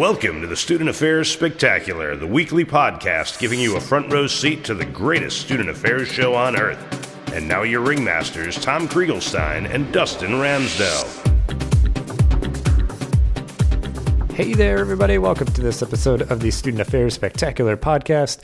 Welcome 0.00 0.40
to 0.40 0.46
the 0.46 0.56
Student 0.56 0.88
Affairs 0.88 1.30
Spectacular, 1.30 2.16
the 2.16 2.26
weekly 2.26 2.64
podcast 2.64 3.38
giving 3.38 3.60
you 3.60 3.76
a 3.76 3.80
front 3.82 4.10
row 4.10 4.26
seat 4.26 4.64
to 4.64 4.74
the 4.74 4.86
greatest 4.86 5.42
student 5.42 5.68
affairs 5.68 6.08
show 6.08 6.34
on 6.34 6.58
earth. 6.58 7.34
And 7.34 7.46
now 7.46 7.64
your 7.64 7.86
ringmasters, 7.86 8.62
Tom 8.62 8.88
Kriegelstein 8.88 9.68
and 9.68 9.92
Dustin 9.92 10.30
Ramsdell. 10.30 11.04
Hey 14.32 14.54
there, 14.54 14.78
everybody. 14.78 15.18
Welcome 15.18 15.48
to 15.48 15.60
this 15.60 15.82
episode 15.82 16.22
of 16.32 16.40
the 16.40 16.50
Student 16.50 16.80
Affairs 16.80 17.12
Spectacular 17.12 17.76
podcast. 17.76 18.40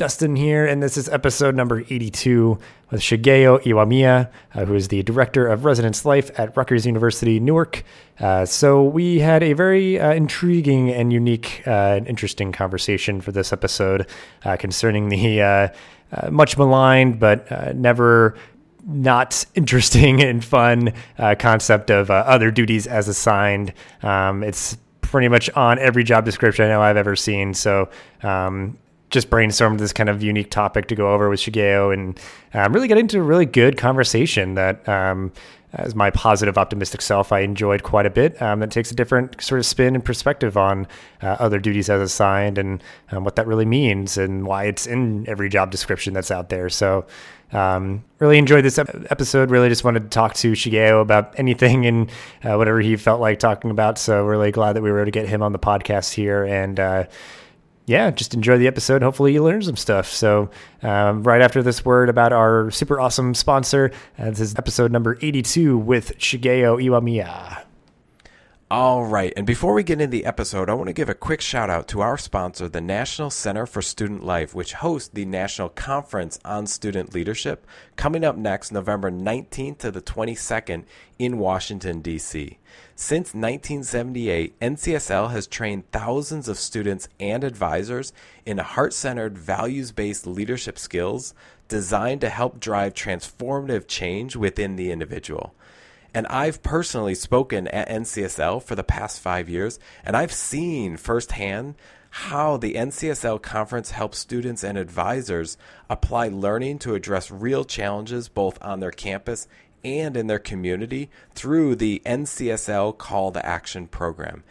Dustin 0.00 0.34
here, 0.34 0.64
and 0.64 0.82
this 0.82 0.96
is 0.96 1.10
episode 1.10 1.54
number 1.54 1.80
82 1.80 2.58
with 2.90 3.02
Shigeo 3.02 3.62
Iwamiya, 3.64 4.30
uh, 4.54 4.64
who 4.64 4.74
is 4.74 4.88
the 4.88 5.02
Director 5.02 5.46
of 5.46 5.66
Residence 5.66 6.06
Life 6.06 6.30
at 6.40 6.56
Rutgers 6.56 6.86
University, 6.86 7.38
Newark. 7.38 7.84
Uh, 8.18 8.46
so, 8.46 8.82
we 8.82 9.18
had 9.18 9.42
a 9.42 9.52
very 9.52 10.00
uh, 10.00 10.14
intriguing 10.14 10.88
and 10.88 11.12
unique 11.12 11.62
uh, 11.66 11.96
and 11.98 12.08
interesting 12.08 12.50
conversation 12.50 13.20
for 13.20 13.30
this 13.30 13.52
episode 13.52 14.06
uh, 14.46 14.56
concerning 14.56 15.10
the 15.10 15.42
uh, 15.42 15.68
much 16.30 16.56
maligned 16.56 17.20
but 17.20 17.76
never 17.76 18.38
not 18.86 19.44
interesting 19.54 20.22
and 20.22 20.42
fun 20.42 20.94
concept 21.38 21.90
of 21.90 22.10
other 22.10 22.50
duties 22.50 22.86
as 22.86 23.06
assigned. 23.06 23.74
Um, 24.02 24.44
it's 24.44 24.78
pretty 25.02 25.28
much 25.28 25.50
on 25.50 25.78
every 25.78 26.04
job 26.04 26.24
description 26.24 26.64
I 26.64 26.68
know 26.68 26.80
I've 26.80 26.96
ever 26.96 27.16
seen. 27.16 27.52
So, 27.52 27.90
um, 28.22 28.78
just 29.10 29.28
brainstormed 29.28 29.78
this 29.78 29.92
kind 29.92 30.08
of 30.08 30.22
unique 30.22 30.50
topic 30.50 30.86
to 30.88 30.94
go 30.94 31.12
over 31.12 31.28
with 31.28 31.40
Shigeo 31.40 31.92
and 31.92 32.18
um, 32.54 32.72
really 32.72 32.88
get 32.88 32.98
into 32.98 33.18
a 33.18 33.22
really 33.22 33.46
good 33.46 33.76
conversation 33.76 34.54
that, 34.54 34.88
um, 34.88 35.32
as 35.72 35.94
my 35.94 36.10
positive, 36.10 36.58
optimistic 36.58 37.00
self, 37.00 37.30
I 37.30 37.40
enjoyed 37.40 37.84
quite 37.84 38.04
a 38.04 38.10
bit. 38.10 38.40
Um, 38.42 38.58
that 38.58 38.72
takes 38.72 38.90
a 38.90 38.94
different 38.94 39.40
sort 39.40 39.60
of 39.60 39.66
spin 39.66 39.94
and 39.94 40.04
perspective 40.04 40.56
on 40.56 40.88
uh, 41.22 41.36
other 41.38 41.60
duties 41.60 41.88
as 41.88 42.00
assigned 42.00 42.58
and 42.58 42.82
um, 43.12 43.22
what 43.22 43.36
that 43.36 43.46
really 43.46 43.64
means 43.64 44.16
and 44.18 44.46
why 44.46 44.64
it's 44.64 44.86
in 44.86 45.28
every 45.28 45.48
job 45.48 45.70
description 45.70 46.12
that's 46.12 46.30
out 46.30 46.48
there. 46.48 46.68
So, 46.68 47.06
um, 47.52 48.04
really 48.18 48.38
enjoyed 48.38 48.64
this 48.64 48.78
episode. 48.78 49.50
Really 49.50 49.68
just 49.68 49.84
wanted 49.84 50.04
to 50.04 50.08
talk 50.08 50.34
to 50.34 50.52
Shigeo 50.52 51.00
about 51.02 51.36
anything 51.38 51.86
and 51.86 52.10
uh, 52.42 52.56
whatever 52.56 52.80
he 52.80 52.96
felt 52.96 53.20
like 53.20 53.38
talking 53.38 53.70
about. 53.70 53.98
So, 53.98 54.24
really 54.24 54.50
glad 54.50 54.74
that 54.74 54.82
we 54.82 54.90
were 54.90 54.98
able 54.98 55.06
to 55.06 55.10
get 55.12 55.28
him 55.28 55.42
on 55.42 55.52
the 55.52 55.58
podcast 55.58 56.14
here 56.14 56.44
and. 56.44 56.80
Uh, 56.80 57.04
yeah, 57.90 58.12
just 58.12 58.34
enjoy 58.34 58.56
the 58.56 58.68
episode. 58.68 59.02
Hopefully, 59.02 59.32
you 59.32 59.42
learn 59.42 59.62
some 59.62 59.76
stuff. 59.76 60.06
So, 60.06 60.48
um, 60.80 61.24
right 61.24 61.42
after 61.42 61.60
this 61.60 61.84
word 61.84 62.08
about 62.08 62.32
our 62.32 62.70
super 62.70 63.00
awesome 63.00 63.34
sponsor, 63.34 63.90
uh, 64.16 64.30
this 64.30 64.38
is 64.38 64.54
episode 64.54 64.92
number 64.92 65.18
82 65.20 65.76
with 65.76 66.16
Shigeo 66.16 66.80
Iwamiya. 66.80 67.64
All 68.72 69.04
right, 69.04 69.32
and 69.36 69.48
before 69.48 69.74
we 69.74 69.82
get 69.82 70.00
into 70.00 70.12
the 70.12 70.24
episode, 70.24 70.70
I 70.70 70.74
want 70.74 70.86
to 70.86 70.92
give 70.92 71.08
a 71.08 71.14
quick 71.14 71.40
shout 71.40 71.68
out 71.68 71.88
to 71.88 72.02
our 72.02 72.16
sponsor, 72.16 72.68
the 72.68 72.80
National 72.80 73.28
Center 73.28 73.66
for 73.66 73.82
Student 73.82 74.24
Life, 74.24 74.54
which 74.54 74.74
hosts 74.74 75.08
the 75.08 75.24
National 75.24 75.68
Conference 75.68 76.38
on 76.44 76.68
Student 76.68 77.12
Leadership 77.12 77.66
coming 77.96 78.22
up 78.24 78.36
next 78.36 78.70
November 78.70 79.10
19th 79.10 79.78
to 79.78 79.90
the 79.90 80.00
22nd 80.00 80.84
in 81.18 81.38
Washington, 81.38 82.00
D.C. 82.00 82.58
Since 82.94 83.34
1978, 83.34 84.60
NCSL 84.60 85.32
has 85.32 85.48
trained 85.48 85.90
thousands 85.90 86.46
of 86.46 86.56
students 86.56 87.08
and 87.18 87.42
advisors 87.42 88.12
in 88.46 88.58
heart 88.58 88.94
centered, 88.94 89.36
values 89.36 89.90
based 89.90 90.28
leadership 90.28 90.78
skills 90.78 91.34
designed 91.66 92.20
to 92.20 92.28
help 92.28 92.60
drive 92.60 92.94
transformative 92.94 93.88
change 93.88 94.36
within 94.36 94.76
the 94.76 94.92
individual. 94.92 95.54
And 96.12 96.26
I've 96.26 96.62
personally 96.62 97.14
spoken 97.14 97.68
at 97.68 97.88
NCSL 97.88 98.62
for 98.62 98.74
the 98.74 98.84
past 98.84 99.20
five 99.20 99.48
years, 99.48 99.78
and 100.04 100.16
I've 100.16 100.32
seen 100.32 100.96
firsthand 100.96 101.76
how 102.10 102.56
the 102.56 102.74
NCSL 102.74 103.40
conference 103.40 103.92
helps 103.92 104.18
students 104.18 104.64
and 104.64 104.76
advisors 104.76 105.56
apply 105.88 106.28
learning 106.28 106.80
to 106.80 106.94
address 106.94 107.30
real 107.30 107.64
challenges 107.64 108.28
both 108.28 108.58
on 108.60 108.80
their 108.80 108.90
campus 108.90 109.46
and 109.84 110.16
in 110.16 110.26
their 110.26 110.38
community 110.38 111.08
through 111.34 111.76
the 111.76 112.02
NCSL 112.04 112.98
Call 112.98 113.30
to 113.32 113.44
Action 113.46 113.86
program. 113.86 114.42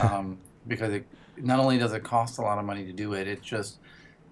um, 0.00 0.38
because 0.66 0.92
it 0.92 1.06
not 1.36 1.58
only 1.58 1.76
does 1.76 1.92
it 1.92 2.02
cost 2.02 2.38
a 2.38 2.42
lot 2.42 2.58
of 2.58 2.64
money 2.64 2.84
to 2.86 2.92
do 2.92 3.12
it, 3.12 3.28
it 3.28 3.42
just 3.42 3.78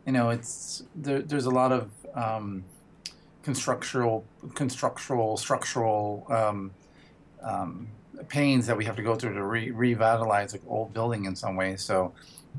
you 0.06 0.12
know 0.12 0.30
it's 0.30 0.84
there, 0.94 1.20
there's 1.20 1.46
a 1.46 1.50
lot 1.50 1.72
of 1.72 1.90
um, 2.14 2.64
constructural 3.42 4.24
constructural 4.54 5.36
structural 5.36 6.26
um, 6.30 6.70
um 7.42 7.88
pains 8.28 8.66
that 8.66 8.76
we 8.76 8.84
have 8.84 8.96
to 8.96 9.02
go 9.02 9.14
through 9.16 9.34
to 9.34 9.44
re- 9.44 9.70
revitalize 9.70 10.54
an 10.54 10.60
old 10.68 10.94
building 10.94 11.24
in 11.24 11.34
some 11.34 11.56
ways. 11.56 11.82
So 11.82 12.12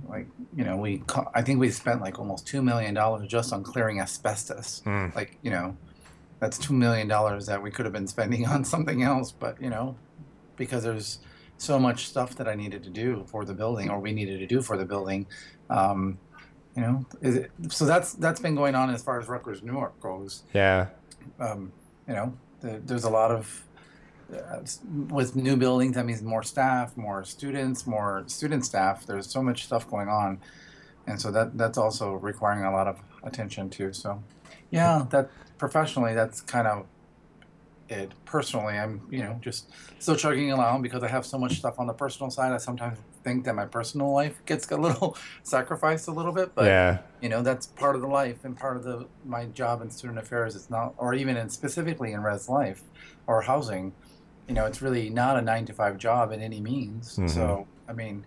like 0.07 0.27
you 0.55 0.63
know 0.63 0.77
we 0.77 1.03
i 1.33 1.41
think 1.41 1.59
we 1.59 1.69
spent 1.69 2.01
like 2.01 2.19
almost 2.19 2.45
two 2.47 2.61
million 2.61 2.93
dollars 2.93 3.27
just 3.27 3.53
on 3.53 3.63
clearing 3.63 3.99
asbestos. 3.99 4.81
Mm. 4.85 5.15
like 5.15 5.37
you 5.41 5.51
know 5.51 5.75
that's 6.39 6.57
two 6.57 6.73
million 6.73 7.07
dollars 7.07 7.45
that 7.45 7.61
we 7.61 7.71
could 7.71 7.85
have 7.85 7.93
been 7.93 8.07
spending 8.07 8.45
on 8.53 8.63
something 8.63 9.03
else 9.03 9.31
but 9.31 9.61
you 9.61 9.69
know 9.69 9.95
because 10.55 10.83
there's 10.83 11.19
so 11.57 11.79
much 11.79 12.07
stuff 12.07 12.35
that 12.35 12.47
i 12.47 12.55
needed 12.55 12.83
to 12.83 12.89
do 12.89 13.23
for 13.27 13.45
the 13.45 13.53
building 13.53 13.89
or 13.89 13.99
we 13.99 14.11
needed 14.11 14.39
to 14.39 14.47
do 14.47 14.61
for 14.61 14.77
the 14.77 14.85
building 14.85 15.25
um, 15.69 16.17
you 16.75 16.81
know 16.81 17.05
it, 17.21 17.51
so 17.69 17.85
that's 17.85 18.13
that's 18.13 18.39
been 18.39 18.55
going 18.55 18.75
on 18.75 18.89
as 18.89 19.03
far 19.03 19.19
as 19.19 19.27
Rutgers 19.27 19.61
Newark 19.63 19.99
goes. 19.99 20.43
Yeah. 20.53 20.87
Um, 21.39 21.71
you 22.07 22.13
know 22.13 22.33
the, 22.61 22.81
there's 22.83 23.03
a 23.03 23.09
lot 23.09 23.31
of 23.31 23.63
Uh, 24.33 24.63
with 25.09 25.35
new 25.35 25.55
buildings, 25.55 25.95
that 25.95 26.05
means 26.05 26.21
more 26.21 26.43
staff, 26.43 26.95
more 26.97 27.23
students, 27.23 27.85
more 27.85 28.23
student 28.27 28.65
staff. 28.65 29.05
There's 29.05 29.27
so 29.27 29.41
much 29.41 29.65
stuff 29.65 29.89
going 29.89 30.09
on, 30.09 30.39
and 31.07 31.19
so 31.19 31.31
that 31.31 31.57
that's 31.57 31.77
also 31.77 32.13
requiring 32.13 32.63
a 32.63 32.71
lot 32.71 32.87
of 32.87 32.99
attention 33.23 33.69
too. 33.69 33.93
So, 33.93 34.23
yeah, 34.71 35.05
that 35.09 35.29
professionally, 35.57 36.13
that's 36.13 36.41
kind 36.41 36.67
of 36.67 36.85
it. 37.89 38.11
Personally, 38.25 38.77
I'm 38.77 39.01
you 39.09 39.19
know 39.19 39.37
just 39.41 39.69
still 39.99 40.15
chugging 40.15 40.51
along 40.51 40.81
because 40.81 41.03
I 41.03 41.07
have 41.07 41.25
so 41.25 41.37
much 41.37 41.57
stuff 41.57 41.79
on 41.79 41.87
the 41.87 41.93
personal 41.93 42.29
side. 42.29 42.51
I 42.51 42.57
sometimes 42.57 42.97
think 43.23 43.45
that 43.45 43.55
my 43.55 43.65
personal 43.65 44.11
life 44.11 44.41
gets 44.45 44.69
a 44.71 44.77
little 44.77 45.17
sacrificed 45.43 46.07
a 46.07 46.11
little 46.11 46.33
bit, 46.33 46.53
but 46.55 46.65
yeah. 46.65 46.99
you 47.21 47.29
know 47.29 47.41
that's 47.41 47.67
part 47.67 47.95
of 47.95 48.01
the 48.01 48.07
life 48.07 48.43
and 48.43 48.57
part 48.57 48.77
of 48.77 48.83
the 48.83 49.07
my 49.25 49.45
job 49.45 49.81
in 49.81 49.89
student 49.89 50.19
affairs. 50.19 50.55
It's 50.55 50.69
not, 50.69 50.93
or 50.97 51.13
even 51.13 51.37
in 51.37 51.49
specifically 51.49 52.11
in 52.11 52.21
res 52.23 52.49
life 52.49 52.83
or 53.27 53.41
housing 53.41 53.93
you 54.47 54.53
know, 54.53 54.65
it's 54.65 54.81
really 54.81 55.09
not 55.09 55.37
a 55.37 55.41
nine 55.41 55.65
to 55.65 55.73
five 55.73 55.97
job 55.97 56.31
in 56.31 56.41
any 56.41 56.59
means. 56.59 57.13
Mm-hmm. 57.13 57.27
So, 57.27 57.67
I 57.87 57.93
mean, 57.93 58.25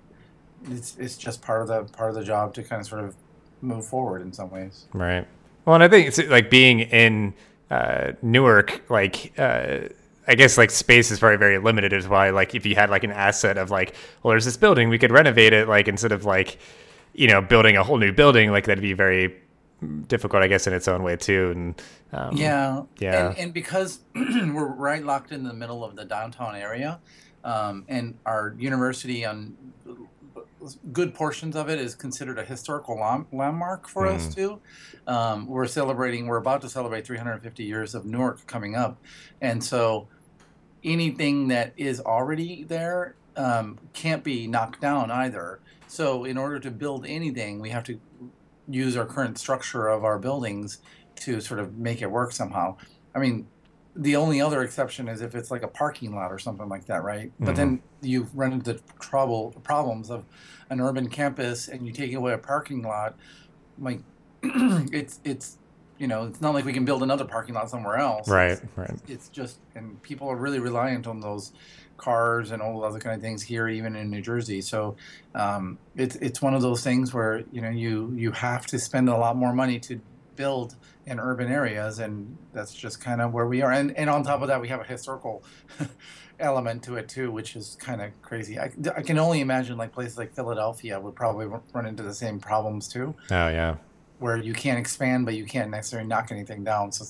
it's 0.64 0.96
it's 0.98 1.16
just 1.16 1.42
part 1.42 1.62
of 1.62 1.68
the 1.68 1.84
part 1.96 2.10
of 2.10 2.16
the 2.16 2.24
job 2.24 2.54
to 2.54 2.62
kind 2.62 2.80
of 2.80 2.86
sort 2.86 3.04
of 3.04 3.14
move 3.60 3.86
forward 3.86 4.22
in 4.22 4.32
some 4.32 4.50
ways. 4.50 4.86
Right. 4.92 5.26
Well, 5.64 5.74
and 5.74 5.84
I 5.84 5.88
think 5.88 6.08
it's 6.08 6.18
like 6.30 6.50
being 6.50 6.80
in 6.80 7.34
uh, 7.70 8.12
Newark, 8.22 8.88
like. 8.88 9.32
Uh, 9.38 9.88
I 10.28 10.34
guess 10.34 10.58
like 10.58 10.72
space 10.72 11.12
is 11.12 11.20
probably 11.20 11.36
very 11.36 11.58
limited 11.58 11.92
is 11.92 12.08
why 12.08 12.30
like 12.30 12.56
if 12.56 12.66
you 12.66 12.74
had 12.74 12.90
like 12.90 13.04
an 13.04 13.12
asset 13.12 13.56
of 13.56 13.70
like 13.70 13.94
well 14.22 14.30
there's 14.30 14.44
this 14.44 14.56
building 14.56 14.88
we 14.88 14.98
could 14.98 15.12
renovate 15.12 15.52
it 15.52 15.68
like 15.68 15.86
instead 15.86 16.10
of 16.10 16.24
like 16.24 16.58
you 17.14 17.28
know 17.28 17.40
building 17.40 17.76
a 17.76 17.84
whole 17.84 17.98
new 17.98 18.12
building 18.12 18.50
like 18.50 18.64
that'd 18.64 18.82
be 18.82 18.92
very 18.92 19.36
difficult 20.08 20.42
I 20.42 20.48
guess 20.48 20.66
in 20.66 20.72
its 20.72 20.88
own 20.88 21.02
way 21.02 21.16
too 21.16 21.50
and 21.50 21.82
um, 22.12 22.36
yeah 22.36 22.82
yeah 22.98 23.28
and, 23.28 23.38
and 23.38 23.54
because 23.54 24.00
we're 24.14 24.66
right 24.66 25.04
locked 25.04 25.32
in 25.32 25.44
the 25.44 25.52
middle 25.52 25.84
of 25.84 25.96
the 25.96 26.04
downtown 26.04 26.56
area 26.56 26.98
um, 27.44 27.84
and 27.88 28.16
our 28.24 28.54
university 28.58 29.24
on 29.24 29.54
good 30.92 31.14
portions 31.14 31.56
of 31.56 31.68
it 31.68 31.78
is 31.78 31.94
considered 31.94 32.38
a 32.38 32.44
historical 32.44 32.96
landmark 33.32 33.88
for 33.88 34.06
mm. 34.06 34.14
us 34.14 34.34
too. 34.34 34.60
Um, 35.06 35.46
we're 35.46 35.66
celebrating, 35.66 36.26
we're 36.26 36.38
about 36.38 36.62
to 36.62 36.68
celebrate 36.68 37.06
350 37.06 37.64
years 37.64 37.94
of 37.94 38.04
Newark 38.04 38.46
coming 38.46 38.74
up, 38.74 39.00
and 39.40 39.62
so 39.62 40.08
anything 40.82 41.48
that 41.48 41.72
is 41.76 42.00
already 42.00 42.64
there 42.64 43.14
um, 43.36 43.78
can't 43.92 44.24
be 44.24 44.46
knocked 44.46 44.80
down 44.80 45.10
either. 45.10 45.60
So 45.88 46.24
in 46.24 46.36
order 46.36 46.58
to 46.58 46.70
build 46.70 47.06
anything, 47.06 47.60
we 47.60 47.70
have 47.70 47.84
to 47.84 48.00
use 48.68 48.96
our 48.96 49.06
current 49.06 49.38
structure 49.38 49.88
of 49.88 50.04
our 50.04 50.18
buildings 50.18 50.78
to 51.16 51.40
sort 51.40 51.60
of 51.60 51.78
make 51.78 52.02
it 52.02 52.10
work 52.10 52.32
somehow. 52.32 52.76
I 53.14 53.18
mean, 53.18 53.46
the 53.94 54.16
only 54.16 54.40
other 54.40 54.62
exception 54.62 55.08
is 55.08 55.22
if 55.22 55.34
it's 55.34 55.50
like 55.50 55.62
a 55.62 55.68
parking 55.68 56.14
lot 56.14 56.30
or 56.30 56.38
something 56.38 56.68
like 56.68 56.86
that, 56.86 57.02
right? 57.02 57.28
Mm-hmm. 57.28 57.44
But 57.44 57.56
then 57.56 57.82
you 58.02 58.28
run 58.34 58.52
into 58.52 58.78
trouble 59.00 59.52
problems 59.62 60.10
of 60.10 60.24
an 60.70 60.80
urban 60.80 61.08
campus 61.08 61.68
and 61.68 61.86
you 61.86 61.92
take 61.92 62.12
away 62.12 62.32
a 62.32 62.38
parking 62.38 62.82
lot. 62.82 63.16
Like 63.78 64.00
it's 64.42 65.20
it's 65.24 65.58
you 65.98 66.06
know 66.06 66.24
it's 66.24 66.40
not 66.40 66.52
like 66.52 66.64
we 66.64 66.72
can 66.72 66.84
build 66.84 67.02
another 67.02 67.24
parking 67.24 67.54
lot 67.54 67.70
somewhere 67.70 67.96
else. 67.96 68.28
Right, 68.28 68.52
it's, 68.52 68.62
right. 68.76 68.94
It's 69.08 69.28
just 69.28 69.58
and 69.74 70.00
people 70.02 70.28
are 70.28 70.36
really 70.36 70.58
reliant 70.58 71.06
on 71.06 71.20
those 71.20 71.52
cars 71.96 72.50
and 72.50 72.62
all 72.62 72.84
other 72.84 72.98
kind 72.98 73.14
of 73.14 73.22
things 73.22 73.42
here, 73.42 73.68
even 73.68 73.96
in 73.96 74.10
New 74.10 74.20
Jersey. 74.20 74.60
So 74.60 74.96
um, 75.34 75.78
it's 75.96 76.16
it's 76.16 76.42
one 76.42 76.54
of 76.54 76.62
those 76.62 76.82
things 76.82 77.12
where 77.12 77.44
you 77.52 77.60
know 77.60 77.70
you 77.70 78.12
you 78.16 78.32
have 78.32 78.66
to 78.66 78.78
spend 78.78 79.08
a 79.08 79.16
lot 79.16 79.36
more 79.36 79.52
money 79.52 79.78
to 79.80 80.00
build 80.36 80.76
in 81.06 81.18
urban 81.18 81.50
areas, 81.50 81.98
and 81.98 82.36
that's 82.52 82.74
just 82.74 83.00
kind 83.00 83.20
of 83.20 83.32
where 83.32 83.46
we 83.46 83.62
are. 83.62 83.72
And 83.72 83.96
and 83.96 84.10
on 84.10 84.22
top 84.22 84.42
of 84.42 84.48
that, 84.48 84.60
we 84.60 84.68
have 84.68 84.80
a 84.80 84.84
historical 84.84 85.42
element 86.38 86.82
to 86.84 86.96
it 86.96 87.08
too, 87.08 87.30
which 87.30 87.56
is 87.56 87.76
kind 87.80 88.02
of 88.02 88.10
crazy. 88.22 88.58
I, 88.58 88.70
I 88.96 89.02
can 89.02 89.18
only 89.18 89.40
imagine 89.40 89.76
like 89.76 89.92
places 89.92 90.18
like 90.18 90.34
Philadelphia 90.34 91.00
would 91.00 91.14
probably 91.14 91.46
run 91.72 91.86
into 91.86 92.02
the 92.02 92.14
same 92.14 92.38
problems 92.38 92.88
too. 92.88 93.14
Oh 93.30 93.48
yeah, 93.48 93.76
where 94.18 94.36
you 94.36 94.52
can't 94.52 94.78
expand, 94.78 95.24
but 95.24 95.34
you 95.34 95.44
can't 95.44 95.70
necessarily 95.70 96.08
knock 96.08 96.30
anything 96.30 96.64
down. 96.64 96.92
So, 96.92 97.04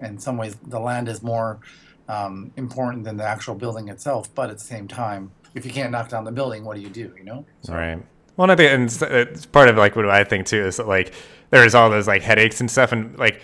in 0.00 0.18
some 0.18 0.36
ways, 0.36 0.56
the 0.66 0.80
land 0.80 1.08
is 1.08 1.22
more 1.22 1.60
um, 2.08 2.52
important 2.56 3.04
than 3.04 3.16
the 3.16 3.24
actual 3.24 3.54
building 3.54 3.88
itself. 3.88 4.34
But 4.34 4.50
at 4.50 4.58
the 4.58 4.64
same 4.64 4.88
time, 4.88 5.30
if 5.54 5.64
you 5.64 5.72
can't 5.72 5.90
knock 5.90 6.08
down 6.08 6.24
the 6.24 6.32
building, 6.32 6.64
what 6.64 6.76
do 6.76 6.82
you 6.82 6.90
do? 6.90 7.12
You 7.16 7.24
know? 7.24 7.46
So, 7.62 7.74
right. 7.74 8.02
Well, 8.36 8.50
I 8.50 8.56
think 8.56 8.72
and 8.72 9.12
it's 9.12 9.46
part 9.46 9.68
of 9.68 9.76
like 9.76 9.96
what 9.96 10.08
I 10.08 10.24
think 10.24 10.46
too 10.46 10.64
is 10.66 10.76
that 10.76 10.86
like 10.86 11.14
there's 11.50 11.74
all 11.74 11.88
those 11.88 12.06
like 12.06 12.22
headaches 12.22 12.60
and 12.60 12.70
stuff, 12.70 12.92
and 12.92 13.18
like 13.18 13.40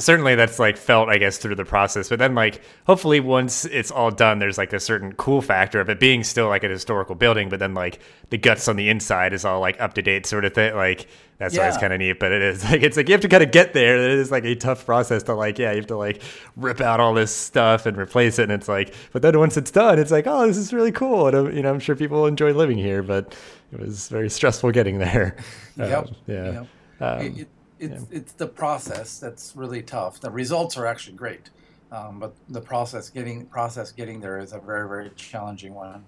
certainly 0.00 0.34
that's 0.34 0.58
like 0.58 0.76
felt 0.76 1.08
i 1.08 1.18
guess 1.18 1.38
through 1.38 1.54
the 1.54 1.64
process 1.64 2.08
but 2.08 2.18
then 2.18 2.34
like 2.34 2.62
hopefully 2.86 3.20
once 3.20 3.64
it's 3.66 3.90
all 3.90 4.10
done 4.10 4.38
there's 4.38 4.58
like 4.58 4.72
a 4.72 4.80
certain 4.80 5.12
cool 5.14 5.40
factor 5.42 5.80
of 5.80 5.88
it 5.88 6.00
being 6.00 6.24
still 6.24 6.48
like 6.48 6.64
a 6.64 6.68
historical 6.68 7.14
building 7.14 7.48
but 7.48 7.58
then 7.58 7.74
like 7.74 8.00
the 8.30 8.38
guts 8.38 8.68
on 8.68 8.76
the 8.76 8.88
inside 8.88 9.32
is 9.32 9.44
all 9.44 9.60
like 9.60 9.80
up 9.80 9.94
to 9.94 10.02
date 10.02 10.26
sort 10.26 10.44
of 10.44 10.54
thing 10.54 10.74
like 10.74 11.06
that's 11.38 11.54
yeah. 11.54 11.62
always 11.62 11.76
kind 11.78 11.92
of 11.92 11.98
neat 11.98 12.18
but 12.18 12.32
it 12.32 12.42
is 12.42 12.64
like 12.70 12.82
it's 12.82 12.96
like 12.96 13.08
you 13.08 13.12
have 13.12 13.20
to 13.20 13.28
kind 13.28 13.42
of 13.42 13.50
get 13.50 13.72
there 13.72 13.96
it 13.96 14.18
is 14.18 14.30
like 14.30 14.44
a 14.44 14.54
tough 14.54 14.84
process 14.84 15.22
to 15.22 15.34
like 15.34 15.58
yeah 15.58 15.70
you 15.70 15.78
have 15.78 15.86
to 15.86 15.96
like 15.96 16.22
rip 16.56 16.80
out 16.80 17.00
all 17.00 17.14
this 17.14 17.34
stuff 17.34 17.86
and 17.86 17.96
replace 17.96 18.38
it 18.38 18.44
and 18.44 18.52
it's 18.52 18.68
like 18.68 18.94
but 19.12 19.22
then 19.22 19.38
once 19.38 19.56
it's 19.56 19.70
done 19.70 19.98
it's 19.98 20.10
like 20.10 20.26
oh 20.26 20.46
this 20.46 20.56
is 20.56 20.72
really 20.72 20.92
cool 20.92 21.26
and 21.26 21.36
I'm, 21.36 21.56
you 21.56 21.62
know 21.62 21.70
i'm 21.70 21.80
sure 21.80 21.96
people 21.96 22.26
enjoy 22.26 22.52
living 22.52 22.78
here 22.78 23.02
but 23.02 23.34
it 23.72 23.80
was 23.80 24.08
very 24.08 24.30
stressful 24.30 24.70
getting 24.72 24.98
there 24.98 25.36
yep. 25.76 26.06
Um, 26.06 26.16
yeah 26.26 26.52
yep. 26.52 26.66
Um, 27.00 27.20
it, 27.20 27.38
it, 27.38 27.48
it's 27.80 28.06
yeah. 28.10 28.18
it's 28.18 28.32
the 28.32 28.46
process 28.46 29.18
that's 29.18 29.56
really 29.56 29.82
tough. 29.82 30.20
The 30.20 30.30
results 30.30 30.76
are 30.76 30.86
actually 30.86 31.16
great, 31.16 31.50
um, 31.90 32.20
but 32.20 32.34
the 32.48 32.60
process 32.60 33.08
getting 33.10 33.46
process 33.46 33.90
getting 33.90 34.20
there 34.20 34.38
is 34.38 34.52
a 34.52 34.58
very 34.58 34.88
very 34.88 35.10
challenging 35.16 35.74
one. 35.74 36.04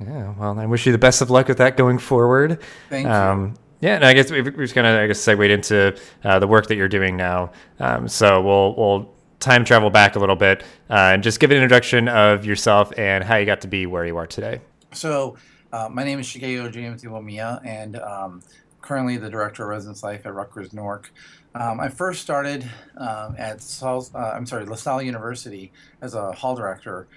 Yeah, 0.00 0.34
well, 0.38 0.58
I 0.58 0.66
wish 0.66 0.86
you 0.86 0.92
the 0.92 0.98
best 0.98 1.20
of 1.20 1.30
luck 1.30 1.48
with 1.48 1.58
that 1.58 1.76
going 1.76 1.98
forward. 1.98 2.60
Thank 2.88 3.06
um, 3.06 3.44
you. 3.44 3.54
Yeah, 3.88 3.96
and 3.96 4.04
I 4.04 4.14
guess 4.14 4.30
we've 4.30 4.44
kind 4.74 4.86
of 4.86 4.98
I 4.98 5.06
guess 5.06 5.24
segue 5.24 5.50
into 5.50 5.96
uh, 6.24 6.38
the 6.38 6.46
work 6.46 6.68
that 6.68 6.76
you're 6.76 6.88
doing 6.88 7.16
now. 7.16 7.52
Um, 7.78 8.08
so 8.08 8.40
we'll 8.40 8.74
we'll 8.76 9.14
time 9.42 9.64
travel 9.64 9.90
back 9.90 10.16
a 10.16 10.18
little 10.18 10.36
bit 10.36 10.62
uh, 10.88 11.12
and 11.12 11.22
just 11.22 11.40
give 11.40 11.50
an 11.50 11.56
introduction 11.56 12.08
of 12.08 12.44
yourself 12.44 12.92
and 12.96 13.24
how 13.24 13.36
you 13.36 13.44
got 13.44 13.60
to 13.60 13.68
be 13.68 13.86
where 13.86 14.06
you 14.06 14.16
are 14.16 14.26
today. 14.26 14.60
So, 14.92 15.36
uh, 15.72 15.88
my 15.90 16.04
name 16.04 16.20
is 16.20 16.26
Shigeo 16.26 16.70
James 16.70 17.02
Iwamiya, 17.02 17.66
and 17.66 17.96
um, 17.96 18.42
currently 18.82 19.16
the 19.16 19.30
director 19.30 19.62
of 19.62 19.70
residence 19.70 20.02
life 20.02 20.26
at 20.26 20.34
Rutgers 20.34 20.72
Newark. 20.72 21.12
Um, 21.54 21.80
I 21.80 21.88
first 21.88 22.22
started 22.22 22.68
um, 22.96 23.36
at 23.38 23.64
uh, 23.82 24.00
I'm 24.16 24.46
sorry, 24.46 24.66
La 24.66 24.76
Salle 24.76 25.02
University 25.02 25.72
as 26.00 26.14
a 26.14 26.32
hall 26.32 26.54
director, 26.54 27.08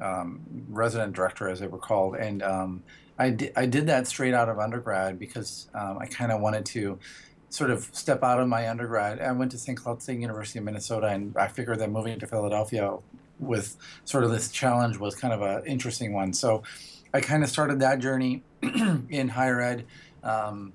um, 0.00 0.40
resident 0.68 1.14
director 1.14 1.48
as 1.48 1.60
they 1.60 1.66
were 1.66 1.78
called, 1.78 2.16
and 2.16 2.42
um, 2.42 2.82
I, 3.18 3.30
di- 3.30 3.50
I 3.56 3.66
did 3.66 3.86
that 3.86 4.06
straight 4.06 4.34
out 4.34 4.48
of 4.48 4.58
undergrad 4.58 5.18
because 5.18 5.68
um, 5.74 5.98
I 5.98 6.06
kind 6.06 6.32
of 6.32 6.40
wanted 6.40 6.66
to 6.66 6.98
sort 7.48 7.70
of 7.70 7.88
step 7.92 8.24
out 8.24 8.40
of 8.40 8.48
my 8.48 8.68
undergrad. 8.68 9.20
I 9.20 9.30
went 9.32 9.52
to 9.52 9.58
St. 9.58 9.78
Cloud 9.78 10.02
State 10.02 10.18
University 10.18 10.58
in 10.58 10.64
Minnesota, 10.64 11.06
and 11.06 11.36
I 11.36 11.46
figured 11.46 11.78
that 11.78 11.90
moving 11.90 12.18
to 12.18 12.26
Philadelphia 12.26 12.96
with 13.38 13.76
sort 14.04 14.24
of 14.24 14.30
this 14.30 14.50
challenge 14.50 14.98
was 14.98 15.14
kind 15.14 15.32
of 15.32 15.42
an 15.42 15.64
interesting 15.64 16.12
one. 16.12 16.32
So 16.32 16.64
I 17.12 17.20
kind 17.20 17.44
of 17.44 17.48
started 17.48 17.80
that 17.80 18.00
journey 18.00 18.42
in 18.62 19.28
higher 19.28 19.60
ed. 19.60 19.86
Um, 20.24 20.72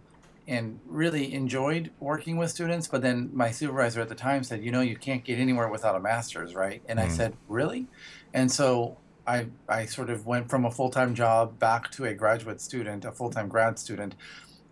and 0.49 0.79
really 0.87 1.31
enjoyed 1.33 1.91
working 1.99 2.35
with 2.35 2.49
students. 2.49 2.87
But 2.87 3.03
then 3.03 3.29
my 3.31 3.51
supervisor 3.51 4.01
at 4.01 4.09
the 4.09 4.15
time 4.15 4.43
said, 4.43 4.63
you 4.63 4.71
know, 4.71 4.81
you 4.81 4.97
can't 4.97 5.23
get 5.23 5.37
anywhere 5.37 5.69
without 5.69 5.95
a 5.95 5.99
master's, 5.99 6.55
right? 6.55 6.81
And 6.89 6.97
mm. 6.99 7.03
I 7.03 7.07
said, 7.07 7.37
really? 7.47 7.85
And 8.33 8.51
so 8.51 8.97
I, 9.27 9.45
I 9.69 9.85
sort 9.85 10.09
of 10.09 10.25
went 10.25 10.49
from 10.49 10.65
a 10.65 10.71
full 10.71 10.89
time 10.89 11.13
job 11.13 11.59
back 11.59 11.91
to 11.91 12.05
a 12.05 12.15
graduate 12.15 12.59
student, 12.61 13.05
a 13.05 13.11
full 13.11 13.29
time 13.29 13.47
grad 13.47 13.77
student. 13.77 14.15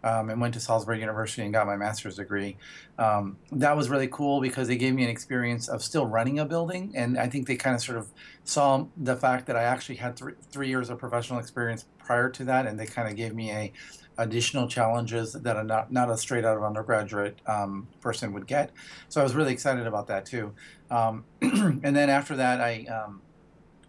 Um, 0.04 0.30
and 0.30 0.40
went 0.40 0.54
to 0.54 0.60
Salisbury 0.60 1.00
University 1.00 1.42
and 1.42 1.52
got 1.52 1.66
my 1.66 1.76
master's 1.76 2.18
degree. 2.18 2.56
Um, 3.00 3.36
that 3.52 3.76
was 3.76 3.90
really 3.90 4.08
cool 4.08 4.40
because 4.40 4.68
they 4.68 4.78
gave 4.78 4.94
me 4.94 5.04
an 5.04 5.10
experience 5.10 5.68
of 5.68 5.84
still 5.84 6.06
running 6.06 6.38
a 6.38 6.46
building, 6.46 6.94
and 6.96 7.18
I 7.18 7.28
think 7.28 7.48
they 7.48 7.56
kind 7.56 7.76
of 7.76 7.82
sort 7.82 7.98
of 7.98 8.08
saw 8.44 8.86
the 8.96 9.16
fact 9.16 9.48
that 9.48 9.56
I 9.56 9.64
actually 9.64 9.96
had 9.96 10.16
three, 10.16 10.34
three 10.52 10.70
years 10.70 10.92
of 10.92 11.00
professional 11.00 11.40
experience 11.40 11.86
prior 11.98 12.30
to 12.30 12.46
that, 12.46 12.68
and 12.68 12.80
they 12.80 12.86
kind 12.86 13.10
of 13.10 13.16
gave 13.16 13.34
me 13.34 13.52
a 13.52 13.74
additional 14.18 14.68
challenges 14.68 15.33
that 15.33 15.56
are 15.56 15.64
not, 15.64 15.92
not 15.92 16.09
a 16.09 16.18
straight 16.18 16.45
out 16.45 16.57
of 16.57 16.64
undergraduate 16.64 17.40
um, 17.45 17.88
person 18.02 18.33
would 18.33 18.47
get. 18.47 18.71
So 19.09 19.21
I 19.21 19.24
was 19.24 19.36
really 19.36 19.54
excited 19.54 19.88
about 19.88 20.07
that 20.07 20.26
too. 20.26 20.54
Um, 20.90 21.26
and 21.42 21.95
then 21.95 22.09
after 22.09 22.36
that, 22.36 22.59
I 22.59 22.86
um, 22.86 23.21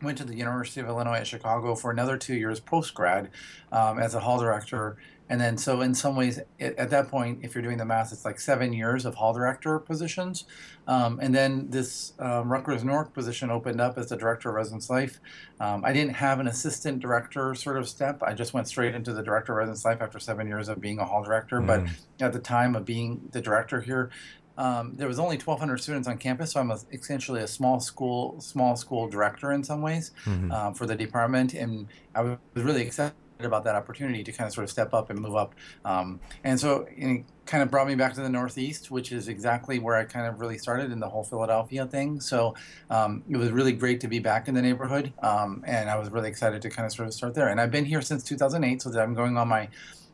went 0.03 0.19
to 0.19 0.25
the 0.25 0.35
University 0.35 0.81
of 0.81 0.87
Illinois 0.87 1.19
at 1.19 1.27
Chicago 1.27 1.75
for 1.75 1.91
another 1.91 2.17
two 2.17 2.35
years 2.35 2.61
post 2.61 2.95
grad 2.95 3.31
um, 3.73 3.99
as 3.99 4.15
a 4.15 4.21
hall 4.21 4.39
director 4.39 4.97
and 5.31 5.41
then, 5.41 5.59
so 5.59 5.83
in 5.83 5.95
some 5.95 6.17
ways, 6.17 6.41
at 6.59 6.91
that 6.91 7.09
point, 7.09 7.41
if 7.43 7.55
you're 7.55 7.63
doing 7.63 7.77
the 7.77 7.85
math, 7.85 8.13
it's 8.13 8.25
like 8.25 8.41
seven 8.41 8.73
years 8.73 9.05
of 9.05 9.15
hall 9.15 9.35
director 9.35 9.79
positions. 9.79 10.45
Um, 10.87 11.19
and 11.21 11.35
then 11.35 11.69
this 11.69 12.15
um, 12.19 12.51
Rutgers 12.51 12.83
Newark 12.83 13.13
position 13.13 13.51
opened 13.51 13.81
up 13.81 13.99
as 13.99 14.09
the 14.09 14.17
director 14.17 14.49
of 14.49 14.55
residence 14.55 14.89
life. 14.89 15.21
Um, 15.61 15.85
I 15.85 15.93
didn't 15.93 16.15
have 16.15 16.41
an 16.41 16.49
assistant 16.49 17.01
director 17.01 17.55
sort 17.55 17.77
of 17.77 17.87
step. 17.89 18.23
I 18.23 18.33
just 18.33 18.55
went 18.55 18.69
straight 18.69 18.95
into 18.95 19.13
the 19.13 19.23
director 19.23 19.53
of 19.53 19.59
residence 19.59 19.85
life 19.85 19.99
after 20.01 20.19
seven 20.19 20.47
years 20.47 20.69
of 20.69 20.81
being 20.81 20.99
a 20.99 21.05
hall 21.05 21.23
director. 21.23 21.61
Mm. 21.61 21.67
But 21.67 22.25
at 22.25 22.33
the 22.33 22.39
time 22.39 22.75
of 22.75 22.87
being 22.87 23.29
the 23.33 23.43
director 23.43 23.83
here, 23.83 24.11
um, 24.57 24.95
there 24.97 25.07
was 25.07 25.19
only 25.19 25.37
1,200 25.37 25.77
students 25.79 26.09
on 26.09 26.19
campus, 26.19 26.53
so 26.53 26.61
I'm 26.61 26.71
a, 26.73 26.79
essentially 26.91 27.43
a 27.43 27.47
small 27.47 27.79
school, 27.79 28.41
small 28.41 28.75
school 28.75 29.09
director 29.09 29.53
in 29.53 29.63
some 29.63 29.83
ways 29.83 30.11
mm-hmm. 30.25 30.51
um, 30.51 30.75
for 30.75 30.85
the 30.85 30.97
department, 30.97 31.55
and 31.55 31.87
I 32.13 32.23
was 32.23 32.39
really 32.57 32.83
excited 32.83 33.15
about 33.47 33.65
that 33.65 33.75
opportunity 33.75 34.25
to 34.25 34.33
kind 34.33 34.47
of 34.47 34.55
sort 34.55 34.65
of 34.65 34.71
step 34.71 34.93
up 34.93 35.11
and 35.11 35.19
move 35.21 35.37
up. 35.37 35.55
Um, 35.85 36.21
and 36.45 36.59
so 36.59 36.87
it 36.91 37.25
kind 37.47 37.63
of 37.63 37.71
brought 37.71 37.87
me 37.87 37.95
back 37.95 38.15
to 38.15 38.21
the 38.21 38.29
Northeast, 38.29 38.91
which 38.91 39.13
is 39.13 39.29
exactly 39.29 39.79
where 39.79 39.97
I 39.97 40.05
kind 40.05 40.27
of 40.27 40.41
really 40.41 40.59
started 40.59 40.93
in 40.93 41.01
the 41.01 41.09
whole 41.09 41.25
Philadelphia 41.25 41.87
thing. 41.87 42.21
So 42.21 42.55
um, 42.91 43.23
it 43.29 43.37
was 43.37 43.51
really 43.51 43.73
great 43.73 44.01
to 44.01 44.09
be 44.09 44.19
back 44.19 44.49
in 44.49 44.55
the 44.55 44.63
neighborhood. 44.63 45.13
Um, 45.23 45.63
and 45.67 45.89
I 45.89 45.97
was 45.97 46.11
really 46.11 46.29
excited 46.29 46.63
to 46.63 46.71
kind 46.71 46.87
of 46.87 46.93
sort 46.93 47.09
of 47.09 47.15
start 47.15 47.35
there. 47.35 47.49
And 47.49 47.61
I've 47.61 47.71
been 47.71 47.85
here 47.85 48.03
since 48.03 48.25
2008, 48.25 48.83
so 48.83 48.91
that 48.91 49.01
I'm 49.01 49.15
going 49.15 49.37
on 49.37 49.49
my 49.49 49.69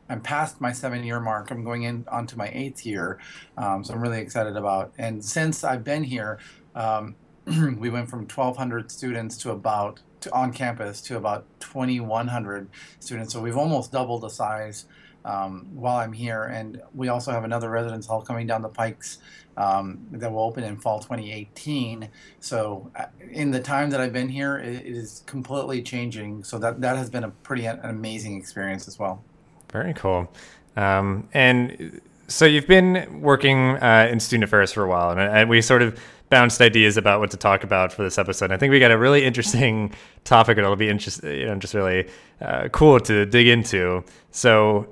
I'm 0.07 0.21
past 0.21 0.61
my 0.61 0.71
seven 0.71 1.03
year 1.03 1.19
mark. 1.19 1.51
I'm 1.51 1.63
going 1.63 1.83
in 1.83 2.05
onto 2.09 2.35
my 2.35 2.49
eighth 2.53 2.85
year. 2.85 3.19
Um, 3.57 3.83
so 3.83 3.93
I'm 3.93 4.01
really 4.01 4.21
excited 4.21 4.55
about. 4.55 4.93
And 4.97 5.23
since 5.23 5.63
I've 5.63 5.83
been 5.83 6.03
here, 6.03 6.39
um, 6.75 7.15
we 7.77 7.89
went 7.89 8.09
from 8.09 8.21
1,200 8.21 8.91
students 8.91 9.37
to 9.37 9.51
about 9.51 10.01
on 10.27 10.51
campus 10.51 11.01
to 11.01 11.17
about 11.17 11.45
2,100 11.59 12.69
students. 12.99 13.33
So 13.33 13.41
we've 13.41 13.57
almost 13.57 13.91
doubled 13.91 14.21
the 14.21 14.29
size 14.29 14.85
um, 15.25 15.67
while 15.73 15.97
I'm 15.97 16.13
here. 16.13 16.43
And 16.43 16.81
we 16.93 17.09
also 17.09 17.31
have 17.31 17.43
another 17.43 17.69
residence 17.69 18.05
hall 18.05 18.21
coming 18.21 18.47
down 18.47 18.61
the 18.61 18.69
pikes 18.69 19.17
um, 19.57 19.99
that 20.11 20.31
will 20.31 20.43
open 20.43 20.63
in 20.63 20.77
fall 20.77 20.99
2018. 20.99 22.09
So 22.39 22.91
uh, 22.95 23.05
in 23.31 23.51
the 23.51 23.59
time 23.59 23.89
that 23.89 23.99
I've 23.99 24.13
been 24.13 24.29
here, 24.29 24.57
it, 24.57 24.85
is 24.85 25.23
completely 25.25 25.81
changing. 25.81 26.43
So 26.43 26.57
that 26.59 26.81
that 26.81 26.97
has 26.97 27.09
been 27.09 27.23
a 27.23 27.29
pretty 27.29 27.65
an 27.65 27.79
amazing 27.83 28.37
experience 28.37 28.87
as 28.87 28.99
well. 28.99 29.23
Very 29.71 29.93
cool. 29.93 30.31
Um, 30.75 31.27
and 31.33 32.01
so 32.27 32.45
you've 32.45 32.67
been 32.67 33.21
working 33.21 33.77
uh, 33.77 34.07
in 34.11 34.19
student 34.19 34.43
affairs 34.45 34.71
for 34.71 34.83
a 34.83 34.87
while, 34.87 35.11
and, 35.11 35.19
and, 35.19 35.49
we 35.49 35.61
sort 35.61 35.81
of 35.81 35.99
bounced 36.29 36.61
ideas 36.61 36.97
about 36.97 37.19
what 37.19 37.31
to 37.31 37.37
talk 37.37 37.63
about 37.63 37.93
for 37.93 38.03
this 38.03 38.17
episode. 38.17 38.51
I 38.51 38.57
think 38.57 38.71
we 38.71 38.79
got 38.79 38.91
a 38.91 38.97
really 38.97 39.23
interesting 39.23 39.93
topic, 40.23 40.57
and 40.57 40.65
it'll 40.65 40.75
be 40.75 40.89
interesting, 40.89 41.31
you 41.31 41.45
know, 41.45 41.55
just 41.55 41.73
really 41.73 42.09
uh, 42.41 42.67
cool 42.69 42.99
to 43.01 43.25
dig 43.25 43.47
into. 43.47 44.03
So, 44.31 44.89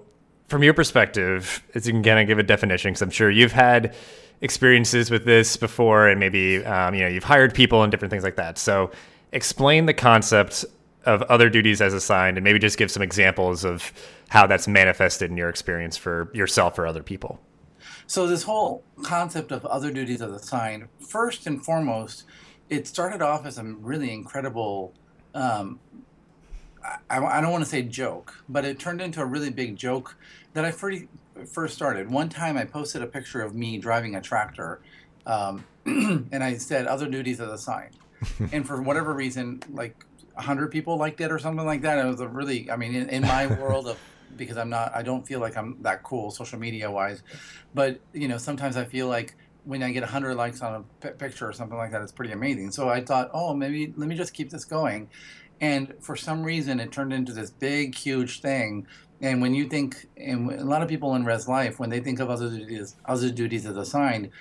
from 0.48 0.62
your 0.62 0.74
perspective, 0.74 1.64
as 1.74 1.88
you 1.88 1.94
can 1.94 2.04
kind 2.04 2.20
of 2.20 2.28
give 2.28 2.38
a 2.38 2.44
definition, 2.44 2.92
because 2.92 3.02
I'm 3.02 3.10
sure 3.10 3.32
you've 3.32 3.52
had 3.54 3.96
experiences 4.42 5.10
with 5.10 5.26
this 5.26 5.58
before, 5.58 6.08
and 6.08 6.20
maybe 6.20 6.64
um, 6.66 6.94
you 6.94 7.02
know 7.02 7.08
you've 7.08 7.24
hired 7.24 7.54
people 7.54 7.82
and 7.84 7.92
different 7.92 8.12
things 8.12 8.24
like 8.24 8.36
that. 8.36 8.58
So, 8.58 8.92
explain 9.32 9.86
the 9.86 9.94
concept 9.94 10.66
of 11.06 11.22
other 11.24 11.50
duties 11.50 11.82
as 11.82 11.94
assigned, 11.94 12.38
and 12.38 12.44
maybe 12.44 12.60
just 12.60 12.78
give 12.78 12.92
some 12.92 13.02
examples 13.02 13.66
of 13.66 13.92
how 14.30 14.46
that's 14.48 14.68
manifested 14.68 15.32
in 15.32 15.38
your 15.38 15.50
experience 15.50 15.98
for 15.98 16.30
yourself 16.34 16.78
or 16.78 16.86
other 16.86 17.04
people. 17.04 17.40
So 18.08 18.28
this 18.28 18.44
whole 18.44 18.84
concept 19.04 19.52
of 19.52 19.66
other 19.66 19.92
duties 19.92 20.22
as 20.22 20.32
assigned, 20.32 20.88
first 21.00 21.48
and 21.48 21.64
foremost, 21.64 22.24
it 22.70 22.88
started 22.88 23.22
off 23.22 23.46
as 23.46 23.58
a 23.58 23.64
really 23.64 24.12
incredible. 24.12 24.94
Um, 25.34 25.80
I, 27.10 27.24
I 27.24 27.42
don't 27.42 27.52
want 27.52 27.64
to 27.64 27.70
say 27.70 27.82
joke, 27.82 28.44
but 28.50 28.66
it 28.66 28.80
turned 28.80 29.02
into 29.02 29.22
a 29.22 29.26
really 29.26 29.50
big 29.50 29.76
joke 29.76 30.16
that 30.54 30.66
I 30.66 30.72
first 30.72 31.74
started. 31.74 32.12
One 32.12 32.30
time 32.30 32.58
I 32.58 32.66
posted 32.66 33.02
a 33.02 33.08
picture 33.08 33.42
of 33.42 33.56
me 33.56 33.78
driving 33.78 34.16
a 34.16 34.22
tractor, 34.22 34.82
um, 35.26 35.64
and 35.86 36.44
I 36.44 36.58
said 36.58 36.88
other 36.88 37.08
duties 37.08 37.40
as 37.40 37.50
assigned. 37.50 37.96
and 38.52 38.66
for 38.66 38.82
whatever 38.82 39.14
reason, 39.14 39.62
like 39.72 40.06
100 40.34 40.72
people 40.72 40.98
liked 40.98 41.22
it 41.22 41.32
or 41.32 41.40
something 41.40 41.66
like 41.66 41.82
that. 41.82 41.98
It 41.98 42.08
was 42.08 42.20
a 42.20 42.28
really, 42.28 42.70
I 42.70 42.76
mean, 42.76 42.96
in, 42.96 43.10
in 43.10 43.22
my 43.24 43.48
world 43.48 43.88
of 43.88 43.98
because 44.38 44.58
I'm 44.58 44.70
not, 44.70 44.94
I 44.96 45.02
don't 45.02 45.26
feel 45.26 45.40
like 45.40 45.58
I'm 45.58 45.78
that 45.82 46.04
cool 46.04 46.32
social 46.32 46.60
media 46.60 46.90
wise, 46.90 47.24
but 47.74 48.00
you 48.14 48.28
know, 48.28 48.38
sometimes 48.38 48.78
I 48.78 48.86
feel 48.86 49.08
like 49.08 49.36
when 49.66 49.82
I 49.82 49.92
get 49.92 50.02
100 50.02 50.36
likes 50.36 50.62
on 50.62 50.76
a 50.76 51.08
p- 51.08 51.14
picture 51.14 51.48
or 51.48 51.54
something 51.54 51.78
like 51.78 51.92
that, 51.92 52.02
it's 52.02 52.12
pretty 52.12 52.34
amazing. 52.34 52.72
So 52.72 52.90
I 52.90 53.02
thought, 53.02 53.30
oh, 53.34 53.54
maybe 53.54 53.94
let 53.96 54.08
me 54.08 54.16
just 54.16 54.34
keep 54.34 54.50
this 54.50 54.66
going. 54.66 55.10
And 55.62 55.94
for 56.02 56.16
some 56.16 56.44
reason, 56.44 56.80
it 56.80 56.92
turned 56.92 57.14
into 57.14 57.32
this 57.32 57.50
big, 57.50 57.96
huge 57.96 58.42
thing. 58.42 58.86
And 59.22 59.42
when 59.42 59.54
you 59.54 59.70
think, 59.70 60.10
and 60.18 60.52
a 60.52 60.66
lot 60.66 60.82
of 60.82 60.90
people 60.90 61.16
in 61.16 61.24
res 61.24 61.48
life, 61.48 61.80
when 61.80 61.90
they 61.90 62.02
think 62.02 62.20
of 62.20 62.30
other 62.30 62.50
duties, 62.50 62.96
other 63.06 63.30
duties 63.30 63.66
as 63.66 63.78
assigned, 63.78 64.32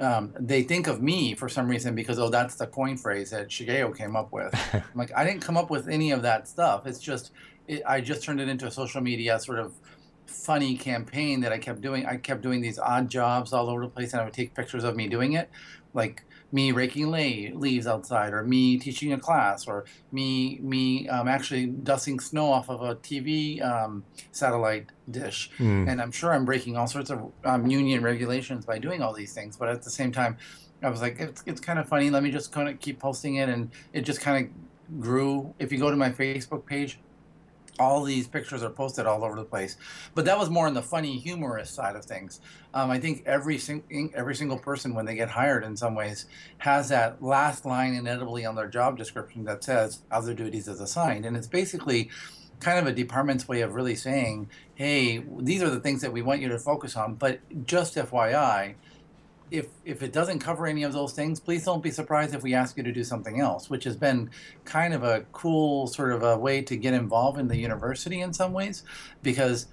um, 0.00 0.34
they 0.38 0.62
think 0.62 0.88
of 0.88 1.00
me 1.00 1.34
for 1.34 1.48
some 1.48 1.68
reason 1.68 1.94
because 1.94 2.18
oh 2.18 2.28
that's 2.28 2.56
the 2.56 2.66
coin 2.66 2.96
phrase 2.96 3.30
that 3.30 3.48
Shigeo 3.48 3.96
came 3.96 4.16
up 4.16 4.32
with. 4.32 4.52
I'm 4.72 4.82
like 4.96 5.12
I 5.14 5.24
didn't 5.24 5.42
come 5.42 5.56
up 5.56 5.70
with 5.70 5.88
any 5.88 6.10
of 6.10 6.22
that 6.22 6.48
stuff. 6.48 6.86
It's 6.86 6.98
just 6.98 7.30
it, 7.66 7.82
I 7.86 8.00
just 8.00 8.22
turned 8.22 8.40
it 8.40 8.48
into 8.48 8.66
a 8.66 8.70
social 8.70 9.00
media 9.00 9.38
sort 9.38 9.58
of 9.58 9.74
funny 10.26 10.76
campaign 10.76 11.40
that 11.40 11.52
I 11.52 11.58
kept 11.58 11.80
doing. 11.80 12.06
I 12.06 12.16
kept 12.16 12.42
doing 12.42 12.60
these 12.60 12.78
odd 12.78 13.08
jobs 13.08 13.52
all 13.52 13.68
over 13.68 13.82
the 13.82 13.88
place, 13.88 14.12
and 14.12 14.20
I 14.20 14.24
would 14.24 14.34
take 14.34 14.54
pictures 14.54 14.84
of 14.84 14.96
me 14.96 15.08
doing 15.08 15.34
it, 15.34 15.50
like 15.92 16.24
me 16.52 16.70
raking 16.70 17.10
leaves 17.10 17.86
outside, 17.86 18.32
or 18.32 18.44
me 18.44 18.78
teaching 18.78 19.12
a 19.12 19.18
class, 19.18 19.66
or 19.66 19.84
me 20.12 20.58
me 20.62 21.08
um, 21.08 21.28
actually 21.28 21.66
dusting 21.66 22.20
snow 22.20 22.52
off 22.52 22.68
of 22.68 22.82
a 22.82 22.94
TV 22.96 23.62
um, 23.64 24.04
satellite 24.32 24.90
dish. 25.10 25.50
Mm. 25.58 25.90
And 25.90 26.02
I'm 26.02 26.12
sure 26.12 26.32
I'm 26.32 26.44
breaking 26.44 26.76
all 26.76 26.86
sorts 26.86 27.10
of 27.10 27.32
um, 27.44 27.66
union 27.66 28.02
regulations 28.02 28.64
by 28.64 28.78
doing 28.78 29.02
all 29.02 29.12
these 29.12 29.32
things. 29.32 29.56
But 29.56 29.68
at 29.68 29.82
the 29.82 29.90
same 29.90 30.12
time, 30.12 30.36
I 30.82 30.90
was 30.90 31.00
like, 31.00 31.18
it's, 31.18 31.42
it's 31.46 31.60
kind 31.60 31.78
of 31.78 31.88
funny. 31.88 32.10
Let 32.10 32.22
me 32.22 32.30
just 32.30 32.52
kind 32.52 32.68
of 32.68 32.78
keep 32.80 32.98
posting 32.98 33.36
it, 33.36 33.48
and 33.48 33.70
it 33.92 34.02
just 34.02 34.20
kind 34.20 34.46
of 34.46 35.00
grew. 35.00 35.54
If 35.58 35.72
you 35.72 35.78
go 35.78 35.90
to 35.90 35.96
my 35.96 36.10
Facebook 36.10 36.66
page, 36.66 36.98
all 37.78 38.04
these 38.04 38.28
pictures 38.28 38.62
are 38.62 38.70
posted 38.70 39.06
all 39.06 39.24
over 39.24 39.36
the 39.36 39.44
place. 39.44 39.76
But 40.14 40.24
that 40.26 40.38
was 40.38 40.50
more 40.50 40.66
on 40.66 40.74
the 40.74 40.82
funny, 40.82 41.18
humorous 41.18 41.70
side 41.70 41.96
of 41.96 42.04
things. 42.04 42.40
Um, 42.72 42.90
I 42.90 42.98
think 42.98 43.22
every 43.26 43.58
sing- 43.58 44.12
every 44.14 44.34
single 44.34 44.58
person, 44.58 44.94
when 44.94 45.06
they 45.06 45.14
get 45.14 45.30
hired, 45.30 45.64
in 45.64 45.76
some 45.76 45.94
ways, 45.94 46.26
has 46.58 46.88
that 46.90 47.22
last 47.22 47.64
line 47.64 47.94
inevitably 47.94 48.44
on 48.44 48.54
their 48.54 48.68
job 48.68 48.96
description 48.96 49.44
that 49.44 49.64
says 49.64 50.00
"other 50.10 50.34
duties 50.34 50.68
as 50.68 50.80
assigned," 50.80 51.24
and 51.24 51.36
it's 51.36 51.46
basically 51.46 52.10
kind 52.60 52.78
of 52.78 52.86
a 52.86 52.92
department's 52.92 53.48
way 53.48 53.60
of 53.60 53.74
really 53.74 53.96
saying, 53.96 54.48
"Hey, 54.74 55.24
these 55.38 55.62
are 55.62 55.70
the 55.70 55.80
things 55.80 56.00
that 56.02 56.12
we 56.12 56.22
want 56.22 56.40
you 56.40 56.48
to 56.48 56.58
focus 56.58 56.96
on." 56.96 57.14
But 57.14 57.40
just 57.66 57.96
FYI, 57.96 58.74
if 59.50 59.66
if 59.84 60.02
it 60.02 60.12
doesn't 60.12 60.38
cover 60.38 60.66
any 60.66 60.82
of 60.82 60.92
those 60.92 61.12
things, 61.12 61.40
please 61.40 61.64
don't 61.64 61.82
be 61.82 61.90
surprised 61.90 62.34
if 62.34 62.42
we 62.42 62.54
ask 62.54 62.76
you 62.76 62.82
to 62.82 62.92
do 62.92 63.04
something 63.04 63.40
else, 63.40 63.70
which 63.70 63.84
has 63.84 63.96
been 63.96 64.30
kind 64.64 64.94
of 64.94 65.02
a 65.04 65.24
cool 65.32 65.86
sort 65.86 66.12
of 66.12 66.22
a 66.22 66.36
way 66.36 66.62
to 66.62 66.76
get 66.76 66.94
involved 66.94 67.38
in 67.38 67.48
the 67.48 67.56
university 67.56 68.20
in 68.20 68.32
some 68.32 68.52
ways, 68.52 68.82
because 69.22 69.66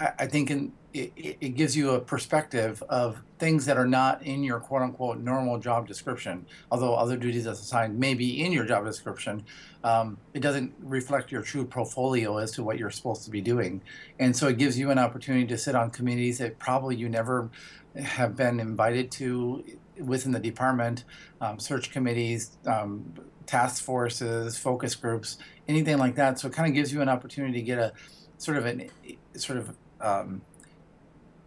I, 0.00 0.12
I 0.20 0.26
think 0.26 0.50
in, 0.50 0.72
it, 0.94 1.36
it 1.40 1.48
gives 1.50 1.76
you 1.76 1.90
a 1.90 2.00
perspective 2.00 2.82
of 2.88 3.22
things 3.38 3.66
that 3.66 3.76
are 3.76 3.86
not 3.86 4.22
in 4.22 4.42
your 4.42 4.58
quote 4.58 4.82
unquote 4.82 5.18
normal 5.18 5.58
job 5.58 5.86
description. 5.86 6.46
Although 6.70 6.94
other 6.94 7.16
duties 7.16 7.46
as 7.46 7.60
assigned 7.60 7.98
may 7.98 8.14
be 8.14 8.42
in 8.42 8.52
your 8.52 8.64
job 8.64 8.84
description, 8.84 9.44
um, 9.84 10.18
it 10.34 10.40
doesn't 10.40 10.74
reflect 10.80 11.30
your 11.30 11.42
true 11.42 11.64
portfolio 11.64 12.38
as 12.38 12.52
to 12.52 12.62
what 12.62 12.78
you're 12.78 12.90
supposed 12.90 13.24
to 13.24 13.30
be 13.30 13.40
doing. 13.40 13.82
And 14.18 14.34
so 14.36 14.48
it 14.48 14.58
gives 14.58 14.78
you 14.78 14.90
an 14.90 14.98
opportunity 14.98 15.46
to 15.46 15.58
sit 15.58 15.74
on 15.74 15.90
committees 15.90 16.38
that 16.38 16.58
probably 16.58 16.96
you 16.96 17.08
never 17.08 17.50
have 17.96 18.36
been 18.36 18.60
invited 18.60 19.10
to 19.10 19.64
within 19.98 20.32
the 20.32 20.40
department, 20.40 21.04
um, 21.40 21.58
search 21.58 21.90
committees, 21.90 22.56
um, 22.66 23.12
task 23.46 23.82
forces, 23.82 24.56
focus 24.56 24.94
groups, 24.94 25.38
anything 25.66 25.98
like 25.98 26.14
that. 26.14 26.38
So 26.38 26.48
it 26.48 26.54
kind 26.54 26.68
of 26.68 26.74
gives 26.74 26.92
you 26.92 27.02
an 27.02 27.08
opportunity 27.08 27.54
to 27.54 27.62
get 27.62 27.78
a 27.78 27.92
sort 28.38 28.56
of 28.56 28.66
an 28.66 28.88
sort 29.34 29.58
of 29.58 29.76
um, 30.00 30.42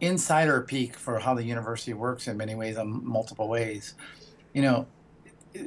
insider 0.02 0.62
peek 0.62 0.96
for 0.96 1.20
how 1.20 1.34
the 1.34 1.44
university 1.44 1.94
works 1.94 2.28
in 2.28 2.36
many 2.36 2.56
ways, 2.56 2.78
in 2.78 3.06
multiple 3.06 3.48
ways. 3.48 3.94
You 4.54 4.64
know, 4.64 4.88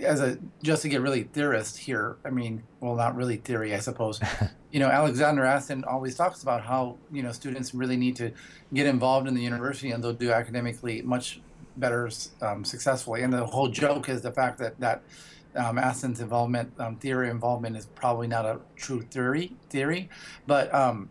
as 0.02 0.20
a 0.20 0.38
just 0.62 0.82
to 0.82 0.88
get 0.88 1.00
really 1.00 1.22
theorist 1.24 1.78
here, 1.78 2.16
I 2.24 2.30
mean, 2.30 2.64
well, 2.80 2.96
not 2.96 3.16
really 3.16 3.36
theory, 3.36 3.74
I 3.74 3.78
suppose. 3.78 4.20
you 4.70 4.80
know, 4.80 4.88
Alexander 4.88 5.44
Astin 5.44 5.84
always 5.84 6.16
talks 6.16 6.42
about 6.42 6.62
how 6.62 6.98
you 7.10 7.22
know 7.22 7.32
students 7.32 7.74
really 7.74 7.96
need 7.96 8.16
to 8.16 8.32
get 8.72 8.86
involved 8.86 9.28
in 9.28 9.34
the 9.34 9.42
university 9.42 9.90
and 9.90 10.02
they'll 10.02 10.12
do 10.12 10.32
academically 10.32 11.00
much 11.02 11.40
better 11.76 12.10
um, 12.42 12.64
successfully. 12.64 13.22
And 13.22 13.32
the 13.32 13.46
whole 13.46 13.68
joke 13.68 14.08
is 14.08 14.22
the 14.22 14.32
fact 14.32 14.58
that 14.58 14.78
that 14.80 15.02
um, 15.56 15.78
Astin's 15.78 16.20
involvement, 16.20 16.72
um, 16.78 16.96
theory 16.96 17.30
involvement, 17.30 17.76
is 17.76 17.86
probably 17.86 18.26
not 18.26 18.44
a 18.44 18.60
true 18.76 19.02
theory 19.02 19.54
theory, 19.70 20.08
but 20.46 20.74
um, 20.74 21.08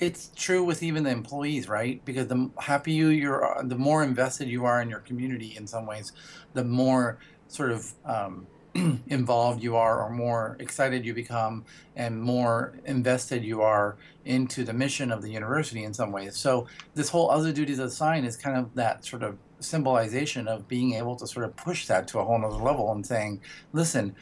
it's 0.00 0.30
true 0.36 0.64
with 0.64 0.82
even 0.82 1.02
the 1.02 1.10
employees, 1.10 1.68
right? 1.68 2.04
Because 2.04 2.28
the 2.28 2.50
happier 2.58 3.06
you 3.06 3.08
you're, 3.08 3.56
the 3.64 3.76
more 3.76 4.02
invested 4.02 4.48
you 4.48 4.64
are 4.64 4.80
in 4.80 4.88
your 4.88 5.00
community. 5.00 5.54
In 5.56 5.66
some 5.66 5.86
ways, 5.86 6.12
the 6.54 6.64
more 6.64 7.18
sort 7.48 7.70
of 7.72 7.92
um, 8.04 8.46
involved 9.08 9.62
you 9.62 9.76
are 9.76 10.02
or 10.02 10.10
more 10.10 10.56
excited 10.60 11.04
you 11.04 11.14
become 11.14 11.64
and 11.96 12.20
more 12.20 12.74
invested 12.84 13.44
you 13.44 13.62
are 13.62 13.96
into 14.24 14.64
the 14.64 14.72
mission 14.72 15.10
of 15.10 15.22
the 15.22 15.30
university 15.30 15.84
in 15.84 15.94
some 15.94 16.12
ways. 16.12 16.36
So 16.36 16.66
this 16.94 17.08
whole 17.08 17.30
other 17.30 17.52
duties 17.52 17.78
assigned 17.78 18.26
is 18.26 18.36
kind 18.36 18.56
of 18.56 18.74
that 18.74 19.04
sort 19.04 19.22
of 19.22 19.38
symbolization 19.60 20.46
of 20.46 20.68
being 20.68 20.94
able 20.94 21.16
to 21.16 21.26
sort 21.26 21.44
of 21.44 21.56
push 21.56 21.86
that 21.86 22.06
to 22.08 22.18
a 22.20 22.24
whole 22.24 22.38
nother 22.38 22.62
level 22.62 22.92
and 22.92 23.04
saying, 23.04 23.40
listen, 23.72 24.14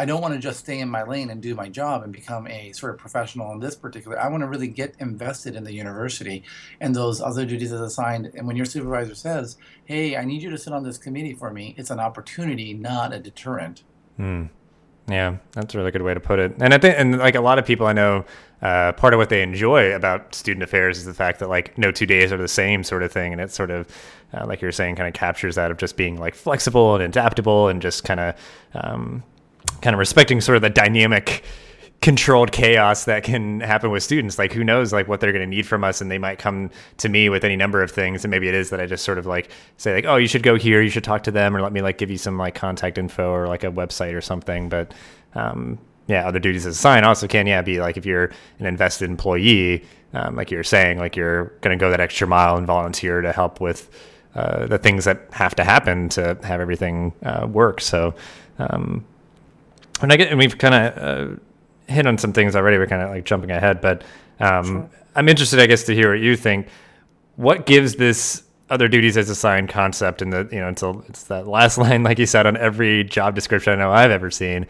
I 0.00 0.06
don't 0.06 0.22
want 0.22 0.32
to 0.32 0.40
just 0.40 0.60
stay 0.60 0.80
in 0.80 0.88
my 0.88 1.02
lane 1.02 1.28
and 1.28 1.42
do 1.42 1.54
my 1.54 1.68
job 1.68 2.02
and 2.02 2.10
become 2.10 2.46
a 2.46 2.72
sort 2.72 2.94
of 2.94 2.98
professional 2.98 3.52
in 3.52 3.60
this 3.60 3.76
particular. 3.76 4.18
I 4.18 4.28
want 4.28 4.40
to 4.40 4.48
really 4.48 4.66
get 4.66 4.94
invested 4.98 5.54
in 5.54 5.62
the 5.62 5.74
university 5.74 6.42
and 6.80 6.96
those 6.96 7.20
other 7.20 7.44
duties 7.44 7.70
as 7.70 7.82
assigned. 7.82 8.30
And 8.34 8.46
when 8.46 8.56
your 8.56 8.64
supervisor 8.64 9.14
says, 9.14 9.58
"Hey, 9.84 10.16
I 10.16 10.24
need 10.24 10.40
you 10.40 10.48
to 10.48 10.56
sit 10.56 10.72
on 10.72 10.84
this 10.84 10.96
committee 10.96 11.34
for 11.34 11.52
me," 11.52 11.74
it's 11.76 11.90
an 11.90 12.00
opportunity, 12.00 12.72
not 12.72 13.12
a 13.12 13.18
deterrent. 13.18 13.82
Hmm. 14.16 14.44
Yeah, 15.06 15.36
that's 15.52 15.74
a 15.74 15.78
really 15.78 15.90
good 15.90 16.00
way 16.00 16.14
to 16.14 16.20
put 16.20 16.38
it. 16.38 16.54
And 16.60 16.72
I 16.72 16.78
think, 16.78 16.94
and 16.96 17.18
like 17.18 17.34
a 17.34 17.42
lot 17.42 17.58
of 17.58 17.66
people 17.66 17.86
I 17.86 17.92
know, 17.92 18.24
uh, 18.62 18.92
part 18.92 19.12
of 19.12 19.18
what 19.18 19.28
they 19.28 19.42
enjoy 19.42 19.94
about 19.94 20.34
student 20.34 20.62
affairs 20.62 20.96
is 20.96 21.04
the 21.04 21.12
fact 21.12 21.40
that 21.40 21.50
like 21.50 21.76
no 21.76 21.92
two 21.92 22.06
days 22.06 22.32
are 22.32 22.38
the 22.38 22.48
same 22.48 22.84
sort 22.84 23.02
of 23.02 23.12
thing, 23.12 23.32
and 23.32 23.40
it's 23.42 23.54
sort 23.54 23.70
of, 23.70 23.86
uh, 24.32 24.46
like 24.46 24.62
you're 24.62 24.72
saying, 24.72 24.96
kind 24.96 25.08
of 25.08 25.12
captures 25.12 25.56
that 25.56 25.70
of 25.70 25.76
just 25.76 25.98
being 25.98 26.16
like 26.16 26.34
flexible 26.34 26.94
and 26.94 27.04
adaptable 27.04 27.68
and 27.68 27.82
just 27.82 28.04
kind 28.04 28.20
of 28.20 28.34
um, 28.72 29.22
kind 29.82 29.94
of 29.94 29.98
respecting 29.98 30.40
sort 30.40 30.56
of 30.56 30.62
the 30.62 30.70
dynamic 30.70 31.44
controlled 32.00 32.50
chaos 32.50 33.04
that 33.04 33.22
can 33.24 33.60
happen 33.60 33.90
with 33.90 34.02
students 34.02 34.38
like 34.38 34.52
who 34.52 34.64
knows 34.64 34.90
like 34.90 35.06
what 35.06 35.20
they're 35.20 35.32
going 35.32 35.44
to 35.44 35.56
need 35.56 35.66
from 35.66 35.84
us 35.84 36.00
and 36.00 36.10
they 36.10 36.16
might 36.16 36.38
come 36.38 36.70
to 36.96 37.10
me 37.10 37.28
with 37.28 37.44
any 37.44 37.56
number 37.56 37.82
of 37.82 37.90
things 37.90 38.24
and 38.24 38.30
maybe 38.30 38.48
it 38.48 38.54
is 38.54 38.70
that 38.70 38.80
i 38.80 38.86
just 38.86 39.04
sort 39.04 39.18
of 39.18 39.26
like 39.26 39.50
say 39.76 39.92
like 39.92 40.06
oh 40.06 40.16
you 40.16 40.26
should 40.26 40.42
go 40.42 40.56
here 40.56 40.80
you 40.80 40.88
should 40.88 41.04
talk 41.04 41.22
to 41.22 41.30
them 41.30 41.54
or 41.54 41.60
let 41.60 41.74
me 41.74 41.82
like 41.82 41.98
give 41.98 42.10
you 42.10 42.16
some 42.16 42.38
like 42.38 42.54
contact 42.54 42.96
info 42.96 43.30
or 43.30 43.46
like 43.46 43.64
a 43.64 43.70
website 43.70 44.14
or 44.14 44.22
something 44.22 44.70
but 44.70 44.94
um 45.34 45.78
yeah, 46.10 46.26
other 46.26 46.40
duties 46.40 46.66
as 46.66 46.76
assigned 46.76 47.06
also 47.06 47.28
can, 47.28 47.46
yeah, 47.46 47.62
be 47.62 47.80
like 47.80 47.96
if 47.96 48.04
you're 48.04 48.32
an 48.58 48.66
invested 48.66 49.08
employee, 49.08 49.84
um, 50.12 50.34
like 50.34 50.50
you're 50.50 50.64
saying, 50.64 50.98
like 50.98 51.14
you're 51.14 51.44
going 51.60 51.78
to 51.78 51.80
go 51.80 51.90
that 51.90 52.00
extra 52.00 52.26
mile 52.26 52.56
and 52.56 52.66
volunteer 52.66 53.20
to 53.20 53.32
help 53.32 53.60
with 53.60 53.88
uh, 54.34 54.66
the 54.66 54.76
things 54.76 55.04
that 55.04 55.28
have 55.30 55.54
to 55.54 55.64
happen 55.64 56.08
to 56.08 56.36
have 56.42 56.60
everything 56.60 57.12
uh, 57.22 57.46
work. 57.48 57.80
So, 57.80 58.14
um, 58.58 59.04
and 60.02 60.12
I 60.12 60.16
get, 60.16 60.28
and 60.28 60.38
we've 60.38 60.56
kind 60.58 60.74
of 60.74 60.98
uh, 60.98 61.36
hit 61.92 62.06
on 62.06 62.18
some 62.18 62.32
things 62.32 62.56
already. 62.56 62.78
We're 62.78 62.86
kind 62.86 63.02
of 63.02 63.10
like 63.10 63.24
jumping 63.24 63.50
ahead, 63.50 63.80
but 63.80 64.02
um, 64.38 64.64
sure. 64.64 64.90
I'm 65.14 65.28
interested, 65.28 65.60
I 65.60 65.66
guess, 65.66 65.84
to 65.84 65.94
hear 65.94 66.12
what 66.12 66.20
you 66.20 66.36
think. 66.36 66.68
What 67.36 67.66
gives 67.66 67.96
this 67.96 68.42
other 68.70 68.86
duties 68.86 69.16
as 69.16 69.28
assigned 69.28 69.68
concept 69.68 70.22
and 70.22 70.32
the 70.32 70.48
you 70.52 70.60
know 70.60 70.68
until 70.68 71.04
it's 71.08 71.24
that 71.24 71.46
last 71.46 71.76
line 71.84 72.02
like 72.02 72.18
you 72.18 72.26
said 72.26 72.46
on 72.46 72.56
every 72.56 73.04
job 73.04 73.34
description 73.34 73.72
I 73.72 73.76
know 73.76 73.90
I've 73.90 74.12
ever 74.12 74.30
seen 74.30 74.66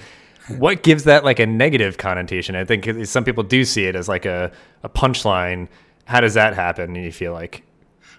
what 0.56 0.82
gives 0.82 1.04
that 1.04 1.22
like 1.22 1.38
a 1.38 1.46
negative 1.46 1.98
connotation 1.98 2.56
I 2.56 2.64
think 2.64 3.06
some 3.06 3.24
people 3.24 3.44
do 3.44 3.64
see 3.64 3.84
it 3.84 3.94
as 3.94 4.08
like 4.08 4.24
a, 4.24 4.50
a 4.82 4.88
punchline 4.88 5.68
how 6.06 6.20
does 6.20 6.34
that 6.34 6.54
happen 6.54 6.94
you 6.94 7.12
feel 7.12 7.32
like 7.32 7.62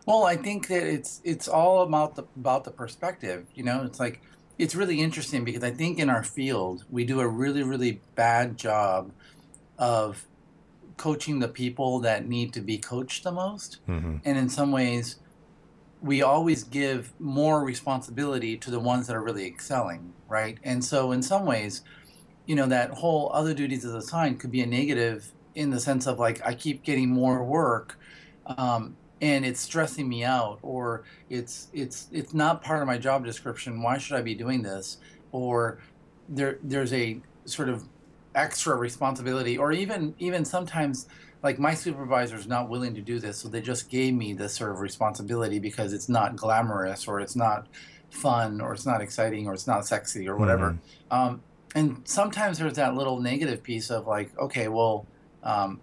well 0.06 0.24
I 0.24 0.38
think 0.38 0.68
that 0.68 0.84
it's 0.84 1.20
it's 1.24 1.48
all 1.48 1.82
about 1.82 2.16
the 2.16 2.24
about 2.38 2.64
the 2.64 2.72
perspective 2.72 3.48
you 3.56 3.64
know 3.64 3.84
it's 3.84 4.00
like 4.00 4.22
it's 4.58 4.76
really 4.76 5.00
interesting 5.00 5.44
because 5.44 5.64
I 5.64 5.72
think 5.72 6.00
in 6.00 6.10
our 6.10 6.24
field 6.24 6.86
we 6.90 7.06
do 7.06 7.20
a 7.20 7.28
really 7.28 7.64
really 7.64 8.02
bad 8.16 8.58
job 8.58 9.12
of 9.78 10.26
coaching 10.98 11.40
the 11.40 11.48
people 11.48 12.00
that 12.00 12.28
need 12.28 12.54
to 12.54 12.62
be 12.62 12.78
coached 12.78 13.24
the 13.24 13.32
most 13.32 13.80
mm-hmm. 13.88 14.18
and 14.24 14.38
in 14.38 14.50
some 14.50 14.72
ways 14.72 15.18
we 16.02 16.24
always 16.24 16.64
give 16.64 17.14
more 17.20 17.64
responsibility 17.64 18.58
to 18.58 18.72
the 18.72 18.80
ones 18.80 19.08
that 19.08 19.16
are 19.16 19.22
really 19.22 19.46
excelling, 19.46 20.14
right? 20.28 20.58
And 20.64 20.84
so, 20.84 21.12
in 21.12 21.22
some 21.22 21.46
ways, 21.46 21.84
you 22.48 22.56
know, 22.56 22.66
that 22.66 22.90
whole 22.92 23.32
other 23.34 23.54
duties 23.54 23.86
as 23.86 23.94
assigned 23.94 24.40
could 24.40 24.52
be 24.52 24.62
a 24.62 24.66
negative 24.66 25.32
in 25.54 25.70
the 25.70 25.80
sense 25.80 26.08
of 26.08 26.18
like, 26.18 26.42
I 26.46 26.56
keep 26.56 26.84
getting 26.84 27.10
more 27.10 27.44
work. 27.44 28.00
Um, 28.48 28.98
and 29.22 29.46
it's 29.46 29.60
stressing 29.60 30.10
me 30.10 30.24
out 30.24 30.60
or 30.62 31.04
it's 31.30 31.68
it's 31.74 32.08
it's 32.12 32.34
not 32.34 32.62
part 32.62 32.82
of 32.82 32.88
my 32.88 32.98
job 32.98 33.24
description 33.24 33.82
why 33.82 33.98
should 33.98 34.18
i 34.18 34.22
be 34.22 34.36
doing 34.36 34.62
this 34.62 34.98
or 35.32 35.80
there 36.28 36.58
there's 36.64 36.92
a 36.94 37.22
sort 37.46 37.70
of 37.70 37.84
extra 38.36 38.76
responsibility 38.76 39.58
or 39.58 39.72
even 39.72 40.14
even 40.20 40.44
sometimes 40.44 41.08
like 41.44 41.58
my 41.58 41.74
supervisor 41.74 42.36
is 42.36 42.48
not 42.48 42.70
willing 42.70 42.94
to 42.96 43.02
do 43.02 43.20
this, 43.20 43.38
so 43.38 43.48
they 43.48 43.62
just 43.62 43.90
gave 43.90 44.14
me 44.14 44.34
this 44.34 44.54
sort 44.54 44.72
of 44.72 44.80
responsibility 44.80 45.60
because 45.60 45.94
it's 45.94 46.08
not 46.08 46.36
glamorous 46.36 47.08
or 47.08 47.20
it's 47.20 47.36
not 47.36 47.68
fun 48.10 48.62
or 48.62 48.74
it's 48.74 48.86
not 48.86 49.02
exciting 49.02 49.48
or 49.48 49.54
it's 49.54 49.68
not 49.68 49.86
sexy 49.86 50.28
or 50.28 50.36
whatever. 50.36 50.72
Mm-hmm. 51.12 51.18
Um, 51.18 51.42
and 51.74 52.02
sometimes 52.04 52.60
there's 52.60 52.76
that 52.76 52.96
little 52.96 53.20
negative 53.20 53.64
piece 53.64 53.90
of 53.90 54.06
like, 54.06 54.38
okay, 54.38 54.68
well, 54.68 55.08
um, 55.44 55.80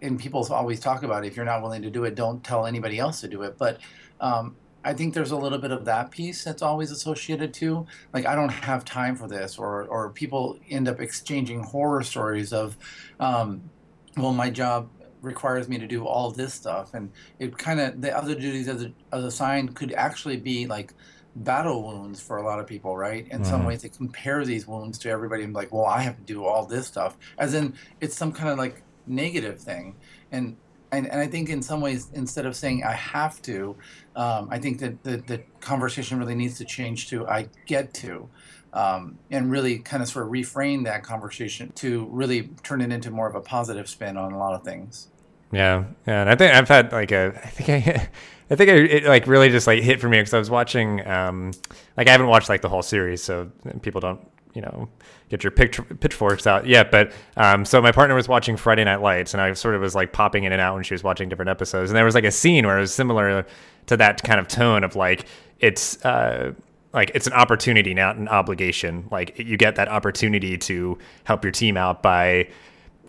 and 0.00 0.18
people 0.18 0.46
always 0.52 0.80
talk 0.80 1.02
about 1.02 1.24
it, 1.24 1.28
if 1.28 1.36
you're 1.36 1.44
not 1.44 1.62
willing 1.62 1.82
to 1.82 1.90
do 1.90 2.04
it, 2.04 2.14
don't 2.14 2.42
tell 2.42 2.66
anybody 2.66 2.98
else 2.98 3.20
to 3.20 3.28
do 3.28 3.42
it. 3.42 3.58
But 3.58 3.78
um, 4.20 4.56
I 4.84 4.94
think 4.94 5.14
there's 5.14 5.32
a 5.32 5.36
little 5.36 5.58
bit 5.58 5.70
of 5.70 5.84
that 5.86 6.10
piece 6.10 6.44
that's 6.44 6.62
always 6.62 6.90
associated 6.90 7.52
to 7.54 7.86
Like 8.12 8.26
I 8.26 8.34
don't 8.34 8.48
have 8.50 8.84
time 8.84 9.16
for 9.16 9.28
this, 9.28 9.58
or 9.58 9.84
or 9.84 10.10
people 10.10 10.58
end 10.70 10.88
up 10.88 11.00
exchanging 11.00 11.62
horror 11.62 12.02
stories 12.02 12.52
of 12.52 12.76
um, 13.20 13.70
well, 14.16 14.32
my 14.32 14.50
job 14.50 14.88
requires 15.20 15.68
me 15.68 15.78
to 15.78 15.86
do 15.86 16.06
all 16.06 16.30
this 16.30 16.54
stuff, 16.54 16.94
and 16.94 17.10
it 17.38 17.58
kind 17.58 17.80
of 17.80 18.00
the 18.00 18.16
other 18.16 18.34
duties 18.34 18.68
as 18.68 18.84
a, 18.84 18.92
as 19.12 19.24
assigned 19.24 19.74
could 19.74 19.92
actually 19.92 20.36
be 20.36 20.66
like 20.66 20.94
battle 21.36 21.82
wounds 21.82 22.20
for 22.20 22.38
a 22.38 22.42
lot 22.42 22.58
of 22.58 22.66
people, 22.66 22.96
right? 22.96 23.26
In 23.28 23.40
mm-hmm. 23.40 23.44
some 23.44 23.64
ways, 23.64 23.82
they 23.82 23.88
compare 23.88 24.44
these 24.44 24.66
wounds 24.66 24.98
to 25.00 25.10
everybody 25.10 25.44
and 25.44 25.54
like, 25.54 25.72
well, 25.72 25.84
I 25.84 26.00
have 26.00 26.16
to 26.16 26.22
do 26.22 26.44
all 26.44 26.66
this 26.66 26.86
stuff, 26.86 27.16
as 27.36 27.54
in 27.54 27.74
it's 28.00 28.16
some 28.16 28.32
kind 28.32 28.48
of 28.48 28.58
like 28.58 28.82
negative 29.08 29.60
thing, 29.60 29.96
and 30.32 30.56
and, 30.90 31.06
and 31.06 31.20
I 31.20 31.26
think 31.26 31.50
in 31.50 31.60
some 31.60 31.82
ways, 31.82 32.08
instead 32.14 32.46
of 32.46 32.56
saying 32.56 32.82
I 32.82 32.92
have 32.92 33.42
to, 33.42 33.76
um, 34.16 34.48
I 34.50 34.58
think 34.58 34.78
that 34.80 35.02
the, 35.04 35.18
the 35.18 35.42
conversation 35.60 36.18
really 36.18 36.34
needs 36.34 36.56
to 36.58 36.64
change 36.64 37.08
to 37.10 37.26
I 37.28 37.48
get 37.66 37.92
to 37.94 38.28
um, 38.72 39.18
and 39.30 39.50
really 39.50 39.78
kind 39.78 40.02
of 40.02 40.08
sort 40.08 40.26
of 40.26 40.32
reframe 40.32 40.84
that 40.84 41.02
conversation 41.02 41.72
to 41.76 42.06
really 42.10 42.50
turn 42.62 42.80
it 42.80 42.92
into 42.92 43.10
more 43.10 43.28
of 43.28 43.34
a 43.34 43.40
positive 43.40 43.88
spin 43.88 44.16
on 44.16 44.32
a 44.32 44.38
lot 44.38 44.54
of 44.54 44.62
things. 44.62 45.08
Yeah, 45.50 45.84
yeah, 46.06 46.20
and 46.20 46.30
I 46.30 46.34
think 46.34 46.54
I've 46.54 46.68
had 46.68 46.92
like 46.92 47.10
a, 47.10 47.32
I 47.42 47.48
think 47.48 47.70
I, 47.70 48.08
I 48.50 48.56
think 48.56 48.70
it 48.70 49.04
like 49.04 49.26
really 49.26 49.50
just 49.50 49.66
like 49.66 49.82
hit 49.82 50.00
for 50.00 50.08
me 50.08 50.18
because 50.18 50.32
I 50.32 50.38
was 50.38 50.50
watching, 50.50 51.06
um, 51.06 51.52
like 51.96 52.08
I 52.08 52.12
haven't 52.12 52.28
watched 52.28 52.48
like 52.48 52.62
the 52.62 52.68
whole 52.68 52.82
series, 52.82 53.22
so 53.22 53.50
people 53.82 54.00
don't, 54.00 54.20
you 54.54 54.62
know, 54.62 54.88
get 55.28 55.44
your 55.44 55.50
pitchforks 55.50 56.46
out 56.46 56.66
yet. 56.66 56.90
But 56.90 57.12
um, 57.36 57.64
so 57.64 57.80
my 57.80 57.92
partner 57.92 58.14
was 58.14 58.28
watching 58.28 58.56
Friday 58.56 58.84
Night 58.84 59.00
Lights, 59.00 59.34
and 59.34 59.40
I 59.40 59.52
sort 59.52 59.74
of 59.74 59.80
was 59.80 59.94
like 59.94 60.12
popping 60.12 60.44
in 60.44 60.52
and 60.52 60.60
out 60.60 60.74
when 60.74 60.82
she 60.82 60.94
was 60.94 61.02
watching 61.02 61.28
different 61.28 61.50
episodes, 61.50 61.90
and 61.90 61.96
there 61.96 62.04
was 62.04 62.14
like 62.14 62.24
a 62.24 62.30
scene 62.30 62.66
where 62.66 62.78
it 62.78 62.80
was 62.80 62.92
similar 62.92 63.46
to 63.86 63.96
that 63.96 64.22
kind 64.22 64.40
of 64.40 64.48
tone 64.48 64.84
of 64.84 64.96
like 64.96 65.26
it's. 65.60 66.04
Uh, 66.04 66.54
like 66.94 67.10
it's 67.14 67.26
an 67.26 67.34
opportunity, 67.34 67.92
not 67.92 68.16
an 68.16 68.28
obligation. 68.28 69.06
Like 69.10 69.38
you 69.38 69.58
get 69.58 69.76
that 69.76 69.88
opportunity 69.88 70.56
to 70.56 70.96
help 71.24 71.44
your 71.44 71.52
team 71.52 71.76
out 71.76 72.02
by 72.02 72.48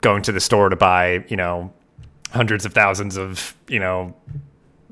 going 0.02 0.22
to 0.24 0.34
the 0.34 0.42
store 0.42 0.68
to 0.68 0.76
buy, 0.76 1.24
you 1.30 1.38
know, 1.38 1.72
hundreds 2.32 2.66
of 2.66 2.74
thousands 2.74 3.18
of, 3.18 3.56
you 3.70 3.80
know, 3.80 4.14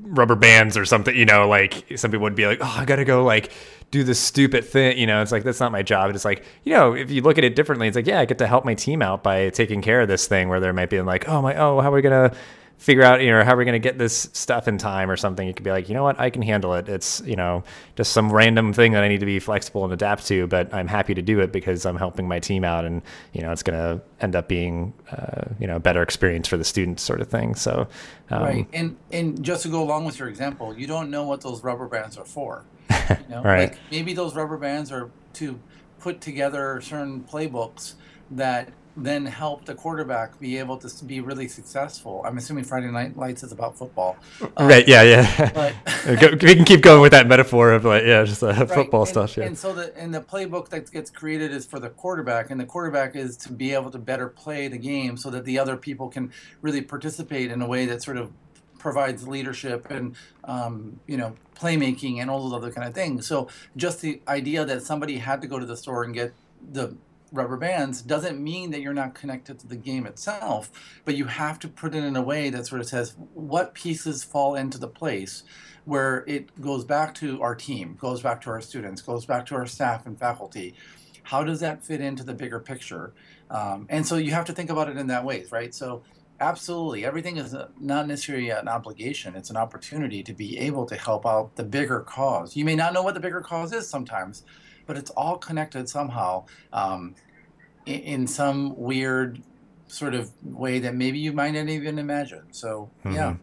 rubber 0.00 0.36
bands 0.36 0.76
or 0.76 0.84
something, 0.84 1.14
you 1.14 1.24
know, 1.24 1.48
like 1.48 1.84
some 1.96 2.10
people 2.10 2.22
would 2.24 2.34
be 2.34 2.46
like, 2.46 2.58
"Oh, 2.60 2.76
I 2.78 2.84
got 2.84 2.96
to 2.96 3.04
go 3.04 3.24
like 3.24 3.52
do 3.90 4.04
this 4.04 4.18
stupid 4.18 4.64
thing," 4.64 4.98
you 4.98 5.06
know, 5.06 5.22
it's 5.22 5.32
like 5.32 5.44
that's 5.44 5.60
not 5.60 5.72
my 5.72 5.82
job. 5.82 6.14
It's 6.14 6.24
like, 6.24 6.44
you 6.64 6.72
know, 6.72 6.94
if 6.94 7.10
you 7.10 7.22
look 7.22 7.38
at 7.38 7.44
it 7.44 7.56
differently, 7.56 7.88
it's 7.88 7.96
like, 7.96 8.06
yeah, 8.06 8.20
I 8.20 8.24
get 8.24 8.38
to 8.38 8.46
help 8.46 8.64
my 8.64 8.74
team 8.74 9.02
out 9.02 9.22
by 9.22 9.50
taking 9.50 9.82
care 9.82 10.00
of 10.00 10.08
this 10.08 10.26
thing 10.26 10.48
where 10.48 10.60
there 10.60 10.72
might 10.72 10.90
be 10.90 11.00
like, 11.00 11.28
"Oh 11.28 11.42
my, 11.42 11.54
oh, 11.54 11.80
how 11.80 11.92
are 11.92 11.96
we 11.96 12.02
to 12.02 12.32
figure 12.78 13.02
out, 13.02 13.20
you 13.20 13.30
know, 13.30 13.44
how 13.44 13.56
we're 13.56 13.64
going 13.64 13.72
to 13.72 13.78
get 13.80 13.98
this 13.98 14.30
stuff 14.32 14.68
in 14.68 14.78
time 14.78 15.10
or 15.10 15.16
something. 15.16 15.46
You 15.46 15.52
could 15.52 15.64
be 15.64 15.70
like, 15.72 15.88
you 15.88 15.94
know 15.94 16.04
what, 16.04 16.18
I 16.18 16.30
can 16.30 16.42
handle 16.42 16.74
it. 16.74 16.88
It's, 16.88 17.20
you 17.26 17.34
know, 17.34 17.64
just 17.96 18.12
some 18.12 18.32
random 18.32 18.72
thing 18.72 18.92
that 18.92 19.02
I 19.02 19.08
need 19.08 19.18
to 19.18 19.26
be 19.26 19.40
flexible 19.40 19.82
and 19.82 19.92
adapt 19.92 20.26
to, 20.28 20.46
but 20.46 20.72
I'm 20.72 20.86
happy 20.86 21.12
to 21.14 21.20
do 21.20 21.40
it 21.40 21.50
because 21.50 21.84
I'm 21.84 21.96
helping 21.96 22.28
my 22.28 22.38
team 22.38 22.64
out 22.64 22.84
and, 22.84 23.02
you 23.32 23.42
know, 23.42 23.50
it's 23.50 23.64
going 23.64 23.78
to 23.78 24.00
end 24.20 24.36
up 24.36 24.46
being, 24.46 24.94
uh, 25.10 25.46
you 25.58 25.66
know, 25.66 25.76
a 25.76 25.80
better 25.80 26.02
experience 26.02 26.46
for 26.46 26.56
the 26.56 26.64
students 26.64 27.02
sort 27.02 27.20
of 27.20 27.28
thing. 27.28 27.56
So, 27.56 27.88
um, 28.30 28.42
right. 28.42 28.68
And, 28.72 28.96
and 29.10 29.42
just 29.42 29.64
to 29.64 29.68
go 29.68 29.82
along 29.82 30.04
with 30.04 30.20
your 30.20 30.28
example, 30.28 30.72
you 30.72 30.86
don't 30.86 31.10
know 31.10 31.24
what 31.24 31.40
those 31.40 31.64
rubber 31.64 31.88
bands 31.88 32.16
are 32.16 32.24
for. 32.24 32.64
You 32.90 33.16
know? 33.28 33.42
right. 33.42 33.70
Like 33.70 33.78
maybe 33.90 34.12
those 34.12 34.36
rubber 34.36 34.56
bands 34.56 34.92
are 34.92 35.10
to 35.34 35.58
put 35.98 36.20
together 36.20 36.80
certain 36.80 37.24
playbooks 37.24 37.94
that 38.30 38.70
then 39.04 39.24
help 39.26 39.64
the 39.64 39.74
quarterback 39.74 40.38
be 40.40 40.58
able 40.58 40.76
to 40.76 41.04
be 41.04 41.20
really 41.20 41.48
successful. 41.48 42.22
I'm 42.24 42.36
assuming 42.36 42.64
Friday 42.64 42.90
Night 42.90 43.16
Lights 43.16 43.42
is 43.42 43.52
about 43.52 43.78
football. 43.78 44.16
Um, 44.40 44.50
right. 44.68 44.86
Yeah. 44.86 45.02
Yeah. 45.02 45.50
But 45.54 46.42
we 46.42 46.54
can 46.54 46.64
keep 46.64 46.82
going 46.82 47.00
with 47.00 47.12
that 47.12 47.28
metaphor 47.28 47.72
of 47.72 47.84
like, 47.84 48.04
yeah, 48.04 48.24
just 48.24 48.42
uh, 48.42 48.48
right. 48.48 48.68
football 48.68 49.02
and, 49.02 49.08
stuff. 49.08 49.36
Yeah. 49.36 49.44
And 49.44 49.56
so 49.56 49.72
the 49.72 49.96
and 49.96 50.12
the 50.12 50.20
playbook 50.20 50.68
that 50.70 50.90
gets 50.90 51.10
created 51.10 51.52
is 51.52 51.64
for 51.64 51.78
the 51.78 51.90
quarterback, 51.90 52.50
and 52.50 52.60
the 52.60 52.66
quarterback 52.66 53.14
is 53.14 53.36
to 53.38 53.52
be 53.52 53.72
able 53.72 53.90
to 53.90 53.98
better 53.98 54.28
play 54.28 54.68
the 54.68 54.78
game 54.78 55.16
so 55.16 55.30
that 55.30 55.44
the 55.44 55.58
other 55.58 55.76
people 55.76 56.08
can 56.08 56.32
really 56.60 56.82
participate 56.82 57.50
in 57.50 57.62
a 57.62 57.68
way 57.68 57.86
that 57.86 58.02
sort 58.02 58.16
of 58.16 58.32
provides 58.78 59.26
leadership 59.26 59.90
and 59.90 60.14
um, 60.44 61.00
you 61.06 61.16
know 61.16 61.34
playmaking 61.56 62.18
and 62.18 62.30
all 62.30 62.48
those 62.48 62.56
other 62.56 62.72
kind 62.72 62.86
of 62.86 62.94
things. 62.94 63.26
So 63.26 63.48
just 63.76 64.00
the 64.00 64.20
idea 64.28 64.64
that 64.64 64.82
somebody 64.82 65.18
had 65.18 65.40
to 65.42 65.46
go 65.46 65.58
to 65.58 65.66
the 65.66 65.76
store 65.76 66.04
and 66.04 66.14
get 66.14 66.32
the 66.72 66.96
rubber 67.32 67.56
bands 67.56 68.02
doesn't 68.02 68.42
mean 68.42 68.70
that 68.70 68.80
you're 68.80 68.94
not 68.94 69.14
connected 69.14 69.58
to 69.60 69.66
the 69.66 69.76
game 69.76 70.06
itself, 70.06 70.70
but 71.04 71.16
you 71.16 71.26
have 71.26 71.58
to 71.60 71.68
put 71.68 71.94
it 71.94 72.04
in 72.04 72.16
a 72.16 72.22
way 72.22 72.50
that 72.50 72.66
sort 72.66 72.80
of 72.80 72.86
says 72.88 73.14
what 73.34 73.74
pieces 73.74 74.24
fall 74.24 74.54
into 74.54 74.78
the 74.78 74.88
place 74.88 75.42
where 75.84 76.24
it 76.26 76.60
goes 76.60 76.84
back 76.84 77.14
to 77.14 77.40
our 77.40 77.54
team, 77.54 77.96
goes 77.98 78.20
back 78.20 78.40
to 78.42 78.50
our 78.50 78.60
students, 78.60 79.00
goes 79.00 79.24
back 79.24 79.46
to 79.46 79.54
our 79.54 79.66
staff 79.66 80.06
and 80.06 80.18
faculty. 80.18 80.74
How 81.22 81.42
does 81.42 81.60
that 81.60 81.84
fit 81.84 82.00
into 82.00 82.24
the 82.24 82.34
bigger 82.34 82.60
picture? 82.60 83.12
Um, 83.50 83.86
and 83.88 84.06
so 84.06 84.16
you 84.16 84.32
have 84.32 84.44
to 84.46 84.52
think 84.52 84.70
about 84.70 84.88
it 84.88 84.96
in 84.96 85.06
that 85.06 85.24
way, 85.24 85.46
right? 85.50 85.74
So 85.74 86.02
absolutely, 86.40 87.04
everything 87.04 87.38
is 87.38 87.54
not 87.80 88.06
necessarily 88.06 88.50
an 88.50 88.68
obligation. 88.68 89.34
It's 89.34 89.50
an 89.50 89.56
opportunity 89.56 90.22
to 90.22 90.32
be 90.34 90.58
able 90.58 90.86
to 90.86 90.96
help 90.96 91.26
out 91.26 91.56
the 91.56 91.64
bigger 91.64 92.00
cause. 92.00 92.56
You 92.56 92.64
may 92.64 92.76
not 92.76 92.92
know 92.92 93.02
what 93.02 93.14
the 93.14 93.20
bigger 93.20 93.40
cause 93.40 93.72
is 93.72 93.88
sometimes, 93.88 94.44
but 94.88 94.96
it's 94.96 95.10
all 95.10 95.36
connected 95.36 95.88
somehow 95.88 96.44
um, 96.72 97.14
in, 97.86 98.00
in, 98.00 98.26
some 98.26 98.74
weird 98.76 99.40
sort 99.86 100.14
of 100.14 100.32
way 100.42 100.80
that 100.80 100.94
maybe 100.94 101.18
you 101.18 101.32
might 101.32 101.52
not 101.52 101.68
even 101.68 101.98
imagine. 101.98 102.42
So 102.50 102.90
mm-hmm. 103.04 103.14
yeah, 103.14 103.36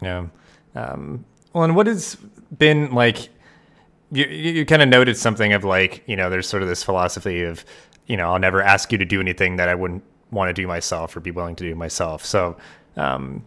yeah. 0.00 0.26
Um, 0.74 1.26
well, 1.52 1.64
and 1.64 1.76
what 1.76 1.86
has 1.88 2.16
been 2.56 2.92
like? 2.92 3.28
You 4.12 4.24
you 4.26 4.64
kind 4.64 4.80
of 4.80 4.88
noted 4.88 5.16
something 5.16 5.52
of 5.52 5.64
like 5.64 6.04
you 6.06 6.16
know 6.16 6.30
there's 6.30 6.48
sort 6.48 6.62
of 6.62 6.68
this 6.68 6.84
philosophy 6.84 7.42
of 7.42 7.64
you 8.06 8.16
know 8.16 8.32
I'll 8.32 8.38
never 8.38 8.62
ask 8.62 8.92
you 8.92 8.98
to 8.98 9.04
do 9.04 9.20
anything 9.20 9.56
that 9.56 9.68
I 9.68 9.74
wouldn't 9.74 10.04
want 10.30 10.48
to 10.48 10.52
do 10.52 10.68
myself 10.68 11.16
or 11.16 11.20
be 11.20 11.32
willing 11.32 11.56
to 11.56 11.64
do 11.64 11.74
myself. 11.74 12.24
So 12.24 12.56
um, 12.96 13.44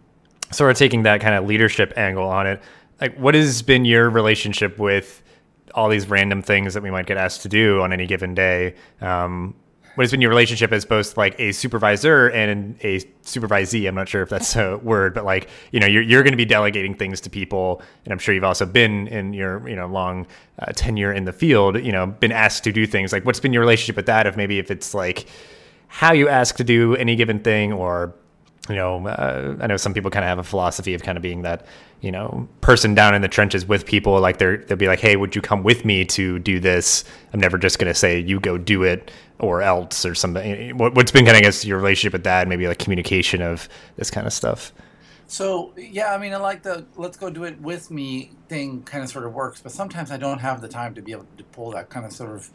sort 0.52 0.70
of 0.70 0.76
taking 0.76 1.04
that 1.04 1.22
kind 1.22 1.34
of 1.34 1.46
leadership 1.46 1.94
angle 1.96 2.28
on 2.28 2.46
it. 2.46 2.62
Like, 3.00 3.16
what 3.16 3.34
has 3.34 3.62
been 3.62 3.86
your 3.86 4.10
relationship 4.10 4.78
with 4.78 5.22
all 5.74 5.88
these 5.88 6.08
random 6.08 6.42
things 6.42 6.74
that 6.74 6.82
we 6.82 6.90
might 6.90 7.06
get 7.06 7.16
asked 7.16 7.42
to 7.42 7.48
do 7.48 7.80
on 7.80 7.92
any 7.92 8.06
given 8.06 8.34
day. 8.34 8.74
Um, 9.00 9.54
what 9.94 10.04
has 10.04 10.12
been 10.12 10.20
your 10.20 10.30
relationship 10.30 10.72
as 10.72 10.84
both 10.84 11.16
like 11.16 11.38
a 11.40 11.52
supervisor 11.52 12.28
and 12.30 12.76
a 12.82 13.00
supervisee? 13.24 13.88
I'm 13.88 13.94
not 13.94 14.08
sure 14.08 14.22
if 14.22 14.28
that's 14.28 14.54
a 14.56 14.78
word, 14.78 15.14
but 15.14 15.24
like 15.24 15.48
you 15.72 15.80
know, 15.80 15.86
you're 15.86 16.02
you're 16.02 16.22
going 16.22 16.32
to 16.32 16.36
be 16.36 16.44
delegating 16.44 16.94
things 16.94 17.20
to 17.22 17.30
people, 17.30 17.82
and 18.04 18.12
I'm 18.12 18.18
sure 18.18 18.34
you've 18.34 18.44
also 18.44 18.66
been 18.66 19.08
in 19.08 19.32
your 19.32 19.68
you 19.68 19.76
know 19.76 19.86
long 19.86 20.26
uh, 20.58 20.72
tenure 20.74 21.12
in 21.12 21.24
the 21.24 21.32
field, 21.32 21.84
you 21.84 21.92
know, 21.92 22.06
been 22.06 22.32
asked 22.32 22.64
to 22.64 22.72
do 22.72 22.86
things. 22.86 23.12
Like, 23.12 23.24
what's 23.24 23.40
been 23.40 23.52
your 23.52 23.60
relationship 23.60 23.96
with 23.96 24.06
that? 24.06 24.26
Of 24.26 24.36
maybe 24.36 24.58
if 24.58 24.70
it's 24.70 24.94
like 24.94 25.26
how 25.88 26.12
you 26.12 26.28
ask 26.28 26.56
to 26.56 26.64
do 26.64 26.94
any 26.94 27.16
given 27.16 27.40
thing, 27.40 27.72
or 27.72 28.14
you 28.70 28.76
know, 28.76 29.06
uh, 29.06 29.56
I 29.60 29.66
know 29.66 29.76
some 29.76 29.92
people 29.92 30.10
kind 30.10 30.24
of 30.24 30.28
have 30.28 30.38
a 30.38 30.44
philosophy 30.44 30.94
of 30.94 31.02
kind 31.02 31.18
of 31.18 31.22
being 31.22 31.42
that, 31.42 31.66
you 32.00 32.10
know, 32.10 32.48
person 32.60 32.94
down 32.94 33.14
in 33.14 33.20
the 33.20 33.28
trenches 33.28 33.66
with 33.66 33.84
people. 33.84 34.18
Like 34.20 34.38
they're 34.38 34.58
they'll 34.58 34.78
be 34.78 34.86
like, 34.86 35.00
hey, 35.00 35.16
would 35.16 35.34
you 35.34 35.42
come 35.42 35.62
with 35.62 35.84
me 35.84 36.04
to 36.06 36.38
do 36.38 36.60
this? 36.60 37.04
I'm 37.32 37.40
never 37.40 37.58
just 37.58 37.78
gonna 37.78 37.94
say 37.94 38.20
you 38.20 38.40
go 38.40 38.56
do 38.56 38.84
it 38.84 39.10
or 39.38 39.60
else 39.62 40.06
or 40.06 40.14
something. 40.14 40.78
What's 40.78 41.10
been 41.10 41.24
kind 41.24 41.36
of 41.36 41.42
I 41.42 41.44
guess 41.44 41.64
your 41.64 41.78
relationship 41.78 42.12
with 42.12 42.24
that? 42.24 42.48
Maybe 42.48 42.68
like 42.68 42.78
communication 42.78 43.42
of 43.42 43.68
this 43.96 44.10
kind 44.10 44.26
of 44.26 44.32
stuff. 44.32 44.72
So 45.26 45.72
yeah, 45.76 46.12
I 46.12 46.18
mean, 46.18 46.32
I 46.32 46.38
like 46.38 46.62
the 46.62 46.86
let's 46.96 47.16
go 47.16 47.30
do 47.30 47.44
it 47.44 47.60
with 47.60 47.90
me 47.90 48.32
thing. 48.48 48.82
Kind 48.82 49.04
of 49.04 49.10
sort 49.10 49.26
of 49.26 49.32
works, 49.32 49.60
but 49.60 49.72
sometimes 49.72 50.10
I 50.10 50.16
don't 50.16 50.40
have 50.40 50.60
the 50.60 50.68
time 50.68 50.94
to 50.94 51.02
be 51.02 51.12
able 51.12 51.26
to 51.36 51.44
pull 51.44 51.70
that 51.72 51.88
kind 51.88 52.04
of 52.04 52.12
sort 52.12 52.30
of 52.30 52.50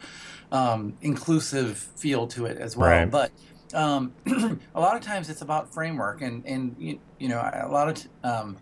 um, 0.52 0.96
inclusive 1.00 1.78
feel 1.78 2.26
to 2.28 2.46
it 2.46 2.58
as 2.58 2.76
well. 2.76 2.90
Right. 2.90 3.10
But 3.10 3.32
um, 3.74 4.12
a 4.74 4.80
lot 4.80 4.96
of 4.96 5.02
times 5.02 5.28
it's 5.28 5.42
about 5.42 5.72
framework, 5.72 6.22
and 6.22 6.44
and 6.46 6.76
you, 6.78 6.98
you 7.18 7.28
know 7.28 7.38
a 7.38 7.68
lot 7.68 7.88
of 7.88 8.08
um, 8.22 8.56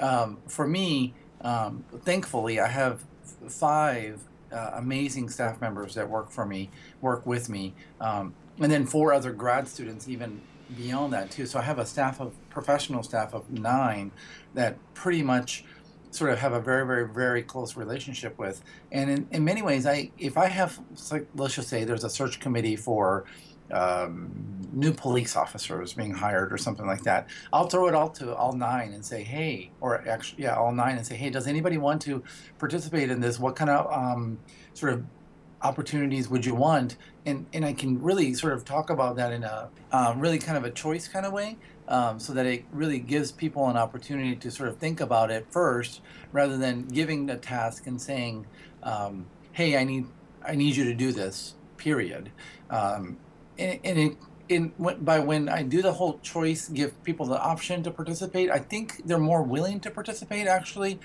um, 0.00 0.38
for 0.46 0.66
me, 0.66 1.14
um, 1.40 1.84
thankfully, 2.02 2.60
I 2.60 2.68
have 2.68 3.04
five 3.48 4.20
uh, 4.52 4.72
amazing 4.74 5.28
staff 5.28 5.60
members 5.60 5.94
that 5.94 6.08
work 6.08 6.30
for 6.30 6.46
me, 6.46 6.70
work 7.00 7.26
with 7.26 7.48
me, 7.48 7.74
um, 8.00 8.34
and 8.58 8.70
then 8.70 8.86
four 8.86 9.12
other 9.12 9.32
grad 9.32 9.68
students 9.68 10.08
even 10.08 10.40
beyond 10.76 11.12
that 11.12 11.30
too. 11.30 11.46
So 11.46 11.58
I 11.58 11.62
have 11.62 11.78
a 11.78 11.86
staff 11.86 12.20
of 12.20 12.34
professional 12.50 13.02
staff 13.02 13.34
of 13.34 13.50
nine 13.50 14.10
that 14.54 14.76
pretty 14.94 15.22
much 15.22 15.64
sort 16.10 16.30
of 16.30 16.38
have 16.38 16.52
a 16.52 16.60
very 16.60 16.86
very 16.86 17.06
very 17.06 17.42
close 17.42 17.76
relationship 17.76 18.38
with 18.38 18.62
and 18.90 19.10
in, 19.10 19.28
in 19.32 19.44
many 19.44 19.60
ways 19.60 19.86
i 19.86 20.10
if 20.18 20.38
i 20.38 20.46
have 20.46 20.80
let's 21.34 21.54
just 21.54 21.68
say 21.68 21.84
there's 21.84 22.04
a 22.04 22.08
search 22.08 22.40
committee 22.40 22.76
for 22.76 23.24
um, 23.72 24.56
new 24.72 24.92
police 24.92 25.36
officers 25.36 25.94
being 25.94 26.12
hired 26.12 26.52
or 26.52 26.58
something 26.58 26.86
like 26.86 27.02
that. 27.02 27.28
I'll 27.52 27.68
throw 27.68 27.88
it 27.88 27.94
all 27.94 28.10
to 28.10 28.34
all 28.34 28.52
nine 28.52 28.92
and 28.92 29.04
say, 29.04 29.22
hey, 29.22 29.70
or 29.80 30.06
actually, 30.06 30.44
yeah, 30.44 30.56
all 30.56 30.72
nine 30.72 30.96
and 30.96 31.06
say, 31.06 31.16
hey, 31.16 31.30
does 31.30 31.46
anybody 31.46 31.78
want 31.78 32.02
to 32.02 32.22
participate 32.58 33.10
in 33.10 33.20
this? 33.20 33.40
What 33.40 33.56
kind 33.56 33.70
of 33.70 33.90
um, 33.92 34.38
sort 34.74 34.92
of 34.92 35.04
opportunities 35.62 36.28
would 36.28 36.44
you 36.44 36.54
want? 36.54 36.96
And 37.24 37.46
and 37.52 37.64
I 37.64 37.72
can 37.72 38.00
really 38.02 38.34
sort 38.34 38.52
of 38.52 38.64
talk 38.64 38.90
about 38.90 39.16
that 39.16 39.32
in 39.32 39.44
a 39.44 39.70
um, 39.92 40.20
really 40.20 40.38
kind 40.38 40.58
of 40.58 40.64
a 40.64 40.70
choice 40.70 41.08
kind 41.08 41.26
of 41.26 41.32
way. 41.32 41.56
Um, 41.88 42.18
so 42.18 42.32
that 42.32 42.46
it 42.46 42.64
really 42.72 42.98
gives 42.98 43.30
people 43.30 43.68
an 43.68 43.76
opportunity 43.76 44.34
to 44.34 44.50
sort 44.50 44.68
of 44.68 44.78
think 44.78 45.00
about 45.00 45.30
it 45.30 45.46
first, 45.50 46.00
rather 46.32 46.56
than 46.58 46.88
giving 46.88 47.30
a 47.30 47.36
task 47.36 47.86
and 47.86 48.02
saying, 48.02 48.44
um, 48.82 49.26
"Hey, 49.52 49.76
I 49.76 49.84
need 49.84 50.06
I 50.44 50.56
need 50.56 50.74
you 50.74 50.84
to 50.84 50.94
do 50.94 51.12
this." 51.12 51.54
Period. 51.76 52.32
Um, 52.70 53.18
and, 53.58 53.98
it, 53.98 54.16
in 54.48 54.72
by 55.00 55.18
when 55.18 55.48
I 55.48 55.62
do 55.62 55.82
the 55.82 55.92
whole 55.92 56.18
choice, 56.20 56.68
give 56.68 57.02
people 57.02 57.26
the 57.26 57.40
option 57.40 57.82
to 57.82 57.90
participate. 57.90 58.50
I 58.50 58.58
think 58.58 59.02
they're 59.04 59.18
more 59.18 59.42
willing 59.42 59.80
to 59.80 59.90
participate. 59.90 60.46
Actually, 60.46 61.00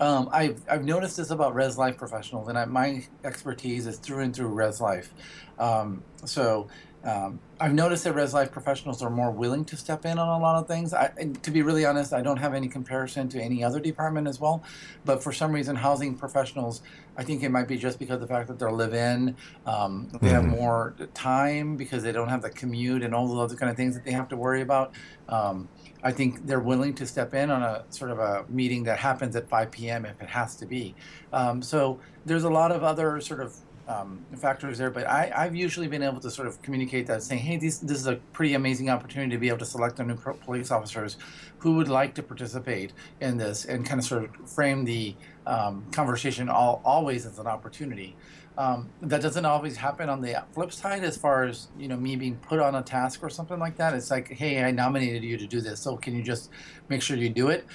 um, 0.00 0.28
I've 0.32 0.60
I've 0.68 0.84
noticed 0.84 1.16
this 1.16 1.30
about 1.30 1.54
Res 1.54 1.78
Life 1.78 1.96
professionals, 1.96 2.48
and 2.48 2.58
I, 2.58 2.64
my 2.66 3.04
expertise 3.24 3.86
is 3.86 3.98
through 3.98 4.20
and 4.20 4.34
through 4.34 4.48
Res 4.48 4.80
Life. 4.80 5.14
Um, 5.58 6.02
so 6.24 6.68
um, 7.04 7.40
I've 7.58 7.74
noticed 7.74 8.04
that 8.04 8.14
res 8.14 8.32
life 8.34 8.52
professionals 8.52 9.02
are 9.02 9.10
more 9.10 9.30
willing 9.30 9.64
to 9.66 9.76
step 9.76 10.04
in 10.04 10.18
on 10.18 10.28
a 10.28 10.42
lot 10.42 10.56
of 10.56 10.68
things. 10.68 10.94
I, 10.94 11.08
to 11.42 11.50
be 11.50 11.62
really 11.62 11.84
honest, 11.84 12.12
I 12.12 12.22
don't 12.22 12.36
have 12.36 12.54
any 12.54 12.68
comparison 12.68 13.28
to 13.30 13.40
any 13.40 13.64
other 13.64 13.80
department 13.80 14.28
as 14.28 14.40
well. 14.40 14.62
But 15.04 15.22
for 15.22 15.32
some 15.32 15.52
reason, 15.52 15.76
housing 15.76 16.16
professionals, 16.16 16.82
I 17.16 17.24
think 17.24 17.42
it 17.42 17.50
might 17.50 17.68
be 17.68 17.76
just 17.76 17.98
because 17.98 18.14
of 18.14 18.20
the 18.20 18.26
fact 18.26 18.48
that 18.48 18.58
they're 18.58 18.72
live 18.72 18.94
in, 18.94 19.36
um, 19.66 20.08
they 20.12 20.18
mm-hmm. 20.18 20.26
have 20.28 20.44
more 20.44 20.94
time 21.14 21.76
because 21.76 22.02
they 22.02 22.12
don't 22.12 22.28
have 22.28 22.42
the 22.42 22.50
commute 22.50 23.02
and 23.02 23.14
all 23.14 23.28
those 23.28 23.50
other 23.50 23.56
kind 23.56 23.70
of 23.70 23.76
things 23.76 23.94
that 23.94 24.04
they 24.04 24.12
have 24.12 24.28
to 24.28 24.36
worry 24.36 24.62
about. 24.62 24.92
Um, 25.28 25.68
I 26.04 26.12
think 26.12 26.46
they're 26.46 26.60
willing 26.60 26.94
to 26.94 27.06
step 27.06 27.34
in 27.34 27.50
on 27.50 27.62
a 27.62 27.84
sort 27.90 28.10
of 28.10 28.18
a 28.18 28.44
meeting 28.48 28.84
that 28.84 28.98
happens 28.98 29.36
at 29.36 29.48
5 29.48 29.70
p.m. 29.70 30.04
if 30.04 30.20
it 30.20 30.28
has 30.28 30.56
to 30.56 30.66
be. 30.66 30.94
Um, 31.32 31.62
so 31.62 32.00
there's 32.26 32.44
a 32.44 32.50
lot 32.50 32.72
of 32.72 32.82
other 32.82 33.20
sort 33.20 33.40
of 33.40 33.56
um, 33.88 34.24
factors 34.36 34.78
there, 34.78 34.90
but 34.90 35.06
I, 35.06 35.32
I've 35.34 35.56
usually 35.56 35.88
been 35.88 36.02
able 36.02 36.20
to 36.20 36.30
sort 36.30 36.46
of 36.46 36.62
communicate 36.62 37.06
that, 37.08 37.22
saying, 37.22 37.40
"Hey, 37.40 37.56
this 37.56 37.78
this 37.78 37.98
is 37.98 38.06
a 38.06 38.16
pretty 38.32 38.54
amazing 38.54 38.90
opportunity 38.90 39.30
to 39.32 39.38
be 39.38 39.48
able 39.48 39.58
to 39.58 39.66
select 39.66 39.98
our 39.98 40.06
new 40.06 40.16
police 40.16 40.70
officers 40.70 41.16
who 41.58 41.76
would 41.76 41.88
like 41.88 42.14
to 42.14 42.22
participate 42.22 42.92
in 43.20 43.38
this," 43.38 43.64
and 43.64 43.84
kind 43.84 44.00
of 44.00 44.06
sort 44.06 44.24
of 44.24 44.50
frame 44.50 44.84
the 44.84 45.14
um, 45.46 45.84
conversation 45.90 46.48
all, 46.48 46.80
always 46.84 47.26
as 47.26 47.38
an 47.38 47.46
opportunity. 47.46 48.16
Um, 48.56 48.90
that 49.00 49.22
doesn't 49.22 49.46
always 49.46 49.76
happen 49.76 50.08
on 50.10 50.20
the 50.20 50.44
flip 50.52 50.72
side, 50.72 51.02
as 51.04 51.16
far 51.16 51.44
as 51.44 51.68
you 51.78 51.88
know, 51.88 51.96
me 51.96 52.16
being 52.16 52.36
put 52.36 52.60
on 52.60 52.74
a 52.74 52.82
task 52.82 53.22
or 53.22 53.30
something 53.30 53.58
like 53.58 53.76
that. 53.78 53.94
It's 53.94 54.10
like, 54.10 54.28
"Hey, 54.28 54.62
I 54.62 54.70
nominated 54.70 55.24
you 55.24 55.38
to 55.38 55.46
do 55.46 55.60
this, 55.60 55.80
so 55.80 55.96
can 55.96 56.14
you 56.14 56.22
just 56.22 56.50
make 56.88 57.02
sure 57.02 57.16
you 57.16 57.30
do 57.30 57.48
it?" 57.48 57.66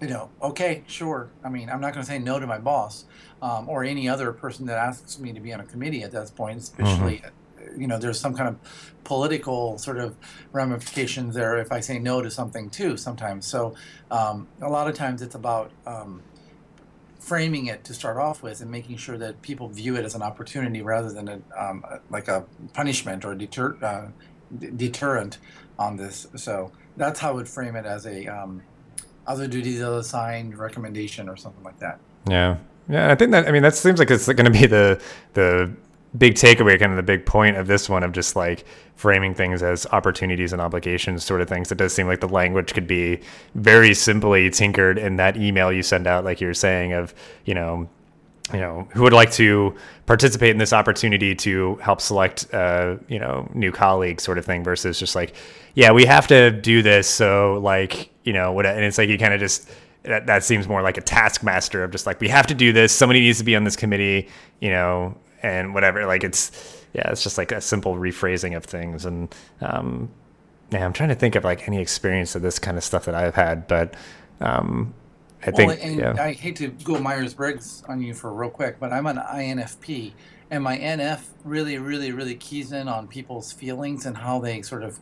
You 0.00 0.08
know, 0.08 0.30
okay, 0.40 0.84
sure. 0.86 1.30
I 1.42 1.48
mean, 1.48 1.68
I'm 1.68 1.80
not 1.80 1.92
going 1.92 2.04
to 2.04 2.10
say 2.10 2.18
no 2.18 2.38
to 2.38 2.46
my 2.46 2.58
boss 2.58 3.04
um, 3.42 3.68
or 3.68 3.82
any 3.82 4.08
other 4.08 4.32
person 4.32 4.66
that 4.66 4.78
asks 4.78 5.18
me 5.18 5.32
to 5.32 5.40
be 5.40 5.52
on 5.52 5.60
a 5.60 5.64
committee 5.64 6.02
at 6.02 6.12
that 6.12 6.34
point, 6.36 6.58
especially. 6.58 7.18
Mm-hmm. 7.18 7.80
You 7.80 7.86
know, 7.86 7.98
there's 7.98 8.18
some 8.18 8.34
kind 8.34 8.48
of 8.48 8.94
political 9.04 9.76
sort 9.78 9.98
of 9.98 10.16
ramifications 10.52 11.34
there 11.34 11.58
if 11.58 11.70
I 11.70 11.80
say 11.80 11.98
no 11.98 12.22
to 12.22 12.30
something 12.30 12.70
too. 12.70 12.96
Sometimes, 12.96 13.46
so 13.46 13.74
um, 14.10 14.46
a 14.62 14.68
lot 14.68 14.88
of 14.88 14.94
times 14.94 15.20
it's 15.20 15.34
about 15.34 15.70
um, 15.86 16.22
framing 17.18 17.66
it 17.66 17.84
to 17.84 17.92
start 17.92 18.16
off 18.16 18.42
with 18.42 18.60
and 18.60 18.70
making 18.70 18.96
sure 18.96 19.18
that 19.18 19.42
people 19.42 19.68
view 19.68 19.96
it 19.96 20.04
as 20.04 20.14
an 20.14 20.22
opportunity 20.22 20.80
rather 20.80 21.12
than 21.12 21.28
a, 21.28 21.40
um, 21.56 21.84
like 22.08 22.28
a 22.28 22.46
punishment 22.72 23.24
or 23.24 23.34
deter, 23.34 23.76
uh, 23.82 24.08
d- 24.56 24.70
deterrent 24.74 25.38
on 25.78 25.96
this. 25.96 26.26
So 26.36 26.72
that's 26.96 27.20
how 27.20 27.30
I 27.30 27.32
would 27.32 27.48
frame 27.48 27.76
it 27.76 27.84
as 27.84 28.06
a 28.06 28.26
um, 28.28 28.62
other 29.28 29.46
duties 29.46 29.80
assigned 29.80 30.58
recommendation 30.58 31.28
or 31.28 31.36
something 31.36 31.62
like 31.62 31.78
that. 31.78 32.00
Yeah. 32.28 32.56
Yeah, 32.88 33.12
I 33.12 33.14
think 33.14 33.32
that 33.32 33.46
I 33.46 33.52
mean 33.52 33.62
that 33.62 33.74
seems 33.74 33.98
like 33.98 34.10
it's 34.10 34.26
going 34.26 34.50
to 34.50 34.50
be 34.50 34.66
the 34.66 35.00
the 35.34 35.70
big 36.16 36.34
takeaway, 36.34 36.80
kind 36.80 36.90
of 36.90 36.96
the 36.96 37.02
big 37.02 37.26
point 37.26 37.58
of 37.58 37.66
this 37.66 37.86
one 37.86 38.02
of 38.02 38.12
just 38.12 38.34
like 38.34 38.64
framing 38.96 39.34
things 39.34 39.62
as 39.62 39.86
opportunities 39.92 40.54
and 40.54 40.62
obligations 40.62 41.22
sort 41.22 41.42
of 41.42 41.48
things. 41.48 41.70
It 41.70 41.76
does 41.76 41.92
seem 41.92 42.06
like 42.06 42.20
the 42.20 42.28
language 42.28 42.72
could 42.72 42.86
be 42.86 43.20
very 43.54 43.92
simply 43.92 44.48
tinkered 44.48 44.98
in 44.98 45.16
that 45.16 45.36
email 45.36 45.70
you 45.70 45.82
send 45.82 46.06
out, 46.06 46.24
like 46.24 46.40
you 46.40 46.46
were 46.46 46.54
saying, 46.54 46.94
of 46.94 47.14
you 47.44 47.52
know 47.52 47.90
you 48.52 48.60
know, 48.60 48.88
who 48.94 49.02
would 49.02 49.12
like 49.12 49.30
to 49.32 49.74
participate 50.06 50.50
in 50.50 50.58
this 50.58 50.72
opportunity 50.72 51.34
to 51.34 51.74
help 51.76 52.00
select, 52.00 52.52
uh, 52.54 52.96
you 53.08 53.18
know, 53.18 53.46
new 53.54 53.70
colleagues 53.70 54.22
sort 54.22 54.38
of 54.38 54.46
thing 54.46 54.64
versus 54.64 54.98
just 54.98 55.14
like, 55.14 55.34
yeah, 55.78 55.92
we 55.92 56.04
have 56.06 56.26
to 56.26 56.50
do 56.50 56.82
this. 56.82 57.08
So 57.08 57.60
like, 57.62 58.10
you 58.24 58.32
know, 58.32 58.50
what, 58.50 58.66
and 58.66 58.84
it's 58.84 58.98
like, 58.98 59.08
you 59.08 59.16
kind 59.16 59.32
of 59.32 59.38
just, 59.38 59.70
that, 60.02 60.26
that 60.26 60.42
seems 60.42 60.66
more 60.66 60.82
like 60.82 60.96
a 60.96 61.00
taskmaster 61.00 61.84
of 61.84 61.92
just 61.92 62.04
like, 62.04 62.18
we 62.18 62.26
have 62.26 62.48
to 62.48 62.54
do 62.54 62.72
this. 62.72 62.92
Somebody 62.92 63.20
needs 63.20 63.38
to 63.38 63.44
be 63.44 63.54
on 63.54 63.62
this 63.62 63.76
committee, 63.76 64.28
you 64.58 64.70
know, 64.70 65.16
and 65.40 65.74
whatever. 65.74 66.04
Like 66.04 66.24
it's, 66.24 66.84
yeah, 66.94 67.08
it's 67.12 67.22
just 67.22 67.38
like 67.38 67.52
a 67.52 67.60
simple 67.60 67.94
rephrasing 67.94 68.56
of 68.56 68.64
things. 68.64 69.04
And, 69.04 69.32
um, 69.60 70.10
yeah, 70.72 70.84
I'm 70.84 70.92
trying 70.92 71.10
to 71.10 71.14
think 71.14 71.36
of 71.36 71.44
like 71.44 71.68
any 71.68 71.80
experience 71.80 72.34
of 72.34 72.42
this 72.42 72.58
kind 72.58 72.76
of 72.76 72.82
stuff 72.82 73.04
that 73.04 73.14
I've 73.14 73.36
had, 73.36 73.68
but, 73.68 73.94
um, 74.40 74.92
I 75.46 75.52
think. 75.52 75.68
Well, 75.68 75.78
and 75.80 76.00
yeah. 76.00 76.16
I 76.18 76.32
hate 76.32 76.56
to 76.56 76.70
go 76.82 76.98
Myers 76.98 77.34
Briggs 77.34 77.84
on 77.86 78.02
you 78.02 78.14
for 78.14 78.32
real 78.32 78.50
quick, 78.50 78.80
but 78.80 78.92
I'm 78.92 79.06
an 79.06 79.18
INFP, 79.18 80.10
and 80.50 80.64
my 80.64 80.76
NF 80.76 81.20
really, 81.44 81.78
really, 81.78 82.10
really 82.10 82.34
keys 82.34 82.72
in 82.72 82.88
on 82.88 83.06
people's 83.06 83.52
feelings 83.52 84.06
and 84.06 84.16
how 84.16 84.40
they 84.40 84.60
sort 84.62 84.82
of, 84.82 84.98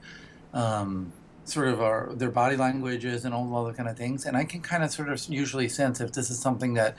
um, 0.57 1.13
sort 1.45 1.69
of 1.69 1.81
are 1.81 2.11
their 2.15 2.31
body 2.31 2.57
languages 2.57 3.25
and 3.25 3.33
all 3.33 3.55
other 3.57 3.73
kind 3.73 3.89
of 3.89 3.97
things. 3.97 4.27
And 4.27 4.37
I 4.37 4.45
can 4.45 4.63
kind 4.63 4.83
of 4.83 4.91
sort 4.91 5.09
of 5.09 5.25
usually 5.29 5.69
sense 5.69 6.01
if 6.01 6.13
this 6.13 6.31
is 6.31 6.41
something 6.41 6.75
that 6.75 6.97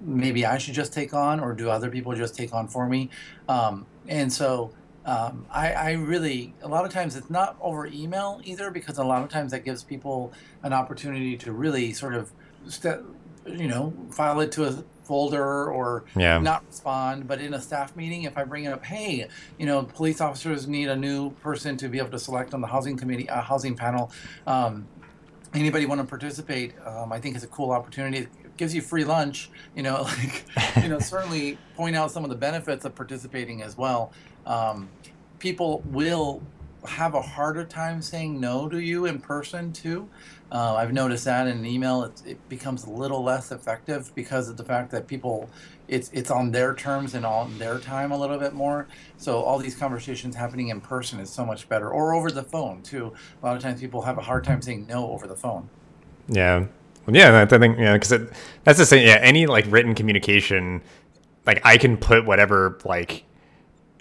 maybe 0.00 0.44
I 0.44 0.58
should 0.58 0.74
just 0.74 0.92
take 0.92 1.14
on, 1.14 1.38
or 1.38 1.52
do 1.52 1.70
other 1.70 1.90
people 1.90 2.14
just 2.14 2.34
take 2.34 2.52
on 2.52 2.66
for 2.66 2.88
me. 2.88 3.10
Um, 3.48 3.86
and 4.08 4.32
so. 4.32 4.72
Um, 5.08 5.46
I, 5.52 5.72
I, 5.72 5.92
really 5.92 6.52
a 6.62 6.66
lot 6.66 6.84
of 6.84 6.90
times 6.90 7.14
it's 7.14 7.30
not 7.30 7.56
over 7.60 7.86
email 7.86 8.40
either 8.42 8.72
because 8.72 8.98
a 8.98 9.04
lot 9.04 9.22
of 9.22 9.28
times 9.28 9.52
that 9.52 9.64
gives 9.64 9.84
people 9.84 10.32
an 10.64 10.72
opportunity 10.72 11.36
to 11.36 11.52
really 11.52 11.92
sort 11.92 12.14
of 12.14 12.32
you 13.46 13.68
know, 13.68 13.92
file 14.10 14.40
it 14.40 14.50
to 14.52 14.64
a 14.64 14.84
folder 15.06 15.70
or 15.70 16.04
yeah. 16.16 16.38
not 16.38 16.64
respond. 16.66 17.28
But 17.28 17.40
in 17.40 17.54
a 17.54 17.60
staff 17.60 17.96
meeting, 17.96 18.24
if 18.24 18.36
I 18.36 18.44
bring 18.44 18.64
it 18.64 18.72
up, 18.72 18.84
hey, 18.84 19.28
you 19.58 19.66
know, 19.66 19.84
police 19.84 20.20
officers 20.20 20.66
need 20.66 20.88
a 20.88 20.96
new 20.96 21.30
person 21.30 21.76
to 21.78 21.88
be 21.88 21.98
able 21.98 22.10
to 22.10 22.18
select 22.18 22.54
on 22.54 22.60
the 22.60 22.66
housing 22.66 22.96
committee, 22.96 23.28
uh, 23.28 23.40
housing 23.40 23.76
panel. 23.76 24.10
Um, 24.46 24.86
anybody 25.54 25.86
want 25.86 26.00
to 26.00 26.06
participate? 26.06 26.74
Um, 26.84 27.12
I 27.12 27.20
think 27.20 27.36
it's 27.36 27.44
a 27.44 27.48
cool 27.48 27.70
opportunity. 27.70 28.18
It 28.18 28.56
gives 28.56 28.74
you 28.74 28.82
free 28.82 29.04
lunch. 29.04 29.50
You 29.74 29.82
know, 29.82 30.02
like 30.18 30.44
you 30.82 30.88
know, 30.88 30.98
certainly 30.98 31.58
point 31.76 31.96
out 31.96 32.10
some 32.10 32.24
of 32.24 32.30
the 32.30 32.36
benefits 32.36 32.84
of 32.84 32.94
participating 32.94 33.62
as 33.62 33.76
well. 33.76 34.12
um, 34.46 34.88
people 35.38 35.82
will 35.86 36.42
have 36.86 37.14
a 37.14 37.20
harder 37.20 37.64
time 37.64 38.00
saying 38.00 38.40
no 38.40 38.68
to 38.68 38.78
you 38.78 39.06
in 39.06 39.18
person 39.18 39.72
too. 39.72 40.08
Uh, 40.50 40.76
I've 40.76 40.92
noticed 40.92 41.24
that 41.24 41.48
in 41.48 41.58
an 41.58 41.66
email, 41.66 42.04
it, 42.04 42.22
it, 42.24 42.48
becomes 42.48 42.84
a 42.84 42.90
little 42.90 43.22
less 43.24 43.50
effective 43.50 44.12
because 44.14 44.48
of 44.48 44.56
the 44.56 44.62
fact 44.62 44.92
that 44.92 45.08
people, 45.08 45.50
it's 45.88 46.08
it's 46.12 46.30
on 46.30 46.52
their 46.52 46.72
terms 46.72 47.14
and 47.14 47.26
on 47.26 47.58
their 47.58 47.80
time 47.80 48.12
a 48.12 48.16
little 48.16 48.38
bit 48.38 48.52
more. 48.52 48.86
So 49.16 49.40
all 49.40 49.58
these 49.58 49.74
conversations 49.74 50.36
happening 50.36 50.68
in 50.68 50.80
person 50.80 51.18
is 51.18 51.30
so 51.30 51.44
much 51.44 51.68
better, 51.68 51.90
or 51.90 52.14
over 52.14 52.30
the 52.30 52.44
phone 52.44 52.82
too. 52.82 53.12
A 53.42 53.46
lot 53.46 53.56
of 53.56 53.62
times 53.62 53.80
people 53.80 54.02
have 54.02 54.18
a 54.18 54.22
hard 54.22 54.44
time 54.44 54.62
saying 54.62 54.86
no 54.86 55.10
over 55.10 55.26
the 55.26 55.34
phone. 55.34 55.68
Yeah, 56.28 56.66
yeah, 57.08 57.46
I 57.50 57.58
think 57.58 57.78
yeah, 57.78 57.94
because 57.94 58.28
that's 58.62 58.78
the 58.78 58.86
same. 58.86 59.04
Yeah, 59.06 59.18
any 59.20 59.46
like 59.46 59.64
written 59.68 59.96
communication, 59.96 60.80
like 61.44 61.60
I 61.64 61.76
can 61.76 61.96
put 61.96 62.24
whatever 62.24 62.78
like 62.84 63.24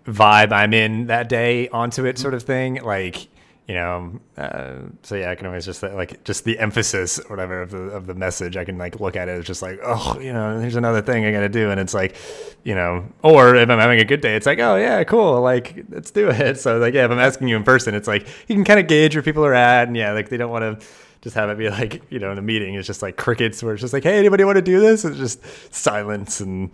vibe 0.05 0.51
I'm 0.51 0.73
in 0.73 1.07
that 1.07 1.27
day 1.27 1.69
onto 1.69 2.05
it, 2.05 2.17
sort 2.17 2.33
of 2.33 2.43
thing. 2.43 2.83
Like 2.83 3.27
you 3.67 3.73
know 3.73 4.19
uh, 4.37 4.75
so 5.01 5.15
yeah 5.15 5.31
i 5.31 5.35
can 5.35 5.47
always 5.47 5.65
just 5.65 5.81
like 5.81 6.23
just 6.23 6.43
the 6.43 6.59
emphasis 6.59 7.17
or 7.17 7.29
whatever 7.29 7.63
of 7.63 7.71
the 7.71 7.77
of 7.77 8.05
the 8.05 8.13
message 8.13 8.55
i 8.57 8.63
can 8.63 8.77
like 8.77 8.99
look 8.99 9.15
at 9.15 9.27
it 9.27 9.31
as 9.31 9.45
just 9.45 9.61
like 9.63 9.79
oh 9.83 10.19
you 10.19 10.31
know 10.31 10.59
there's 10.59 10.75
another 10.75 11.01
thing 11.01 11.25
i 11.25 11.31
gotta 11.31 11.49
do. 11.49 11.71
And 11.71 11.79
it's 11.79 11.93
like 11.93 12.15
you 12.63 12.75
know 12.75 13.05
or 13.23 13.55
if 13.55 13.69
i'm 13.69 13.79
having 13.79 13.99
a 13.99 14.05
good 14.05 14.21
day 14.21 14.35
it's 14.35 14.45
like 14.45 14.59
oh 14.59 14.75
yeah 14.75 15.03
cool. 15.03 15.41
Like 15.41 15.85
let's 15.89 16.11
do 16.11 16.29
it. 16.29 16.59
So 16.65 16.77
like 16.77 16.93
yeah 16.93 17.05
if 17.05 17.11
i'm 17.11 17.19
asking 17.19 17.47
you 17.47 17.55
in 17.55 17.63
person 17.63 17.95
it's 17.95 18.07
like 18.07 18.27
you 18.47 18.55
can 18.55 18.63
kind 18.63 18.79
of 18.79 18.87
gauge 18.87 19.15
where 19.15 19.23
people 19.23 19.43
are 19.45 19.53
at. 19.53 19.87
And 19.87 19.97
yeah 19.97 20.11
like 20.11 20.29
they 20.29 20.37
don't 20.37 20.51
want 20.51 20.79
to 20.79 20.87
just 21.21 21.35
have 21.35 21.49
it 21.49 21.57
be 21.57 21.69
like 21.69 22.03
you 22.11 22.19
know 22.19 22.31
in 22.31 22.37
a 22.37 22.41
meeting. 22.43 22.75
It's 22.75 22.87
just 22.87 23.01
like 23.01 23.17
crickets 23.17 23.63
where 23.63 23.73
it's 23.73 23.81
just 23.81 23.93
like 23.93 24.03
hey 24.03 24.19
anybody 24.19 24.43
want 24.43 24.57
to 24.57 24.61
do 24.61 24.79
this? 24.79 25.05
It's 25.05 25.17
just 25.17 25.73
silence. 25.73 26.39
And 26.39 26.69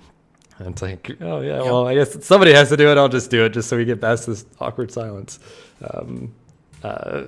and 0.59 0.73
it's 0.73 0.81
like, 0.81 1.17
oh 1.21 1.41
yeah, 1.41 1.61
well, 1.61 1.87
I 1.87 1.95
guess 1.95 2.23
somebody 2.23 2.53
has 2.53 2.69
to 2.69 2.77
do 2.77 2.91
it. 2.91 2.97
I'll 2.97 3.09
just 3.09 3.31
do 3.31 3.45
it, 3.45 3.49
just 3.49 3.67
so 3.67 3.77
we 3.77 3.85
get 3.85 3.99
past 3.99 4.27
this 4.27 4.45
awkward 4.59 4.91
silence. 4.91 5.39
Um, 5.81 6.35
uh, 6.83 7.23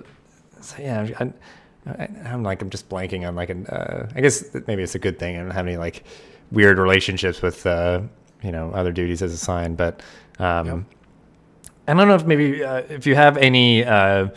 so 0.62 0.76
yeah, 0.80 1.08
I, 1.20 2.08
am 2.26 2.44
like 2.44 2.62
I'm 2.62 2.70
just 2.70 2.90
blanking 2.90 3.28
on 3.28 3.36
like 3.36 3.50
an. 3.50 3.68
Uh, 3.68 4.10
I 4.16 4.22
guess 4.22 4.56
maybe 4.68 4.84
it's 4.84 4.96
a 4.96 5.00
good 5.00 5.20
thing. 5.20 5.36
I 5.36 5.40
don't 5.40 5.52
have 5.52 5.68
any 5.68 5.78
like 5.78 6.04
weird 6.52 6.78
relationships 6.78 7.42
with 7.42 7.66
uh, 7.66 8.02
you 8.42 8.52
know 8.52 8.72
other 8.72 8.92
duties 8.92 9.22
as 9.22 9.34
assigned, 9.34 9.78
but 9.78 10.02
um, 10.40 10.68
yep. 10.68 10.80
I 11.88 11.94
don't 11.94 12.08
know 12.08 12.16
if 12.16 12.26
maybe 12.26 12.64
uh, 12.64 12.84
if 12.90 13.06
you 13.06 13.16
have 13.16 13.38
any 13.38 13.84
uh, 13.84 14.30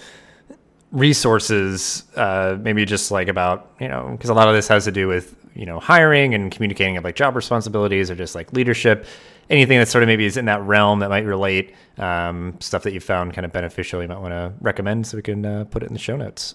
resources, 0.90 2.05
uh, 2.16 2.57
maybe 2.61 2.85
just 2.85 3.11
like 3.11 3.29
about 3.29 3.70
you 3.81 3.88
know 3.88 4.11
because 4.12 4.31
a 4.31 4.35
lot 4.35 4.48
of 4.48 4.55
this 4.55 4.68
has 4.68 4.85
to 4.85 4.92
do 4.92 5.07
with 5.07 5.37
you 5.55 5.66
know 5.66 5.79
hiring 5.79 6.35
and 6.35 6.50
communicating 6.50 6.96
of 6.96 7.05
like 7.05 7.14
job 7.14 7.37
responsibilities 7.37 8.11
or 8.11 8.14
just 8.14 8.35
like 8.35 8.52
leadership 8.52 9.07
anything 9.50 9.78
that 9.78 9.88
sort 9.88 10.02
of 10.02 10.09
maybe 10.09 10.24
is 10.24 10.37
in 10.37 10.46
that 10.46 10.62
realm 10.62 11.00
that 11.00 11.11
might 11.11 11.24
relate 11.24 11.74
um, 11.98 12.56
stuff 12.61 12.82
that 12.82 12.92
you 12.92 13.00
found 13.00 13.35
kind 13.35 13.44
of 13.44 13.52
beneficial 13.52 14.02
you 14.02 14.09
might 14.09 14.20
want 14.20 14.32
to 14.32 14.52
recommend 14.61 15.06
so 15.06 15.16
we 15.16 15.22
can 15.22 15.44
uh, 15.44 15.64
put 15.64 15.82
it 15.82 15.87
in 15.87 15.92
the 15.92 15.98
show 15.98 16.16
notes. 16.16 16.54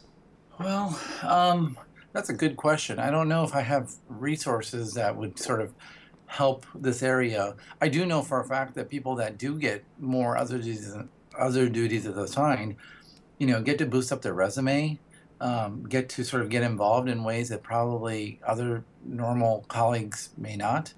Well 0.60 1.00
um, 1.24 1.78
that's 2.14 2.30
a 2.30 2.34
good 2.34 2.58
question. 2.58 3.00
I 3.00 3.10
don't 3.10 3.30
know 3.30 3.44
if 3.44 3.56
i 3.56 3.62
have 3.62 3.92
resources 4.10 4.94
that 4.94 5.16
would 5.16 5.40
sort 5.40 5.62
of 5.62 5.74
help 6.28 6.66
this 6.76 7.04
area. 7.04 7.56
I 7.82 7.90
do 7.90 8.06
know 8.06 8.22
for 8.22 8.40
a 8.40 8.46
fact 8.46 8.76
that 8.76 8.90
people 8.90 9.16
that 9.16 9.38
do 9.38 9.58
get 9.58 9.84
more 10.00 10.38
other 10.38 10.58
duties 10.58 10.96
other 11.40 11.70
duties 11.70 12.06
assigned 12.06 12.76
you 13.38 13.48
know 13.48 13.62
get 13.62 13.78
to 13.78 13.86
boost 13.86 14.12
up 14.12 14.22
their 14.22 14.34
resume 14.34 15.00
um, 15.42 15.84
get 15.90 16.08
to 16.10 16.24
sort 16.24 16.44
of 16.44 16.50
get 16.50 16.62
involved 16.62 17.10
in 17.10 17.24
ways 17.24 17.50
that 17.50 17.64
probably 17.64 18.40
other 18.46 18.84
normal 19.04 19.66
colleagues 19.68 20.30
may 20.38 20.56
not. 20.56 20.94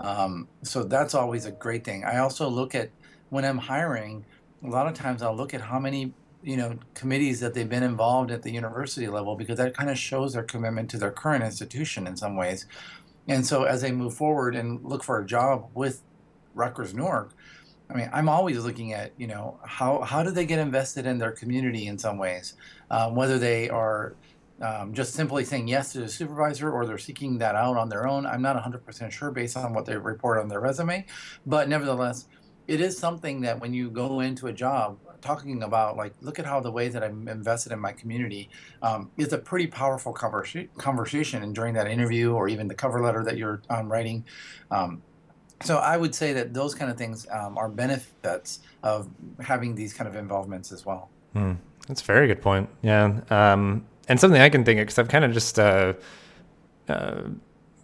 Um, 0.00 0.48
so 0.62 0.84
that's 0.84 1.14
always 1.14 1.44
a 1.46 1.50
great 1.50 1.84
thing. 1.84 2.04
I 2.04 2.18
also 2.18 2.48
look 2.48 2.74
at 2.74 2.90
when 3.30 3.44
I'm 3.44 3.58
hiring, 3.58 4.24
a 4.64 4.68
lot 4.68 4.86
of 4.86 4.94
times 4.94 5.22
I'll 5.22 5.36
look 5.36 5.54
at 5.54 5.60
how 5.60 5.78
many 5.78 6.12
you 6.42 6.56
know 6.56 6.78
committees 6.94 7.40
that 7.40 7.52
they've 7.52 7.68
been 7.68 7.82
involved 7.82 8.30
at 8.30 8.42
the 8.42 8.50
university 8.50 9.08
level 9.08 9.34
because 9.34 9.58
that 9.58 9.74
kind 9.74 9.90
of 9.90 9.98
shows 9.98 10.34
their 10.34 10.44
commitment 10.44 10.88
to 10.90 10.98
their 10.98 11.10
current 11.10 11.44
institution 11.44 12.06
in 12.06 12.16
some 12.16 12.36
ways. 12.36 12.66
And 13.26 13.46
so 13.46 13.64
as 13.64 13.82
they 13.82 13.92
move 13.92 14.14
forward 14.14 14.56
and 14.56 14.82
look 14.84 15.04
for 15.04 15.20
a 15.20 15.26
job 15.26 15.68
with 15.74 16.02
Rutgers 16.54 16.94
Newark, 16.94 17.34
I 17.90 17.94
mean, 17.94 18.10
I'm 18.12 18.28
always 18.28 18.58
looking 18.64 18.92
at, 18.92 19.12
you 19.16 19.26
know, 19.26 19.58
how, 19.64 20.00
how 20.02 20.22
do 20.22 20.30
they 20.30 20.44
get 20.44 20.58
invested 20.58 21.06
in 21.06 21.18
their 21.18 21.32
community 21.32 21.86
in 21.86 21.98
some 21.98 22.18
ways? 22.18 22.54
Um, 22.90 23.14
whether 23.14 23.38
they 23.38 23.68
are 23.70 24.14
um, 24.60 24.92
just 24.92 25.14
simply 25.14 25.44
saying 25.44 25.68
yes 25.68 25.92
to 25.92 26.00
the 26.00 26.08
supervisor 26.08 26.70
or 26.70 26.86
they're 26.86 26.98
seeking 26.98 27.38
that 27.38 27.54
out 27.54 27.76
on 27.76 27.88
their 27.88 28.06
own. 28.06 28.26
I'm 28.26 28.42
not 28.42 28.56
100% 28.56 29.10
sure 29.10 29.30
based 29.30 29.56
on 29.56 29.72
what 29.72 29.86
they 29.86 29.96
report 29.96 30.38
on 30.38 30.48
their 30.48 30.60
resume. 30.60 31.06
But 31.46 31.68
nevertheless, 31.68 32.26
it 32.66 32.80
is 32.80 32.98
something 32.98 33.40
that 33.42 33.60
when 33.60 33.72
you 33.72 33.90
go 33.90 34.20
into 34.20 34.46
a 34.46 34.52
job, 34.52 34.98
talking 35.20 35.62
about 35.62 35.96
like 35.96 36.14
look 36.20 36.38
at 36.38 36.46
how 36.46 36.60
the 36.60 36.70
way 36.70 36.88
that 36.88 37.02
I'm 37.02 37.26
invested 37.28 37.72
in 37.72 37.80
my 37.80 37.92
community 37.92 38.50
um, 38.82 39.10
is 39.16 39.32
a 39.32 39.38
pretty 39.38 39.66
powerful 39.66 40.14
conversa- 40.14 40.68
conversation. 40.76 41.42
And 41.42 41.54
during 41.54 41.74
that 41.74 41.88
interview 41.88 42.32
or 42.32 42.48
even 42.48 42.68
the 42.68 42.74
cover 42.74 43.00
letter 43.00 43.24
that 43.24 43.36
you're 43.36 43.62
um, 43.70 43.90
writing, 43.90 44.24
um, 44.70 45.02
so 45.62 45.78
I 45.78 45.96
would 45.96 46.14
say 46.14 46.32
that 46.34 46.54
those 46.54 46.74
kind 46.74 46.90
of 46.90 46.96
things 46.96 47.26
um, 47.30 47.58
are 47.58 47.68
benefits 47.68 48.60
of 48.82 49.08
having 49.40 49.74
these 49.74 49.92
kind 49.92 50.06
of 50.06 50.14
involvements 50.14 50.70
as 50.70 50.86
well. 50.86 51.10
Mm, 51.34 51.56
that's 51.88 52.00
a 52.00 52.04
very 52.04 52.28
good 52.28 52.40
point. 52.40 52.68
Yeah, 52.82 53.20
um, 53.30 53.84
and 54.08 54.18
something 54.18 54.40
I 54.40 54.48
can 54.48 54.64
think 54.64 54.80
of 54.80 54.86
because 54.86 54.98
I've 54.98 55.08
kind 55.08 55.24
of 55.24 55.32
just 55.32 55.58
uh, 55.58 55.94
uh, 56.88 57.22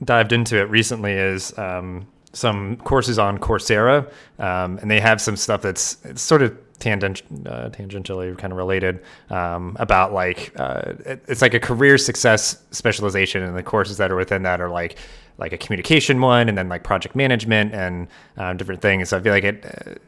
dived 0.02 0.32
into 0.32 0.58
it 0.60 0.68
recently 0.70 1.12
is 1.12 1.56
um, 1.58 2.06
some 2.32 2.76
courses 2.78 3.18
on 3.18 3.38
Coursera, 3.38 4.10
um, 4.38 4.78
and 4.78 4.90
they 4.90 5.00
have 5.00 5.20
some 5.20 5.36
stuff 5.36 5.62
that's 5.62 5.98
it's 6.04 6.22
sort 6.22 6.42
of 6.42 6.56
tangent, 6.78 7.22
uh, 7.46 7.70
tangentially 7.70 8.36
kind 8.36 8.52
of 8.52 8.56
related 8.56 9.02
um, 9.30 9.76
about 9.78 10.12
like 10.12 10.52
uh, 10.58 10.92
it, 11.04 11.24
it's 11.28 11.42
like 11.42 11.54
a 11.54 11.60
career 11.60 11.98
success 11.98 12.62
specialization, 12.70 13.42
and 13.42 13.56
the 13.56 13.62
courses 13.62 13.96
that 13.98 14.10
are 14.10 14.16
within 14.16 14.42
that 14.42 14.60
are 14.60 14.70
like 14.70 14.98
like 15.38 15.52
a 15.52 15.58
communication 15.58 16.20
one, 16.20 16.48
and 16.48 16.56
then 16.56 16.68
like 16.68 16.82
project 16.82 17.14
management 17.14 17.74
and 17.74 18.08
um, 18.36 18.56
different 18.56 18.80
things. 18.80 19.10
So 19.10 19.18
I 19.18 19.20
feel 19.20 19.32
like 19.32 19.44
it. 19.44 20.00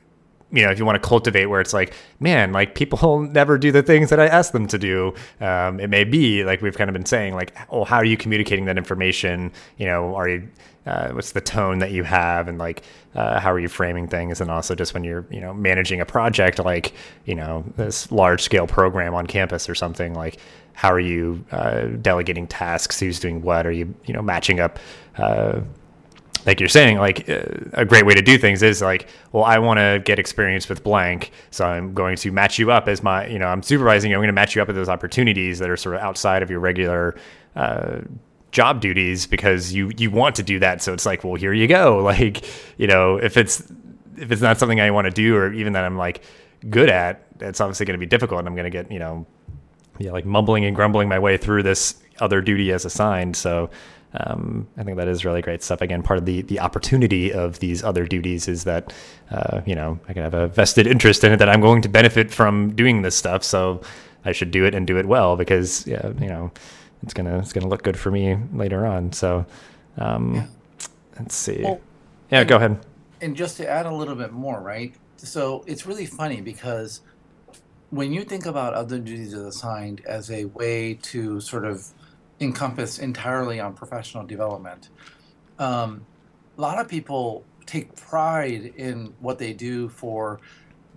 You 0.52 0.64
know, 0.64 0.70
if 0.70 0.78
you 0.78 0.84
want 0.84 1.02
to 1.02 1.06
cultivate 1.06 1.46
where 1.46 1.60
it's 1.60 1.74
like, 1.74 1.94
man, 2.20 2.52
like 2.52 2.74
people 2.74 3.20
never 3.30 3.58
do 3.58 3.72
the 3.72 3.82
things 3.82 4.10
that 4.10 4.20
I 4.20 4.26
ask 4.26 4.52
them 4.52 4.66
to 4.68 4.78
do. 4.78 5.14
Um, 5.40 5.80
it 5.80 5.88
may 5.88 6.04
be 6.04 6.44
like 6.44 6.62
we've 6.62 6.76
kind 6.76 6.88
of 6.88 6.94
been 6.94 7.06
saying, 7.06 7.34
like, 7.34 7.56
oh, 7.70 7.84
how 7.84 7.96
are 7.96 8.04
you 8.04 8.16
communicating 8.16 8.66
that 8.66 8.78
information? 8.78 9.52
You 9.76 9.86
know, 9.86 10.14
are 10.14 10.28
you 10.28 10.48
uh, 10.86 11.10
what's 11.10 11.32
the 11.32 11.40
tone 11.40 11.80
that 11.80 11.90
you 11.90 12.04
have 12.04 12.48
and 12.48 12.58
like 12.58 12.82
uh, 13.14 13.40
how 13.40 13.52
are 13.52 13.58
you 13.58 13.68
framing 13.68 14.06
things 14.06 14.40
and 14.40 14.50
also 14.50 14.74
just 14.74 14.94
when 14.94 15.02
you're 15.02 15.26
you 15.30 15.40
know 15.40 15.52
managing 15.52 16.00
a 16.00 16.06
project 16.06 16.58
like 16.60 16.92
you 17.24 17.34
know 17.34 17.64
this 17.76 18.10
large 18.12 18.40
scale 18.40 18.66
program 18.66 19.14
on 19.14 19.26
campus 19.26 19.68
or 19.68 19.74
something 19.74 20.14
like 20.14 20.38
how 20.74 20.92
are 20.92 21.00
you 21.00 21.44
uh, 21.50 21.86
delegating 22.00 22.46
tasks 22.46 23.00
who's 23.00 23.18
doing 23.18 23.42
what 23.42 23.66
are 23.66 23.72
you 23.72 23.92
you 24.04 24.14
know 24.14 24.22
matching 24.22 24.60
up 24.60 24.78
uh, 25.18 25.60
like 26.46 26.60
you're 26.60 26.68
saying, 26.68 26.98
like 26.98 27.28
uh, 27.28 27.42
a 27.72 27.84
great 27.84 28.06
way 28.06 28.14
to 28.14 28.22
do 28.22 28.38
things 28.38 28.62
is 28.62 28.80
like, 28.80 29.08
well, 29.32 29.42
I 29.42 29.58
want 29.58 29.78
to 29.78 30.00
get 30.04 30.18
experience 30.18 30.68
with 30.68 30.84
blank, 30.84 31.32
so 31.50 31.66
I'm 31.66 31.92
going 31.92 32.16
to 32.16 32.30
match 32.30 32.58
you 32.58 32.70
up 32.70 32.86
as 32.86 33.02
my, 33.02 33.26
you 33.26 33.38
know, 33.38 33.46
I'm 33.46 33.62
supervising 33.62 34.10
you. 34.10 34.16
I'm 34.16 34.20
going 34.20 34.28
to 34.28 34.32
match 34.32 34.54
you 34.54 34.62
up 34.62 34.68
with 34.68 34.76
those 34.76 34.88
opportunities 34.88 35.58
that 35.58 35.68
are 35.68 35.76
sort 35.76 35.96
of 35.96 36.02
outside 36.02 36.42
of 36.42 36.50
your 36.50 36.60
regular 36.60 37.16
uh, 37.56 37.98
job 38.52 38.80
duties 38.80 39.26
because 39.26 39.72
you 39.72 39.90
you 39.98 40.10
want 40.10 40.36
to 40.36 40.42
do 40.42 40.58
that. 40.60 40.80
So 40.82 40.92
it's 40.94 41.04
like, 41.04 41.24
well, 41.24 41.34
here 41.34 41.52
you 41.52 41.66
go. 41.66 42.02
Like, 42.06 42.44
you 42.78 42.86
know, 42.86 43.16
if 43.16 43.36
it's 43.36 43.60
if 44.16 44.30
it's 44.30 44.40
not 44.40 44.58
something 44.58 44.80
I 44.80 44.90
want 44.92 45.06
to 45.06 45.10
do 45.10 45.36
or 45.36 45.52
even 45.52 45.72
that 45.72 45.84
I'm 45.84 45.98
like 45.98 46.22
good 46.70 46.88
at, 46.88 47.26
it's 47.40 47.60
obviously 47.60 47.84
going 47.84 47.98
to 47.98 48.04
be 48.04 48.06
difficult. 48.06 48.38
And 48.38 48.48
I'm 48.48 48.54
going 48.54 48.64
to 48.64 48.70
get 48.70 48.90
you 48.90 49.00
know, 49.00 49.26
yeah, 49.98 50.12
like 50.12 50.24
mumbling 50.24 50.64
and 50.64 50.76
grumbling 50.76 51.08
my 51.08 51.18
way 51.18 51.36
through 51.36 51.64
this 51.64 51.96
other 52.20 52.40
duty 52.40 52.72
as 52.72 52.84
assigned. 52.84 53.36
So. 53.36 53.70
Um, 54.18 54.66
I 54.76 54.82
think 54.82 54.96
that 54.96 55.08
is 55.08 55.24
really 55.24 55.42
great 55.42 55.62
stuff. 55.62 55.80
Again, 55.80 56.02
part 56.02 56.18
of 56.18 56.26
the 56.26 56.42
the 56.42 56.60
opportunity 56.60 57.32
of 57.32 57.58
these 57.58 57.82
other 57.82 58.06
duties 58.06 58.48
is 58.48 58.64
that 58.64 58.92
uh, 59.30 59.60
you 59.66 59.74
know 59.74 59.98
I 60.08 60.12
can 60.12 60.22
have 60.22 60.34
a 60.34 60.48
vested 60.48 60.86
interest 60.86 61.24
in 61.24 61.32
it 61.32 61.38
that 61.38 61.48
I'm 61.48 61.60
going 61.60 61.82
to 61.82 61.88
benefit 61.88 62.30
from 62.30 62.74
doing 62.74 63.02
this 63.02 63.16
stuff. 63.16 63.42
So 63.44 63.82
I 64.24 64.32
should 64.32 64.50
do 64.50 64.64
it 64.64 64.74
and 64.74 64.86
do 64.86 64.98
it 64.98 65.06
well 65.06 65.36
because 65.36 65.86
yeah, 65.86 66.08
you 66.20 66.28
know 66.28 66.50
it's 67.02 67.14
gonna 67.14 67.38
it's 67.38 67.52
gonna 67.52 67.68
look 67.68 67.82
good 67.82 67.98
for 67.98 68.10
me 68.10 68.36
later 68.52 68.86
on. 68.86 69.12
So 69.12 69.46
um, 69.98 70.34
yeah. 70.34 70.46
let's 71.18 71.34
see. 71.34 71.62
Well, 71.62 71.80
yeah, 72.30 72.40
and, 72.40 72.48
go 72.48 72.56
ahead. 72.56 72.84
And 73.20 73.36
just 73.36 73.56
to 73.58 73.68
add 73.68 73.86
a 73.86 73.94
little 73.94 74.16
bit 74.16 74.32
more, 74.32 74.60
right? 74.60 74.94
So 75.16 75.64
it's 75.66 75.86
really 75.86 76.06
funny 76.06 76.40
because 76.40 77.00
when 77.90 78.12
you 78.12 78.24
think 78.24 78.46
about 78.46 78.74
other 78.74 78.98
duties 78.98 79.32
assigned 79.32 80.04
as 80.06 80.30
a 80.30 80.46
way 80.46 80.94
to 80.94 81.40
sort 81.40 81.64
of 81.64 81.86
encompass 82.40 82.98
entirely 82.98 83.60
on 83.60 83.74
professional 83.74 84.24
development, 84.24 84.90
um, 85.58 86.04
a 86.56 86.60
lot 86.60 86.78
of 86.78 86.88
people 86.88 87.44
take 87.66 87.94
pride 87.96 88.72
in 88.76 89.12
what 89.20 89.38
they 89.38 89.52
do 89.52 89.88
for 89.88 90.40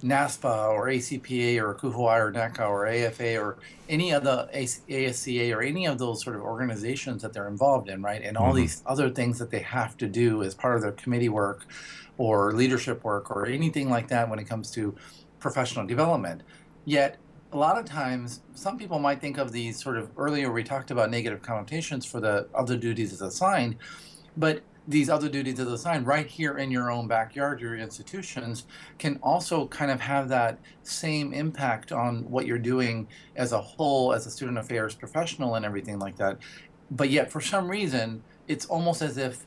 NASPA 0.02 0.70
or 0.70 0.88
ACPA 0.88 1.62
or 1.62 1.74
ACUHO-I 1.74 2.18
or 2.20 2.32
NACA 2.32 2.70
or 2.70 2.88
AFA 2.88 3.38
or 3.38 3.58
any 3.90 4.12
of 4.12 4.24
the 4.24 4.48
ASCA 4.54 5.56
or 5.56 5.62
any 5.62 5.86
of 5.86 5.98
those 5.98 6.24
sort 6.24 6.36
of 6.36 6.42
organizations 6.42 7.22
that 7.22 7.34
they're 7.34 7.48
involved 7.48 7.90
in, 7.90 8.02
right? 8.02 8.22
And 8.22 8.38
all 8.38 8.48
mm-hmm. 8.48 8.58
these 8.58 8.82
other 8.86 9.10
things 9.10 9.40
that 9.40 9.50
they 9.50 9.60
have 9.60 9.98
to 9.98 10.08
do 10.08 10.44
as 10.44 10.56
part 10.56 10.76
of 10.76 10.82
their 10.82 10.92
committee 10.94 11.30
work 11.30 11.66
or 12.18 12.54
leadership 12.54 13.04
work 13.04 13.32
or 13.32 13.46
anything 13.46 13.90
like 13.90 14.08
that 14.10 14.30
when 14.30 14.40
it 14.40 14.46
comes 14.46 14.72
to 14.72 14.96
professional 15.40 15.86
development. 15.86 16.44
Yet, 16.86 17.18
a 17.52 17.58
lot 17.58 17.78
of 17.78 17.86
times, 17.86 18.42
some 18.54 18.78
people 18.78 19.00
might 19.00 19.22
think 19.22 19.38
of 19.38 19.52
these 19.52 19.82
sort 19.82 19.98
of 19.98 20.12
earlier 20.18 20.52
we 20.52 20.64
talked 20.64 20.92
about 20.92 21.10
negative 21.10 21.42
connotations 21.42 22.06
for 22.06 22.20
the 22.20 22.48
other 22.54 22.78
duties 22.78 23.12
as 23.12 23.22
assigned, 23.22 23.76
but 24.38 24.62
these 24.88 25.10
other 25.10 25.30
duties 25.30 25.60
as 25.60 25.68
assigned 25.68 26.08
right 26.08 26.28
here 26.28 26.58
in 26.58 26.72
your 26.72 26.92
own 26.92 27.08
backyard, 27.08 27.60
your 27.60 27.76
institutions, 27.76 28.66
can 28.98 29.20
also 29.22 29.68
kind 29.68 29.92
of 29.92 30.00
have 30.02 30.30
that 30.30 30.60
same 30.84 31.34
impact 31.34 31.92
on 31.92 32.30
what 32.30 32.46
you're 32.46 32.58
doing 32.58 33.08
as 33.36 33.52
a 33.52 33.62
whole, 33.62 34.14
as 34.14 34.26
a 34.26 34.32
student 34.32 34.58
affairs 34.58 34.96
professional, 34.96 35.56
and 35.56 35.66
everything 35.66 36.00
like 36.00 36.16
that. 36.18 36.38
But 36.92 37.10
yet, 37.10 37.32
for 37.32 37.42
some 37.42 37.68
reason, 37.68 38.24
it's 38.48 38.66
almost 38.66 39.02
as 39.02 39.18
if 39.18 39.46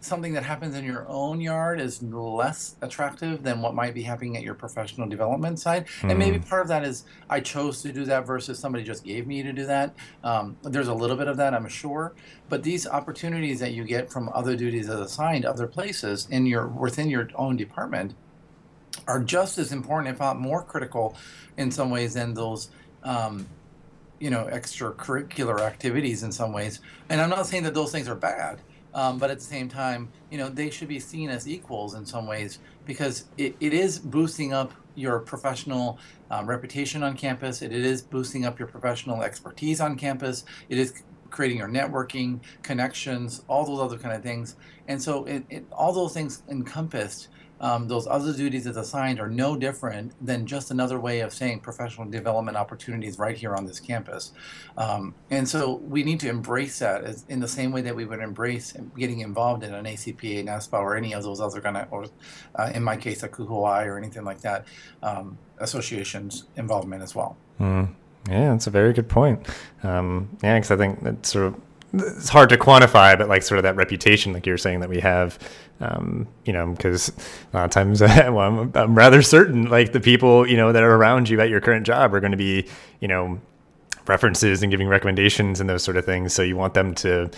something 0.00 0.32
that 0.32 0.44
happens 0.44 0.76
in 0.76 0.84
your 0.84 1.06
own 1.08 1.40
yard 1.40 1.80
is 1.80 2.02
less 2.02 2.76
attractive 2.82 3.42
than 3.42 3.60
what 3.60 3.74
might 3.74 3.94
be 3.94 4.02
happening 4.02 4.36
at 4.36 4.42
your 4.42 4.54
professional 4.54 5.08
development 5.08 5.58
side. 5.58 5.86
Mm. 6.02 6.10
And 6.10 6.18
maybe 6.18 6.38
hmm. 6.38 6.44
part 6.44 6.62
of 6.62 6.68
that 6.68 6.84
is 6.84 7.04
I 7.28 7.40
chose 7.40 7.82
to 7.82 7.92
do 7.92 8.04
that 8.04 8.26
versus 8.26 8.58
somebody 8.58 8.84
just 8.84 9.04
gave 9.04 9.26
me 9.26 9.42
to 9.42 9.52
do 9.52 9.66
that. 9.66 9.94
Um, 10.22 10.56
there's 10.62 10.88
a 10.88 10.94
little 10.94 11.16
bit 11.16 11.26
of 11.26 11.36
that, 11.38 11.52
I'm 11.52 11.68
sure. 11.68 12.14
But 12.48 12.62
these 12.62 12.86
opportunities 12.86 13.58
that 13.60 13.72
you 13.72 13.84
get 13.84 14.10
from 14.10 14.30
other 14.34 14.56
duties 14.56 14.88
as 14.88 15.00
assigned 15.00 15.44
other 15.44 15.66
places 15.66 16.28
in 16.30 16.46
your 16.46 16.68
within 16.68 17.10
your 17.10 17.28
own 17.34 17.56
department 17.56 18.14
are 19.06 19.20
just 19.20 19.58
as 19.58 19.72
important, 19.72 20.14
if 20.14 20.20
not 20.20 20.38
more 20.38 20.62
critical, 20.62 21.16
in 21.56 21.70
some 21.70 21.90
ways 21.90 22.14
than 22.14 22.34
those. 22.34 22.70
Um, 23.02 23.46
you 24.20 24.30
know, 24.30 24.48
extracurricular 24.50 25.60
activities 25.60 26.24
in 26.24 26.32
some 26.32 26.52
ways. 26.52 26.80
And 27.08 27.20
I'm 27.20 27.30
not 27.30 27.46
saying 27.46 27.62
that 27.62 27.74
those 27.74 27.92
things 27.92 28.08
are 28.08 28.16
bad. 28.16 28.58
Um, 28.94 29.18
but 29.18 29.30
at 29.30 29.38
the 29.38 29.44
same 29.44 29.68
time, 29.68 30.10
you 30.30 30.38
know, 30.38 30.48
they 30.48 30.70
should 30.70 30.88
be 30.88 30.98
seen 30.98 31.30
as 31.30 31.48
equals 31.48 31.94
in 31.94 32.06
some 32.06 32.26
ways 32.26 32.58
because 32.86 33.26
it, 33.36 33.54
it 33.60 33.74
is 33.74 33.98
boosting 33.98 34.52
up 34.52 34.72
your 34.94 35.20
professional 35.20 35.98
um, 36.30 36.46
reputation 36.46 37.02
on 37.02 37.16
campus. 37.16 37.62
It, 37.62 37.72
it 37.72 37.84
is 37.84 38.02
boosting 38.02 38.44
up 38.44 38.58
your 38.58 38.68
professional 38.68 39.22
expertise 39.22 39.80
on 39.80 39.96
campus. 39.96 40.44
It 40.68 40.78
is 40.78 41.02
creating 41.30 41.58
your 41.58 41.68
networking, 41.68 42.40
connections, 42.62 43.42
all 43.48 43.64
those 43.64 43.80
other 43.80 43.98
kind 43.98 44.16
of 44.16 44.22
things. 44.22 44.56
And 44.88 45.00
so, 45.00 45.24
it, 45.26 45.44
it, 45.50 45.66
all 45.70 45.92
those 45.92 46.14
things 46.14 46.42
encompassed 46.48 47.28
um, 47.60 47.88
those 47.88 48.06
other 48.06 48.32
duties 48.32 48.66
as 48.66 48.76
assigned 48.76 49.20
are 49.20 49.28
no 49.28 49.56
different 49.56 50.12
than 50.24 50.46
just 50.46 50.70
another 50.70 50.98
way 51.00 51.20
of 51.20 51.32
saying 51.32 51.60
professional 51.60 52.08
development 52.08 52.56
opportunities 52.56 53.18
right 53.18 53.36
here 53.36 53.54
on 53.54 53.66
this 53.66 53.80
campus. 53.80 54.32
Um, 54.76 55.14
and 55.30 55.48
so 55.48 55.76
we 55.76 56.02
need 56.02 56.20
to 56.20 56.28
embrace 56.28 56.78
that 56.78 57.04
as, 57.04 57.24
in 57.28 57.40
the 57.40 57.48
same 57.48 57.72
way 57.72 57.82
that 57.82 57.94
we 57.94 58.04
would 58.04 58.20
embrace 58.20 58.74
getting 58.96 59.20
involved 59.20 59.64
in 59.64 59.74
an 59.74 59.84
ACPA, 59.84 60.44
NASPA, 60.44 60.78
or 60.78 60.96
any 60.96 61.14
of 61.14 61.22
those 61.22 61.40
other 61.40 61.60
kind 61.60 61.76
of, 61.76 61.92
or 61.92 62.06
uh, 62.54 62.70
in 62.74 62.82
my 62.82 62.96
case, 62.96 63.22
ACUHO-I 63.22 63.84
or 63.84 63.98
anything 63.98 64.24
like 64.24 64.40
that, 64.40 64.66
um, 65.02 65.38
associations 65.58 66.44
involvement 66.56 67.02
as 67.02 67.14
well. 67.14 67.36
Mm. 67.60 67.94
Yeah, 68.28 68.50
that's 68.50 68.66
a 68.66 68.70
very 68.70 68.92
good 68.92 69.08
point. 69.08 69.46
Um, 69.82 70.28
yeah, 70.42 70.56
because 70.56 70.70
I 70.70 70.76
think 70.76 71.02
that 71.02 71.24
sort 71.24 71.46
of 71.46 71.54
it's 71.92 72.28
hard 72.28 72.50
to 72.50 72.56
quantify, 72.56 73.16
but 73.16 73.28
like 73.28 73.42
sort 73.42 73.58
of 73.58 73.62
that 73.62 73.76
reputation, 73.76 74.32
like 74.32 74.46
you're 74.46 74.58
saying 74.58 74.80
that 74.80 74.88
we 74.88 75.00
have, 75.00 75.38
um, 75.80 76.28
you 76.44 76.52
know, 76.52 76.72
because 76.72 77.08
a 77.52 77.56
lot 77.56 77.64
of 77.64 77.70
times, 77.70 78.00
well, 78.00 78.38
I'm, 78.40 78.72
I'm, 78.74 78.94
rather 78.94 79.22
certain 79.22 79.70
like 79.70 79.92
the 79.92 80.00
people, 80.00 80.46
you 80.46 80.56
know, 80.56 80.72
that 80.72 80.82
are 80.82 80.94
around 80.94 81.28
you 81.28 81.40
at 81.40 81.48
your 81.48 81.60
current 81.60 81.86
job 81.86 82.14
are 82.14 82.20
going 82.20 82.32
to 82.32 82.38
be, 82.38 82.66
you 83.00 83.08
know, 83.08 83.40
references 84.06 84.62
and 84.62 84.70
giving 84.70 84.88
recommendations 84.88 85.60
and 85.60 85.68
those 85.68 85.82
sort 85.82 85.96
of 85.96 86.04
things. 86.04 86.32
So 86.32 86.42
you 86.42 86.56
want 86.56 86.74
them 86.74 86.94
to 86.96 87.30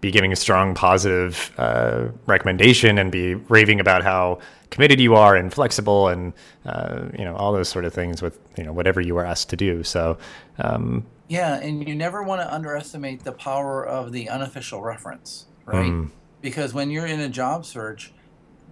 be 0.00 0.10
giving 0.10 0.32
a 0.32 0.36
strong 0.36 0.74
positive 0.74 1.52
uh, 1.58 2.08
recommendation 2.26 2.98
and 2.98 3.10
be 3.10 3.34
raving 3.34 3.80
about 3.80 4.02
how 4.02 4.38
committed 4.70 5.00
you 5.00 5.14
are 5.14 5.36
and 5.36 5.52
flexible 5.52 6.08
and 6.08 6.32
uh, 6.66 7.06
you 7.16 7.24
know 7.24 7.34
all 7.36 7.52
those 7.52 7.68
sort 7.68 7.84
of 7.84 7.94
things 7.94 8.20
with 8.20 8.38
you 8.58 8.64
know 8.64 8.72
whatever 8.72 9.00
you 9.00 9.16
are 9.16 9.24
asked 9.24 9.48
to 9.50 9.56
do. 9.56 9.82
So 9.82 10.18
um, 10.58 11.06
yeah, 11.28 11.56
and 11.56 11.86
you 11.86 11.94
never 11.94 12.22
want 12.22 12.40
to 12.40 12.52
underestimate 12.52 13.24
the 13.24 13.32
power 13.32 13.84
of 13.84 14.12
the 14.12 14.28
unofficial 14.28 14.82
reference, 14.82 15.46
right? 15.64 15.90
Mm. 15.90 16.10
Because 16.40 16.72
when 16.72 16.90
you're 16.90 17.06
in 17.06 17.20
a 17.20 17.28
job 17.28 17.66
search, 17.66 18.12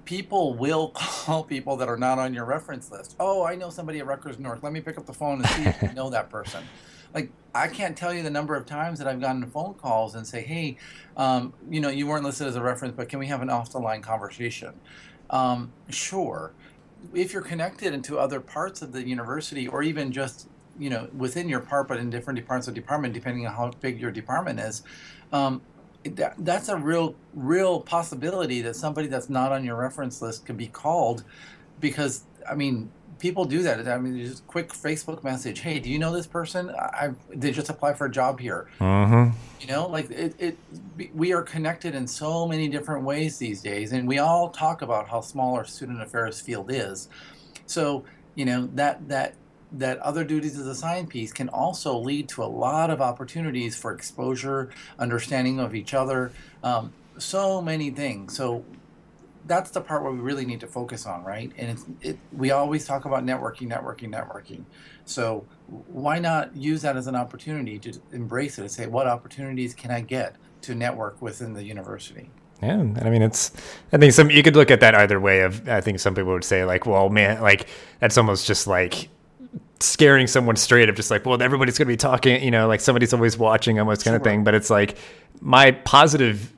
people 0.04 0.54
will 0.54 0.88
call 0.94 1.44
people 1.44 1.76
that 1.76 1.88
are 1.88 1.96
not 1.96 2.18
on 2.18 2.32
your 2.32 2.44
reference 2.44 2.90
list. 2.90 3.16
Oh, 3.18 3.44
I 3.44 3.56
know 3.56 3.70
somebody 3.70 3.98
at 3.98 4.06
Rutgers 4.06 4.38
Newark. 4.38 4.62
Let 4.62 4.72
me 4.72 4.80
pick 4.80 4.98
up 4.98 5.06
the 5.06 5.12
phone 5.14 5.40
and 5.40 5.48
see 5.48 5.64
if 5.64 5.82
you 5.82 5.92
know 5.94 6.10
that 6.10 6.30
person. 6.30 6.62
Like, 7.12 7.30
I 7.54 7.68
can't 7.68 7.96
tell 7.96 8.12
you 8.12 8.22
the 8.22 8.30
number 8.30 8.56
of 8.56 8.66
times 8.66 8.98
that 8.98 9.06
I've 9.06 9.20
gotten 9.20 9.44
phone 9.46 9.74
calls 9.74 10.16
and 10.16 10.26
say, 10.26 10.42
hey, 10.42 10.76
um, 11.16 11.52
you 11.70 11.80
know, 11.80 11.88
you 11.88 12.06
weren't 12.06 12.24
listed 12.24 12.48
as 12.48 12.56
a 12.56 12.62
reference, 12.62 12.94
but 12.96 13.08
can 13.08 13.20
we 13.20 13.26
have 13.28 13.42
an 13.42 13.50
off 13.50 13.70
the 13.70 13.78
line 13.78 14.02
conversation? 14.02 14.74
Um, 15.30 15.72
sure. 15.88 16.52
If 17.12 17.32
you're 17.32 17.42
connected 17.42 17.94
into 17.94 18.18
other 18.18 18.40
parts 18.40 18.82
of 18.82 18.92
the 18.92 19.06
university 19.06 19.68
or 19.68 19.82
even 19.82 20.10
just 20.10 20.48
you 20.78 20.90
know 20.90 21.08
within 21.16 21.48
your 21.48 21.60
part, 21.60 21.88
but 21.88 21.98
in 21.98 22.10
different 22.10 22.38
departments 22.38 22.68
of 22.68 22.74
department, 22.74 23.14
depending 23.14 23.46
on 23.46 23.54
how 23.54 23.70
big 23.80 24.00
your 24.00 24.10
department 24.10 24.60
is. 24.60 24.82
Um, 25.32 25.62
that, 26.04 26.34
that's 26.38 26.68
a 26.68 26.76
real 26.76 27.14
real 27.34 27.80
possibility 27.80 28.60
that 28.62 28.76
somebody 28.76 29.06
that's 29.06 29.30
not 29.30 29.52
on 29.52 29.64
your 29.64 29.76
reference 29.76 30.20
list 30.20 30.44
can 30.44 30.56
be 30.56 30.66
called 30.66 31.24
because 31.80 32.24
I 32.48 32.54
mean 32.54 32.90
people 33.18 33.46
do 33.46 33.62
that. 33.62 33.88
I 33.88 33.98
mean, 33.98 34.18
just 34.18 34.46
quick 34.46 34.70
Facebook 34.70 35.24
message. 35.24 35.60
Hey, 35.60 35.78
do 35.78 35.88
you 35.88 35.98
know 35.98 36.12
this 36.12 36.26
person? 36.26 36.70
I, 36.70 37.14
they 37.30 37.52
just 37.52 37.70
applied 37.70 37.96
for 37.96 38.06
a 38.06 38.10
job 38.10 38.38
here. 38.38 38.68
Mm-hmm. 38.80 39.34
You 39.60 39.66
know, 39.66 39.86
like 39.86 40.10
it, 40.10 40.34
it. 40.38 40.58
We 41.14 41.32
are 41.32 41.40
connected 41.40 41.94
in 41.94 42.06
so 42.06 42.46
many 42.46 42.68
different 42.68 43.02
ways 43.02 43.38
these 43.38 43.62
days, 43.62 43.92
and 43.92 44.06
we 44.06 44.18
all 44.18 44.50
talk 44.50 44.82
about 44.82 45.08
how 45.08 45.22
small 45.22 45.54
our 45.54 45.64
student 45.64 46.02
affairs 46.02 46.38
field 46.40 46.70
is. 46.70 47.08
So 47.64 48.04
you 48.34 48.44
know 48.44 48.68
that 48.74 49.08
that 49.08 49.36
that 49.78 49.98
other 49.98 50.24
duties 50.24 50.58
as 50.58 50.66
a 50.66 50.74
sign 50.74 51.06
piece 51.06 51.32
can 51.32 51.48
also 51.48 51.98
lead 51.98 52.28
to 52.30 52.42
a 52.42 52.46
lot 52.46 52.90
of 52.90 53.00
opportunities 53.00 53.76
for 53.76 53.92
exposure, 53.92 54.70
understanding 54.98 55.58
of 55.58 55.74
each 55.74 55.94
other, 55.94 56.32
um, 56.62 56.92
so 57.18 57.60
many 57.60 57.90
things. 57.90 58.36
So 58.36 58.64
that's 59.46 59.70
the 59.70 59.80
part 59.80 60.02
where 60.02 60.12
we 60.12 60.20
really 60.20 60.46
need 60.46 60.60
to 60.60 60.66
focus 60.66 61.06
on, 61.06 61.24
right? 61.24 61.52
And 61.58 61.96
it, 62.00 62.18
we 62.32 62.50
always 62.50 62.86
talk 62.86 63.04
about 63.04 63.24
networking, 63.24 63.68
networking, 63.68 64.10
networking. 64.10 64.64
So 65.04 65.44
why 65.66 66.18
not 66.18 66.56
use 66.56 66.82
that 66.82 66.96
as 66.96 67.06
an 67.06 67.16
opportunity 67.16 67.78
to 67.80 68.00
embrace 68.12 68.58
it 68.58 68.62
and 68.62 68.70
say, 68.70 68.86
what 68.86 69.06
opportunities 69.06 69.74
can 69.74 69.90
I 69.90 70.00
get 70.00 70.36
to 70.62 70.74
network 70.74 71.20
within 71.20 71.52
the 71.52 71.62
university? 71.62 72.30
Yeah, 72.62 72.78
And 72.78 72.98
I 72.98 73.10
mean, 73.10 73.20
it's. 73.20 73.52
I 73.92 73.98
think 73.98 74.12
some 74.12 74.30
you 74.30 74.42
could 74.42 74.56
look 74.56 74.70
at 74.70 74.80
that 74.80 74.94
either 74.94 75.20
way. 75.20 75.40
Of 75.40 75.68
I 75.68 75.80
think 75.80 75.98
some 75.98 76.14
people 76.14 76.32
would 76.32 76.44
say 76.44 76.64
like, 76.64 76.86
well, 76.86 77.10
man, 77.10 77.42
like 77.42 77.68
that's 77.98 78.16
almost 78.16 78.46
just 78.46 78.66
like 78.66 79.08
scaring 79.84 80.26
someone 80.26 80.56
straight 80.56 80.88
of 80.88 80.96
just 80.96 81.10
like, 81.10 81.24
well, 81.26 81.40
everybody's 81.42 81.78
going 81.78 81.86
to 81.86 81.92
be 81.92 81.96
talking, 81.96 82.42
you 82.42 82.50
know, 82.50 82.66
like 82.68 82.80
somebody's 82.80 83.12
always 83.12 83.36
watching 83.36 83.78
almost 83.78 84.04
kind 84.04 84.12
sure. 84.12 84.16
of 84.16 84.22
thing. 84.22 84.44
But 84.44 84.54
it's 84.54 84.70
like 84.70 84.96
my 85.40 85.72
positive, 85.72 86.52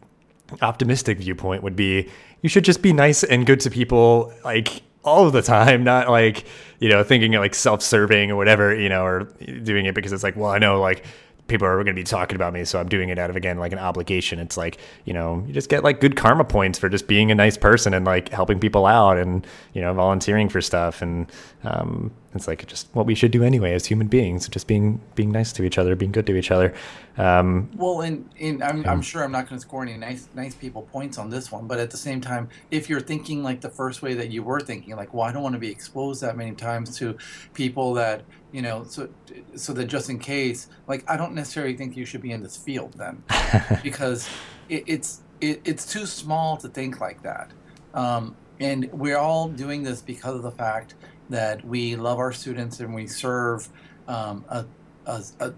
optimistic 0.63 1.19
viewpoint 1.19 1.63
would 1.63 1.77
be 1.77 2.09
you 2.43 2.49
should 2.49 2.65
just 2.65 2.83
be 2.83 2.93
nice 2.93 3.25
and 3.25 3.47
good 3.47 3.61
to 3.61 3.71
people 3.71 4.33
like 4.45 4.83
all 5.03 5.27
of 5.27 5.33
the 5.33 5.43
time, 5.43 5.85
not 5.85 6.09
like, 6.09 6.47
you 6.79 6.89
know, 6.89 7.03
thinking 7.03 7.33
like 7.33 7.55
self 7.55 7.83
serving 7.83 8.31
or 8.31 8.37
whatever, 8.37 8.75
you 8.75 8.89
know, 8.89 9.05
or 9.05 9.25
doing 9.63 9.87
it 9.87 9.95
because 9.95 10.13
it's 10.13 10.23
like, 10.23 10.37
well, 10.37 10.51
I 10.51 10.59
know 10.59 10.81
like 10.81 11.05
people 11.49 11.67
are 11.67 11.77
going 11.77 11.95
to 11.95 12.01
be 12.01 12.05
talking 12.05 12.37
about 12.37 12.53
me, 12.53 12.65
so 12.65 12.81
I'm 12.81 12.89
doing 12.89 13.09
it 13.09 13.19
out 13.19 13.31
of 13.31 13.37
again 13.37 13.59
like 13.59 13.73
an 13.73 13.79
obligation. 13.79 14.39
It's 14.39 14.57
like 14.57 14.79
you 15.05 15.13
know 15.13 15.45
you 15.47 15.53
just 15.53 15.69
get 15.69 15.85
like 15.85 16.01
good 16.01 16.17
karma 16.17 16.45
points 16.45 16.79
for 16.79 16.89
just 16.89 17.07
being 17.07 17.31
a 17.31 17.35
nice 17.35 17.57
person 17.57 17.95
and 17.95 18.05
like 18.05 18.29
helping 18.31 18.59
people 18.59 18.87
out 18.87 19.19
and 19.19 19.47
you 19.73 19.81
know 19.81 19.93
volunteering 19.95 20.49
for 20.49 20.61
stuff 20.61 21.03
and 21.03 21.31
um, 21.65 22.11
it's 22.35 22.47
like 22.47 22.67
just 22.67 22.89
what 22.93 23.07
we 23.07 23.15
should 23.15 23.31
do 23.31 23.43
anyway 23.43 23.73
as 23.73 23.87
human 23.87 24.09
beings, 24.09 24.49
just 24.49 24.67
being 24.67 25.01
being 25.15 25.33
nice 25.33 25.53
to 25.55 25.65
each 25.65 25.79
other, 25.79 25.97
being 25.97 26.13
good 26.13 26.27
to 26.27 26.37
each 26.37 26.51
other. 26.51 26.75
Um, 27.17 27.71
well, 27.77 28.03
and, 28.03 28.29
and 28.39 28.63
I'm, 28.63 28.83
yeah. 28.83 28.93
I'm 28.93 29.01
sure 29.01 29.25
I'm 29.25 29.33
not 29.33 29.49
going 29.49 29.59
to 29.59 29.67
score 29.67 29.83
any 29.83 29.97
nice 29.97 30.29
nice 30.35 30.55
people 30.55 30.83
points 30.83 31.19
on 31.19 31.31
this 31.31 31.51
one, 31.51 31.67
but 31.67 31.79
at 31.79 31.91
the 31.91 31.97
same 31.97 32.21
time, 32.21 32.49
if 32.71 32.91
you're 32.91 33.01
thinking 33.01 33.43
like 33.43 33.61
the 33.61 33.71
first 33.71 34.03
way 34.03 34.15
that 34.15 34.31
you 34.31 34.43
were 34.43 34.61
thinking, 34.61 34.97
like, 34.97 35.15
well, 35.15 35.23
I 35.23 35.33
don't 35.33 35.43
want 35.43 35.55
to 35.55 35.59
be 35.59 35.71
exposed 35.71 36.21
that 36.23 36.37
many 36.37 36.53
times 36.53 36.99
to 36.99 37.17
people 37.55 37.95
that 37.95 38.23
you 38.53 38.63
know, 38.63 38.85
so 38.85 39.09
so 39.55 39.73
that 39.73 39.87
just 39.87 40.09
in 40.09 40.19
case, 40.19 40.69
like, 40.87 41.09
I 41.11 41.17
don't 41.17 41.35
necessarily 41.35 41.77
think 41.77 41.97
you 41.97 42.05
should 42.05 42.23
be 42.23 42.33
in 42.33 42.43
this 42.43 42.57
field 42.57 42.95
then, 42.95 43.23
because 43.83 44.29
it, 44.69 44.85
it's 44.87 45.23
it, 45.41 45.61
it's 45.65 45.91
too 45.91 46.07
small 46.07 46.57
to 46.59 46.69
think 46.69 47.01
like 47.01 47.23
that. 47.23 47.51
Um, 47.95 48.37
and 48.59 48.91
we're 48.93 49.19
all 49.19 49.49
doing 49.49 49.83
this 49.83 50.01
because 50.01 50.37
of 50.37 50.43
the 50.43 50.51
fact 50.51 50.95
that 51.29 51.65
we 51.65 51.97
love 51.97 52.19
our 52.19 52.33
students 52.33 52.81
and 52.81 52.95
we 52.95 53.07
serve 53.07 53.69
um, 54.09 54.45
a, 54.49 54.65
a, 55.07 55.23
a, 55.41 55.53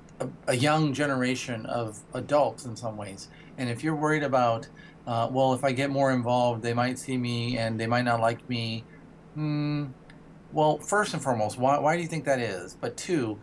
a, 0.46 0.54
young 0.54 0.92
generation 0.92 1.66
of 1.66 2.00
adults 2.14 2.64
in 2.64 2.74
some 2.76 2.96
ways. 2.96 3.28
And 3.58 3.68
if 3.68 3.84
you're 3.84 3.94
worried 3.94 4.22
about, 4.22 4.68
uh, 5.06 5.28
well, 5.30 5.52
if 5.52 5.64
I 5.64 5.72
get 5.72 5.90
more 5.90 6.12
involved, 6.12 6.62
they 6.62 6.74
might 6.74 6.98
see 6.98 7.16
me 7.16 7.58
and 7.58 7.78
they 7.78 7.86
might 7.86 8.04
not 8.04 8.20
like 8.20 8.48
me, 8.48 8.84
hmm, 9.34 9.86
well, 10.52 10.78
first 10.78 11.12
and 11.12 11.22
foremost, 11.22 11.58
why, 11.58 11.78
why 11.78 11.96
do 11.96 12.02
you 12.02 12.08
think 12.08 12.24
that 12.24 12.40
is? 12.40 12.76
But 12.80 12.96
two, 12.96 13.38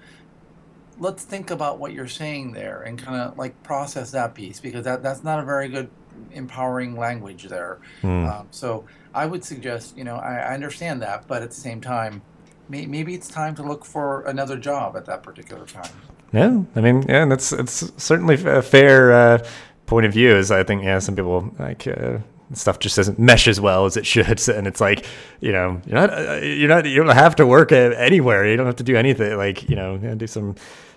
let's 0.98 1.24
think 1.24 1.52
about 1.52 1.80
what 1.80 1.94
you're 1.94 2.08
saying 2.08 2.54
there 2.54 2.84
and 2.84 2.98
kind 2.98 3.22
of 3.22 3.38
like 3.38 3.62
process 3.64 4.12
that 4.12 4.34
piece 4.34 4.60
because 4.60 4.86
that, 4.86 5.04
that's 5.04 5.24
not 5.24 5.40
a 5.40 5.44
very 5.44 5.68
good 5.68 5.90
empowering 6.32 6.96
language 6.98 7.44
there. 7.44 7.80
Mm. 8.02 8.32
Um, 8.32 8.48
so 8.52 8.86
I 9.16 9.26
would 9.26 9.44
suggest, 9.44 9.98
you 9.98 10.04
know, 10.04 10.18
I, 10.18 10.36
I, 10.36 10.54
understand 10.54 11.02
that, 11.02 11.26
but 11.28 11.42
at 11.42 11.50
the 11.50 11.56
same 11.56 11.80
time, 11.80 12.22
may, 12.68 12.86
maybe 12.86 13.16
it's 13.16 13.30
time 13.30 13.56
to 13.56 13.64
look 13.64 13.86
for 13.86 14.24
another 14.28 14.58
job 14.58 14.98
at 14.98 15.06
that 15.06 15.24
particular 15.24 15.66
time. 15.66 15.90
Yeah, 16.34 16.62
I 16.76 16.82
mean, 16.82 17.04
yeah, 17.08 17.26
that's 17.26 17.54
it's 17.54 17.92
certainly 17.96 18.36
a 18.36 18.62
fair 18.62 19.14
uh, 19.14 19.46
point 19.86 20.06
of 20.06 20.12
view. 20.12 20.36
Is 20.36 20.52
I 20.52 20.64
think 20.64 20.84
yeah, 20.84 21.00
some 21.00 21.16
people 21.16 21.54
like. 21.58 21.88
Uh, 21.88 22.20
stuff 22.54 22.78
just 22.78 22.96
doesn't 22.96 23.18
mesh 23.18 23.48
as 23.48 23.60
well 23.60 23.86
as 23.86 23.98
it 23.98 24.06
should 24.06 24.48
and 24.50 24.68
it's 24.68 24.80
like 24.80 25.04
you 25.42 25.52
know 25.52 25.82
you're 25.88 25.96
not 25.96 26.14
uh, 26.14 26.36
you're 26.36 26.70
not 26.70 26.86
you 26.86 27.04
don't 27.04 27.16
have 27.16 27.36
to 27.36 27.46
work 27.46 27.72
anywhere 27.72 28.46
you 28.46 28.56
don't 28.56 28.68
have 28.68 28.76
to 28.76 28.84
do 28.84 28.96
anything 28.96 29.36
like 29.36 29.68
you 29.68 29.76
know 29.76 29.98
do 29.98 30.28
some 30.28 30.54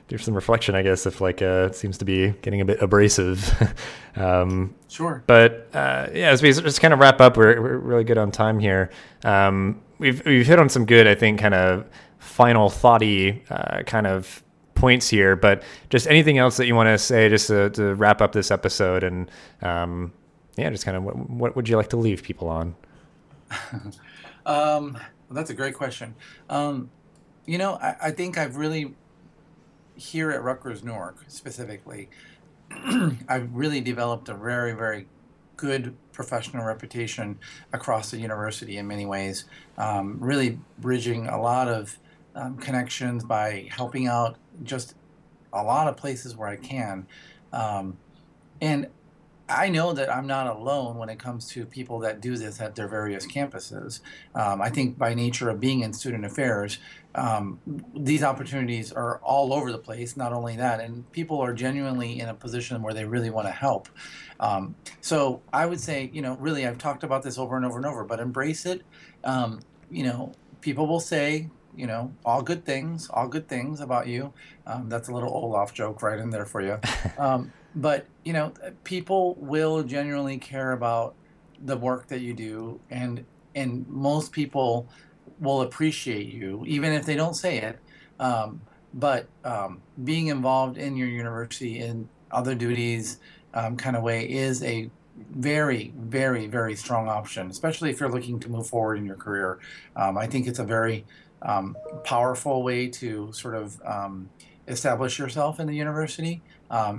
do 0.08 0.18
some 0.18 0.34
reflection 0.34 0.74
i 0.74 0.82
guess 0.82 1.06
if 1.06 1.20
like 1.20 1.40
uh 1.42 1.70
seems 1.72 1.98
to 1.98 2.04
be 2.04 2.30
getting 2.42 2.60
a 2.60 2.64
bit 2.64 2.80
abrasive 2.82 3.74
um 4.16 4.74
sure 4.88 5.22
but 5.26 5.68
uh 5.74 6.08
yeah 6.12 6.30
as 6.30 6.42
we 6.42 6.52
just 6.52 6.80
kind 6.80 6.92
of 6.92 7.00
wrap 7.00 7.20
up 7.20 7.36
we're, 7.36 7.60
we're 7.60 7.78
really 7.78 8.04
good 8.04 8.18
on 8.18 8.30
time 8.30 8.58
here 8.58 8.90
um 9.24 9.80
we've 9.98 10.24
we've 10.24 10.46
hit 10.46 10.58
on 10.58 10.68
some 10.68 10.84
good 10.84 11.06
i 11.06 11.14
think 11.14 11.38
kind 11.38 11.54
of 11.54 11.86
final 12.18 12.68
thoughty 12.68 13.42
uh, 13.50 13.82
kind 13.84 14.06
of 14.06 14.42
points 14.74 15.08
here 15.08 15.36
but 15.36 15.62
just 15.90 16.06
anything 16.06 16.38
else 16.38 16.56
that 16.56 16.66
you 16.66 16.74
want 16.74 16.86
to 16.86 16.98
say 16.98 17.28
just 17.28 17.48
to, 17.48 17.68
to 17.70 17.94
wrap 17.94 18.20
up 18.20 18.32
this 18.32 18.50
episode 18.50 19.02
and 19.02 19.30
um 19.62 20.12
yeah, 20.58 20.70
just 20.70 20.84
kind 20.84 20.96
of 20.96 21.04
what, 21.04 21.30
what 21.30 21.56
would 21.56 21.68
you 21.68 21.76
like 21.76 21.90
to 21.90 21.96
leave 21.96 22.22
people 22.22 22.48
on? 22.48 22.74
um, 24.44 24.92
well, 24.92 25.00
that's 25.30 25.50
a 25.50 25.54
great 25.54 25.74
question. 25.74 26.14
Um, 26.50 26.90
you 27.46 27.58
know, 27.58 27.74
I, 27.74 27.96
I, 28.02 28.10
think 28.10 28.36
I've 28.36 28.56
really, 28.56 28.94
here 29.98 30.30
at 30.30 30.42
Rutgers 30.42 30.82
Newark 30.84 31.24
specifically, 31.28 32.08
I've 33.28 33.52
really 33.52 33.80
developed 33.80 34.28
a 34.28 34.34
very, 34.34 34.72
very 34.72 35.06
good 35.56 35.94
professional 36.12 36.64
reputation 36.64 37.38
across 37.72 38.10
the 38.10 38.18
university 38.18 38.78
in 38.78 38.86
many 38.86 39.04
ways, 39.04 39.44
um, 39.76 40.16
really 40.20 40.58
bridging 40.78 41.26
a 41.26 41.40
lot 41.40 41.68
of 41.68 41.98
um, 42.34 42.56
connections 42.56 43.24
by 43.24 43.68
helping 43.70 44.06
out 44.06 44.36
just 44.62 44.94
a 45.52 45.62
lot 45.62 45.88
of 45.88 45.96
places 45.96 46.36
where 46.36 46.48
I 46.48 46.56
can. 46.56 47.06
Um, 47.52 47.98
and 48.60 48.86
I 49.48 49.68
know 49.70 49.92
that 49.92 50.14
I'm 50.14 50.26
not 50.26 50.46
alone 50.46 50.98
when 50.98 51.08
it 51.08 51.18
comes 51.18 51.48
to 51.50 51.64
people 51.64 52.00
that 52.00 52.20
do 52.20 52.36
this 52.36 52.60
at 52.60 52.74
their 52.74 52.88
various 52.88 53.26
campuses. 53.26 54.00
Um, 54.34 54.60
I 54.60 54.68
think 54.68 54.98
by 54.98 55.14
nature 55.14 55.48
of 55.48 55.58
being 55.58 55.80
in 55.80 55.92
student 55.92 56.24
affairs, 56.24 56.78
um, 57.14 57.58
these 57.96 58.22
opportunities 58.22 58.92
are 58.92 59.18
all 59.18 59.54
over 59.54 59.72
the 59.72 59.78
place. 59.78 60.16
Not 60.16 60.32
only 60.32 60.56
that, 60.56 60.80
and 60.80 61.10
people 61.12 61.40
are 61.40 61.54
genuinely 61.54 62.20
in 62.20 62.28
a 62.28 62.34
position 62.34 62.82
where 62.82 62.92
they 62.92 63.04
really 63.04 63.30
want 63.30 63.46
to 63.46 63.52
help. 63.52 63.88
Um, 64.38 64.74
so 65.00 65.40
I 65.52 65.66
would 65.66 65.80
say, 65.80 66.10
you 66.12 66.22
know, 66.22 66.36
really, 66.36 66.66
I've 66.66 66.78
talked 66.78 67.02
about 67.02 67.22
this 67.22 67.38
over 67.38 67.56
and 67.56 67.64
over 67.64 67.78
and 67.78 67.86
over, 67.86 68.04
but 68.04 68.20
embrace 68.20 68.66
it. 68.66 68.82
Um, 69.24 69.60
you 69.90 70.04
know, 70.04 70.32
people 70.60 70.86
will 70.86 71.00
say, 71.00 71.48
you 71.74 71.86
know, 71.86 72.12
all 72.24 72.42
good 72.42 72.64
things, 72.64 73.08
all 73.08 73.28
good 73.28 73.48
things 73.48 73.80
about 73.80 74.08
you. 74.08 74.32
Um, 74.66 74.88
that's 74.88 75.08
a 75.08 75.12
little 75.12 75.32
Olaf 75.32 75.72
joke 75.72 76.02
right 76.02 76.18
in 76.18 76.30
there 76.30 76.46
for 76.46 76.60
you. 76.60 76.78
Um, 77.18 77.52
but 77.74 78.06
you 78.24 78.32
know 78.32 78.52
people 78.84 79.34
will 79.38 79.82
genuinely 79.82 80.38
care 80.38 80.72
about 80.72 81.14
the 81.64 81.76
work 81.76 82.08
that 82.08 82.20
you 82.20 82.34
do 82.34 82.80
and 82.90 83.24
and 83.54 83.86
most 83.88 84.32
people 84.32 84.88
will 85.40 85.62
appreciate 85.62 86.26
you 86.26 86.64
even 86.66 86.92
if 86.92 87.04
they 87.06 87.14
don't 87.14 87.34
say 87.34 87.58
it. 87.58 87.78
Um, 88.20 88.60
but 88.94 89.28
um, 89.44 89.82
being 90.02 90.28
involved 90.28 90.78
in 90.78 90.96
your 90.96 91.08
university 91.08 91.78
in 91.78 92.08
other 92.30 92.54
duties 92.54 93.18
um, 93.54 93.76
kind 93.76 93.96
of 93.96 94.02
way 94.02 94.28
is 94.28 94.62
a 94.62 94.90
very 95.30 95.92
very 95.98 96.46
very 96.46 96.76
strong 96.76 97.08
option 97.08 97.50
especially 97.50 97.90
if 97.90 97.98
you're 97.98 98.10
looking 98.10 98.38
to 98.38 98.48
move 98.48 98.66
forward 98.66 98.98
in 98.98 99.04
your 99.04 99.16
career. 99.16 99.58
Um, 99.96 100.16
i 100.16 100.26
think 100.26 100.46
it's 100.46 100.58
a 100.58 100.64
very 100.64 101.04
um, 101.42 101.76
powerful 102.04 102.62
way 102.62 102.88
to 102.88 103.32
sort 103.32 103.54
of 103.54 103.80
um, 103.84 104.28
establish 104.66 105.18
yourself 105.18 105.60
in 105.60 105.66
the 105.66 105.74
university 105.74 106.42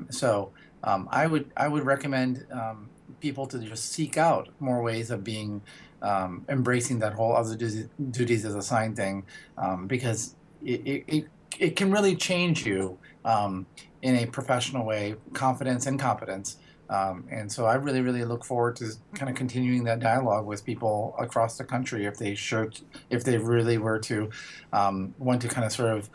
so 0.09 0.51
um, 0.83 1.07
I 1.11 1.27
would 1.27 1.51
I 1.57 1.67
would 1.67 1.85
recommend 1.85 2.45
um, 2.51 2.89
people 3.19 3.45
to 3.47 3.59
just 3.59 3.91
seek 3.91 4.17
out 4.17 4.49
more 4.59 4.81
ways 4.81 5.11
of 5.11 5.23
being 5.23 5.61
um, 6.01 6.45
embracing 6.47 6.99
that 6.99 7.13
whole 7.13 7.35
other 7.35 7.55
duties, 7.55 8.45
as 8.45 8.55
assigned 8.55 8.95
thing 8.95 9.25
um, 9.57 9.87
because 9.87 10.35
it, 10.63 11.03
it, 11.07 11.27
it 11.57 11.75
can 11.75 11.91
really 11.91 12.15
change 12.15 12.65
you 12.65 12.97
um, 13.25 13.65
in 14.01 14.15
a 14.15 14.25
professional 14.25 14.85
way, 14.85 15.15
confidence 15.33 15.85
and 15.85 15.99
competence. 15.99 16.57
Um, 16.89 17.25
and 17.29 17.51
so 17.51 17.65
I 17.65 17.75
really, 17.75 18.01
really 18.01 18.23
look 18.23 18.43
forward 18.43 18.77
to 18.77 18.93
kind 19.13 19.29
of 19.29 19.35
continuing 19.35 19.83
that 19.83 19.99
dialogue 19.99 20.47
with 20.47 20.65
people 20.65 21.15
across 21.19 21.55
the 21.55 21.63
country 21.63 22.05
if 22.05 22.17
they 22.17 22.33
should, 22.33 22.79
if 23.11 23.23
they 23.23 23.37
really 23.37 23.77
were 23.77 23.99
to 23.99 24.31
want 24.71 25.41
to 25.43 25.47
kind 25.47 25.65
of 25.65 25.71
sort 25.71 25.95
of 25.95 26.09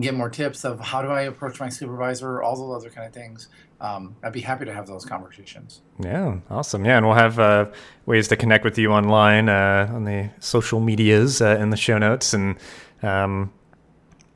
get 0.00 0.14
more 0.14 0.30
tips 0.30 0.64
of 0.64 0.80
how 0.80 1.02
do 1.02 1.08
I 1.08 1.22
approach 1.22 1.60
my 1.60 1.68
supervisor, 1.68 2.42
all 2.42 2.56
those 2.56 2.82
other 2.82 2.94
kind 2.94 3.06
of 3.06 3.12
things. 3.12 3.48
Um, 3.80 4.16
I'd 4.22 4.32
be 4.32 4.40
happy 4.40 4.64
to 4.64 4.72
have 4.72 4.86
those 4.86 5.04
conversations. 5.04 5.82
Yeah, 5.98 6.38
awesome. 6.50 6.84
Yeah, 6.84 6.98
and 6.98 7.06
we'll 7.06 7.16
have 7.16 7.38
uh, 7.38 7.66
ways 8.06 8.28
to 8.28 8.36
connect 8.36 8.64
with 8.64 8.78
you 8.78 8.92
online 8.92 9.48
uh, 9.48 9.90
on 9.92 10.04
the 10.04 10.30
social 10.38 10.80
medias 10.80 11.42
uh, 11.42 11.58
in 11.60 11.70
the 11.70 11.76
show 11.76 11.98
notes. 11.98 12.32
And 12.32 12.56
um, 13.02 13.52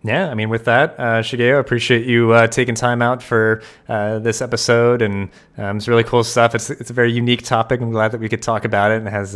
yeah, 0.03 0.29
I 0.29 0.35
mean, 0.35 0.51
with 0.51 0.65
that, 0.65 0.99
uh, 0.99 1.23
Shigeo, 1.23 1.57
I 1.57 1.61
appreciate 1.61 2.07
you 2.07 2.33
uh, 2.33 2.49
taking 2.49 2.75
time 2.75 3.03
out 3.03 3.23
for 3.23 3.63
uh, 3.89 4.19
this 4.19 4.43
episode, 4.43 5.01
and 5.01 5.31
um, 5.57 5.77
it's 5.77 5.89
really 5.89 6.05
cool 6.05 6.25
stuff. 6.25 6.55
It's 6.55 6.69
it's 6.69 6.91
a 6.91 6.93
very 6.93 7.13
unique 7.13 7.43
topic. 7.43 7.81
I'm 7.81 7.93
glad 7.93 8.13
that 8.13 8.21
we 8.21 8.29
could 8.29 8.43
talk 8.43 8.65
about 8.65 8.91
it, 8.91 8.99
and 8.99 9.07
it 9.07 9.13
has 9.13 9.33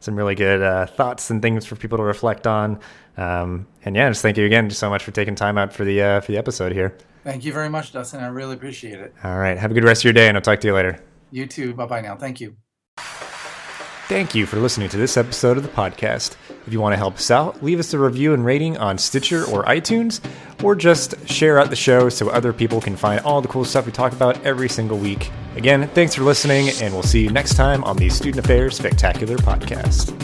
some 0.00 0.16
really 0.16 0.34
good 0.34 0.90
thoughts 0.90 1.30
and 1.30 1.40
things 1.40 1.64
for 1.64 1.76
people 1.76 1.98
to 1.98 2.04
reflect 2.04 2.46
on. 2.46 2.80
Um, 3.16 3.66
and 3.84 3.96
yeah, 3.96 4.08
just 4.10 4.22
thank 4.22 4.36
you 4.36 4.44
again 4.44 4.70
so 4.70 4.90
much 4.90 5.02
for 5.02 5.10
taking 5.10 5.34
time 5.34 5.56
out 5.58 5.72
for 5.72 5.84
the 5.84 6.02
uh, 6.02 6.20
for 6.20 6.32
the 6.32 6.38
episode 6.38 6.72
here. 6.72 6.96
Thank 7.24 7.44
you 7.44 7.52
very 7.52 7.68
much, 7.68 7.92
Dustin. 7.92 8.22
I 8.22 8.28
really 8.28 8.54
appreciate 8.54 9.00
it. 9.00 9.14
All 9.24 9.38
right, 9.38 9.58
have 9.58 9.70
a 9.70 9.74
good 9.74 9.84
rest 9.84 10.02
of 10.02 10.04
your 10.04 10.12
day, 10.12 10.28
and 10.28 10.36
I'll 10.36 10.42
talk 10.42 10.60
to 10.60 10.68
you 10.68 10.74
later. 10.74 11.02
You 11.30 11.46
too. 11.46 11.74
Bye 11.74 11.86
bye 11.86 12.00
now. 12.00 12.16
Thank 12.16 12.40
you. 12.40 12.56
Thank 14.08 14.36
you 14.36 14.46
for 14.46 14.58
listening 14.58 14.88
to 14.90 14.96
this 14.96 15.16
episode 15.16 15.56
of 15.56 15.64
the 15.64 15.68
podcast. 15.68 16.36
If 16.64 16.72
you 16.72 16.80
want 16.80 16.92
to 16.92 16.96
help 16.96 17.14
us 17.14 17.28
out, 17.28 17.60
leave 17.60 17.80
us 17.80 17.92
a 17.92 17.98
review 17.98 18.34
and 18.34 18.44
rating 18.44 18.76
on 18.78 18.98
Stitcher 18.98 19.44
or 19.46 19.64
iTunes, 19.64 20.20
or 20.62 20.76
just 20.76 21.28
share 21.28 21.58
out 21.58 21.70
the 21.70 21.76
show 21.76 22.08
so 22.08 22.28
other 22.28 22.52
people 22.52 22.80
can 22.80 22.94
find 22.94 23.20
all 23.22 23.40
the 23.40 23.48
cool 23.48 23.64
stuff 23.64 23.84
we 23.84 23.90
talk 23.90 24.12
about 24.12 24.40
every 24.46 24.68
single 24.68 24.96
week. 24.96 25.32
Again, 25.56 25.88
thanks 25.88 26.14
for 26.14 26.22
listening, 26.22 26.68
and 26.80 26.94
we'll 26.94 27.02
see 27.02 27.22
you 27.24 27.30
next 27.30 27.56
time 27.56 27.82
on 27.82 27.96
the 27.96 28.08
Student 28.08 28.44
Affairs 28.44 28.76
Spectacular 28.76 29.38
Podcast. 29.38 30.14